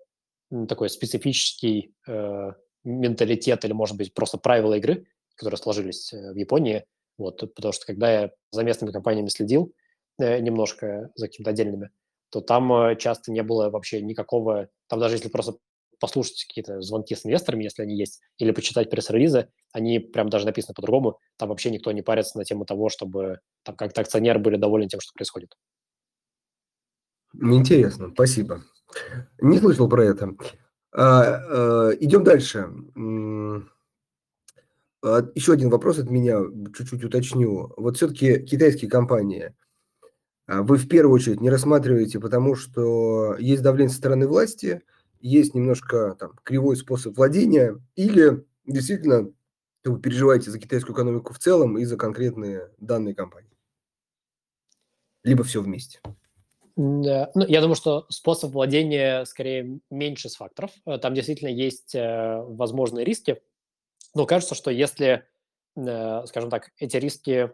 такой 0.68 0.89
специфический 0.89 1.93
э, 2.08 2.51
менталитет 2.84 3.66
или, 3.66 3.74
может 3.74 3.97
быть, 3.97 4.14
просто 4.14 4.38
правила 4.38 4.74
игры, 4.76 5.06
которые 5.36 5.58
сложились 5.58 6.14
э, 6.14 6.32
в 6.32 6.36
Японии. 6.36 6.86
Вот, 7.18 7.39
потому 7.56 7.72
что 7.72 7.86
когда 7.86 8.12
я 8.12 8.32
за 8.51 8.64
местными 8.64 8.91
компаниями 8.91 9.30
следил 9.30 9.74
э, 10.20 10.39
немножко, 10.39 11.12
за 11.16 11.28
какими-то 11.28 11.51
отдельными, 11.51 11.91
то 12.34 12.41
там 12.41 12.73
э, 12.73 12.95
часто 12.95 13.31
не 13.31 13.43
было 13.43 13.69
вообще 13.69 14.01
никакого, 14.01 14.67
там 14.88 14.99
даже 14.99 15.13
если 15.15 15.29
просто 15.29 15.53
послушать 15.99 16.45
какие-то 16.47 16.81
звонки 16.81 17.13
с 17.13 17.27
инвесторами, 17.27 17.63
если 17.63 17.84
они 17.84 17.95
есть, 17.95 18.21
или 18.39 18.49
почитать 18.49 18.89
пресс-релизы, 18.89 19.49
они 19.71 19.99
прям 19.99 20.29
даже 20.29 20.47
написаны 20.47 20.73
по-другому, 20.73 21.19
там 21.38 21.49
вообще 21.49 21.69
никто 21.69 21.91
не 21.91 22.01
парится 22.01 22.39
на 22.39 22.43
тему 22.43 22.65
того, 22.65 22.89
чтобы 22.89 23.39
там 23.61 23.75
как-то 23.75 24.01
акционеры 24.01 24.39
были 24.39 24.55
довольны 24.55 24.88
тем, 24.88 24.99
что 24.99 25.13
происходит. 25.13 25.55
Интересно, 27.39 28.09
спасибо. 28.11 28.63
Не 29.39 29.59
слышал 29.59 29.88
про 29.88 30.03
это. 30.03 30.36
А, 30.91 31.21
а, 31.21 31.91
идем 31.99 32.23
дальше. 32.23 32.67
А, 35.03 35.21
еще 35.36 35.53
один 35.53 35.69
вопрос 35.69 35.99
от 35.99 36.09
меня, 36.09 36.39
чуть-чуть 36.75 37.03
уточню. 37.03 37.71
Вот 37.77 37.97
все-таки 37.97 38.39
китайские 38.39 38.89
компании, 38.89 39.53
вы 40.62 40.78
в 40.78 40.88
первую 40.88 41.16
очередь 41.16 41.41
не 41.41 41.49
рассматриваете, 41.49 42.20
потому 42.20 42.56
что 42.56 43.36
есть 43.38 43.64
давление 43.64 43.89
со 43.91 43.97
стороны 43.97 44.28
власти, 44.28 44.82
есть 45.20 45.56
немножко 45.56 46.16
там, 46.20 46.34
кривой 46.43 46.76
способ 46.76 47.16
владения, 47.18 47.80
или 47.95 48.45
действительно 48.66 49.32
вы 49.86 49.99
переживаете 49.99 50.51
за 50.51 50.60
китайскую 50.60 50.95
экономику 50.95 51.34
в 51.34 51.39
целом 51.39 51.78
и 51.78 51.86
за 51.86 51.97
конкретные 51.97 52.70
данные 52.78 53.16
компании? 53.16 53.49
Либо 55.24 55.43
все 55.43 55.62
вместе? 55.62 55.99
Да. 56.76 57.30
Ну, 57.36 57.45
я 57.47 57.62
думаю, 57.62 57.76
что 57.76 58.06
способ 58.10 58.51
владения 58.51 59.26
скорее 59.26 59.80
меньше 59.89 60.30
с 60.30 60.36
факторов. 60.36 60.72
Э, 60.86 60.97
там 60.97 61.14
действительно 61.14 61.49
есть 61.49 61.93
э, 61.93 62.41
возможные 62.41 63.06
риски. 63.06 63.41
Но 64.16 64.26
кажется, 64.26 64.56
что 64.56 64.72
если, 64.72 65.24
э, 65.76 66.26
скажем 66.26 66.49
так, 66.49 66.72
эти 66.78 66.97
риски 66.97 67.51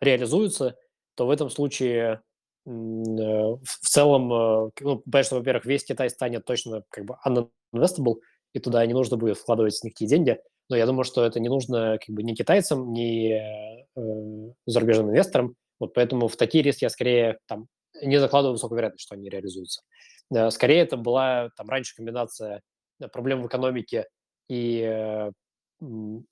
реализуются, 0.00 0.76
то 1.20 1.26
в 1.26 1.30
этом 1.30 1.50
случае 1.50 2.22
э, 2.64 2.70
в 2.70 3.78
целом, 3.82 4.32
э, 4.32 4.70
ну, 4.80 5.02
конечно, 5.12 5.36
во-первых, 5.36 5.66
весь 5.66 5.84
Китай 5.84 6.08
станет 6.08 6.46
точно 6.46 6.82
как 6.88 7.04
бы 7.04 7.16
uninvestable, 7.26 8.20
и 8.54 8.58
туда 8.58 8.86
не 8.86 8.94
нужно 8.94 9.18
будет 9.18 9.36
вкладывать 9.36 9.78
никакие 9.84 10.08
деньги. 10.08 10.40
Но 10.70 10.76
я 10.76 10.86
думаю, 10.86 11.04
что 11.04 11.22
это 11.22 11.38
не 11.38 11.50
нужно 11.50 11.98
как 11.98 12.14
бы 12.14 12.22
ни 12.22 12.32
китайцам, 12.32 12.94
ни 12.94 13.34
э, 13.34 14.52
зарубежным 14.64 15.10
инвесторам. 15.10 15.56
Вот 15.78 15.92
поэтому 15.92 16.26
в 16.26 16.36
такие 16.36 16.64
риски 16.64 16.84
я 16.84 16.88
скорее 16.88 17.36
там 17.46 17.66
не 18.00 18.18
закладываю 18.18 18.54
высокую 18.54 18.78
вероятность, 18.78 19.04
что 19.04 19.14
они 19.14 19.28
реализуются. 19.28 19.82
Э, 20.34 20.50
скорее 20.50 20.80
это 20.80 20.96
была 20.96 21.50
там 21.54 21.68
раньше 21.68 21.94
комбинация 21.94 22.62
проблем 23.12 23.42
в 23.42 23.46
экономике 23.46 24.06
и 24.48 24.80
э, 24.90 25.32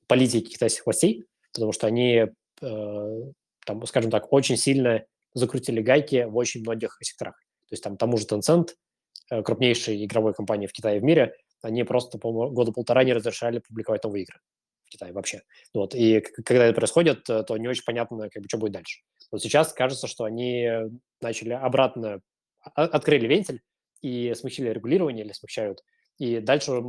политики 0.07 0.49
китайских 0.49 0.87
властей, 0.87 1.27
потому 1.53 1.73
что 1.73 1.87
они 1.87 2.25
э, 2.63 3.33
там, 3.69 3.85
скажем 3.87 4.11
так, 4.11 4.33
очень 4.33 4.57
сильно 4.57 5.05
закрутили 5.35 5.83
гайки 5.83 6.25
в 6.25 6.37
очень 6.39 6.63
многих 6.63 6.97
секторах. 7.03 7.37
То 7.69 7.75
есть 7.75 7.85
там 7.85 7.99
тому 7.99 8.17
же 8.17 8.25
Tencent, 8.25 8.71
э, 9.31 9.43
крупнейшей 9.43 10.07
игровой 10.07 10.33
компании 10.33 10.67
в 10.67 10.73
Китае 10.73 10.97
и 10.97 11.01
в 11.01 11.05
мире, 11.05 11.35
они 11.61 11.85
просто 11.85 12.19
по 12.19 12.49
года 12.49 12.73
полтора 12.73 13.05
не 13.05 13.13
разрешали 13.13 13.59
публиковать 13.59 14.05
новые 14.05 14.23
игры 14.23 14.39
в 14.87 14.89
Китае 14.89 15.13
вообще. 15.13 15.43
Вот. 15.75 15.95
И 15.95 16.21
когда 16.21 16.65
это 16.65 16.75
происходит, 16.77 17.29
э, 17.29 17.43
то 17.43 17.59
не 17.59 17.69
очень 17.69 17.85
понятно, 17.85 18.31
как 18.31 18.43
бы, 18.43 18.49
что 18.49 18.57
будет 18.57 18.73
дальше. 18.73 19.03
Вот 19.31 19.43
сейчас 19.43 19.75
кажется, 19.75 20.07
что 20.07 20.25
они 20.25 20.67
начали 21.21 21.53
обратно 21.53 22.23
открыли 22.75 23.27
вентиль 23.27 23.61
и 24.01 24.33
смягчили 24.35 24.71
регулирование 24.71 25.27
или 25.27 25.33
смягчают. 25.33 25.83
И 26.17 26.41
дальше, 26.41 26.83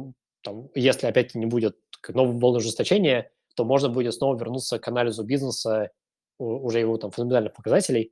там, 0.44 0.70
если 0.76 1.08
опять 1.08 1.36
не 1.36 1.46
будет 1.46 1.78
нового 2.08 2.40
волны 2.40 2.60
ужесточения, 2.60 3.30
то 3.56 3.66
можно 3.66 3.90
будет 3.90 4.14
снова 4.14 4.40
вернуться 4.40 4.80
к 4.80 4.88
анализу 4.88 5.26
бизнеса, 5.26 5.92
уже 6.40 6.80
его 6.80 6.98
там 6.98 7.12
фундаментальных 7.12 7.54
показателей. 7.54 8.12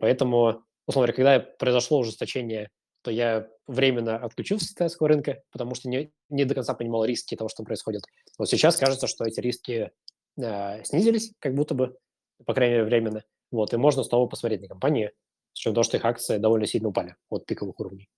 Поэтому, 0.00 0.64
условно 0.86 1.12
говоря, 1.12 1.12
когда 1.12 1.40
произошло 1.58 1.98
ужесточение, 1.98 2.70
то 3.02 3.10
я 3.10 3.48
временно 3.66 4.16
отключился 4.16 4.66
с 4.66 4.70
китайского 4.70 5.08
рынка, 5.08 5.42
потому 5.52 5.74
что 5.74 5.90
не, 5.90 6.10
не 6.30 6.46
до 6.46 6.54
конца 6.54 6.72
понимал 6.72 7.04
риски 7.04 7.36
того, 7.36 7.50
что 7.50 7.62
происходит. 7.62 8.02
Вот 8.38 8.48
сейчас 8.48 8.76
кажется, 8.76 9.06
что 9.06 9.24
эти 9.24 9.40
риски 9.40 9.92
э, 10.38 10.84
снизились, 10.84 11.32
как 11.38 11.54
будто 11.54 11.74
бы, 11.74 11.96
по 12.46 12.54
крайней 12.54 12.76
мере, 12.76 12.86
временно. 12.86 13.22
Вот, 13.50 13.74
и 13.74 13.76
можно 13.76 14.02
снова 14.04 14.26
посмотреть 14.26 14.62
на 14.62 14.68
компании, 14.68 15.12
с 15.52 15.60
учетом 15.60 15.74
того, 15.74 15.84
что 15.84 15.96
их 15.98 16.04
акции 16.04 16.38
довольно 16.38 16.66
сильно 16.66 16.88
упали 16.88 17.14
от 17.28 17.44
пиковых 17.44 17.78
уровней. 17.78 18.08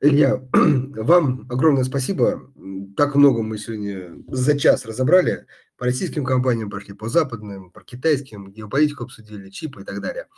Илья, 0.00 0.42
вам 0.52 1.46
огромное 1.48 1.84
спасибо. 1.84 2.52
Так 2.96 3.14
много 3.14 3.42
мы 3.42 3.56
сегодня 3.56 4.22
за 4.28 4.58
час 4.58 4.84
разобрали. 4.84 5.46
По 5.84 5.88
российским 5.88 6.24
компаниям 6.24 6.70
пошли, 6.70 6.94
по 6.94 7.10
западным, 7.10 7.70
по 7.70 7.82
китайским, 7.82 8.50
геополитику 8.50 9.04
обсудили, 9.04 9.50
чипы 9.50 9.82
и 9.82 9.84
так 9.84 10.00
далее. 10.00 10.28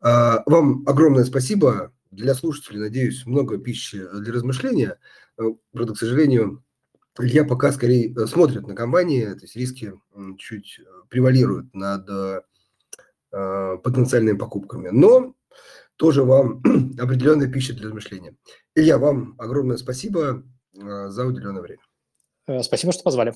А, 0.00 0.44
вам 0.46 0.84
огромное 0.86 1.24
спасибо. 1.24 1.92
Для 2.12 2.36
слушателей, 2.36 2.78
надеюсь, 2.78 3.26
много 3.26 3.58
пищи 3.58 4.00
для 4.20 4.32
размышления. 4.32 5.00
Э, 5.38 5.42
правда, 5.72 5.94
к 5.94 5.98
сожалению, 5.98 6.62
Илья 7.18 7.44
пока 7.44 7.72
скорее 7.72 8.14
э, 8.14 8.26
смотрит 8.28 8.68
на 8.68 8.76
компании, 8.76 9.24
то 9.24 9.40
есть 9.40 9.56
риски 9.56 9.92
чуть 10.38 10.80
превалируют 11.08 11.74
над 11.74 12.08
э, 12.08 13.76
потенциальными 13.82 14.38
покупками. 14.38 14.90
Но 14.90 15.34
тоже 15.96 16.22
вам 16.22 16.62
определенная 16.96 17.50
пища 17.50 17.74
для 17.74 17.86
размышления. 17.86 18.36
Илья, 18.76 18.98
вам 18.98 19.34
огромное 19.36 19.78
спасибо 19.78 20.44
за 20.72 21.26
уделенное 21.26 21.60
время. 21.60 22.62
Спасибо, 22.62 22.92
что 22.92 23.02
позвали. 23.02 23.34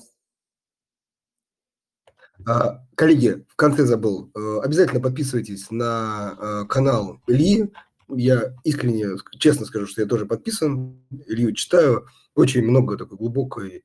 А, 2.45 2.83
коллеги, 2.95 3.45
в 3.47 3.55
конце 3.55 3.85
забыл, 3.85 4.31
э, 4.35 4.59
обязательно 4.61 4.99
подписывайтесь 4.99 5.71
на 5.71 6.37
э, 6.37 6.65
канал 6.67 7.21
Ильи. 7.27 7.71
Я 8.09 8.53
искренне, 8.63 9.17
честно 9.39 9.65
скажу, 9.65 9.87
что 9.87 10.01
я 10.01 10.07
тоже 10.07 10.25
подписан, 10.25 11.01
Илью 11.27 11.53
читаю. 11.53 12.07
Очень 12.35 12.63
много 12.63 12.97
такой 12.97 13.17
глубокой 13.17 13.83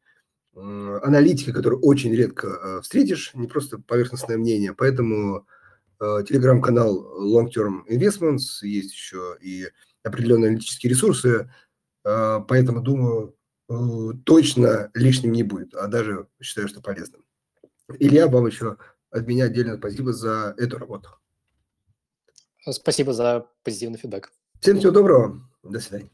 аналитики, 0.53 1.53
которую 1.53 1.81
очень 1.81 2.13
редко 2.13 2.49
э, 2.49 2.81
встретишь, 2.83 3.31
не 3.35 3.47
просто 3.47 3.79
поверхностное 3.79 4.37
мнение. 4.37 4.75
Поэтому 4.75 5.47
телеграм-канал 6.01 7.23
Long 7.23 7.51
Term 7.55 7.83
Investments, 7.89 8.63
есть 8.63 8.93
еще 8.93 9.37
и 9.41 9.69
определенные 10.03 10.49
аналитические 10.49 10.91
ресурсы. 10.91 11.53
Поэтому, 12.03 12.81
думаю, 12.81 13.37
точно 14.25 14.91
лишним 14.95 15.33
не 15.33 15.43
будет, 15.43 15.75
а 15.75 15.89
даже 15.89 16.27
считаю, 16.41 16.69
что 16.69 16.81
полезным. 16.81 17.23
Илья, 17.99 18.29
вам 18.29 18.47
еще 18.47 18.77
от 19.11 19.27
меня 19.27 19.45
отдельно 19.47 19.77
спасибо 19.77 20.13
за 20.13 20.55
эту 20.57 20.79
работу. 20.79 21.11
Спасибо 22.71 23.13
за 23.13 23.47
позитивный 23.65 23.99
фидбэк. 23.99 24.31
Всем 24.61 24.79
всего 24.79 24.93
доброго. 24.93 25.41
До 25.63 25.81
свидания. 25.81 26.11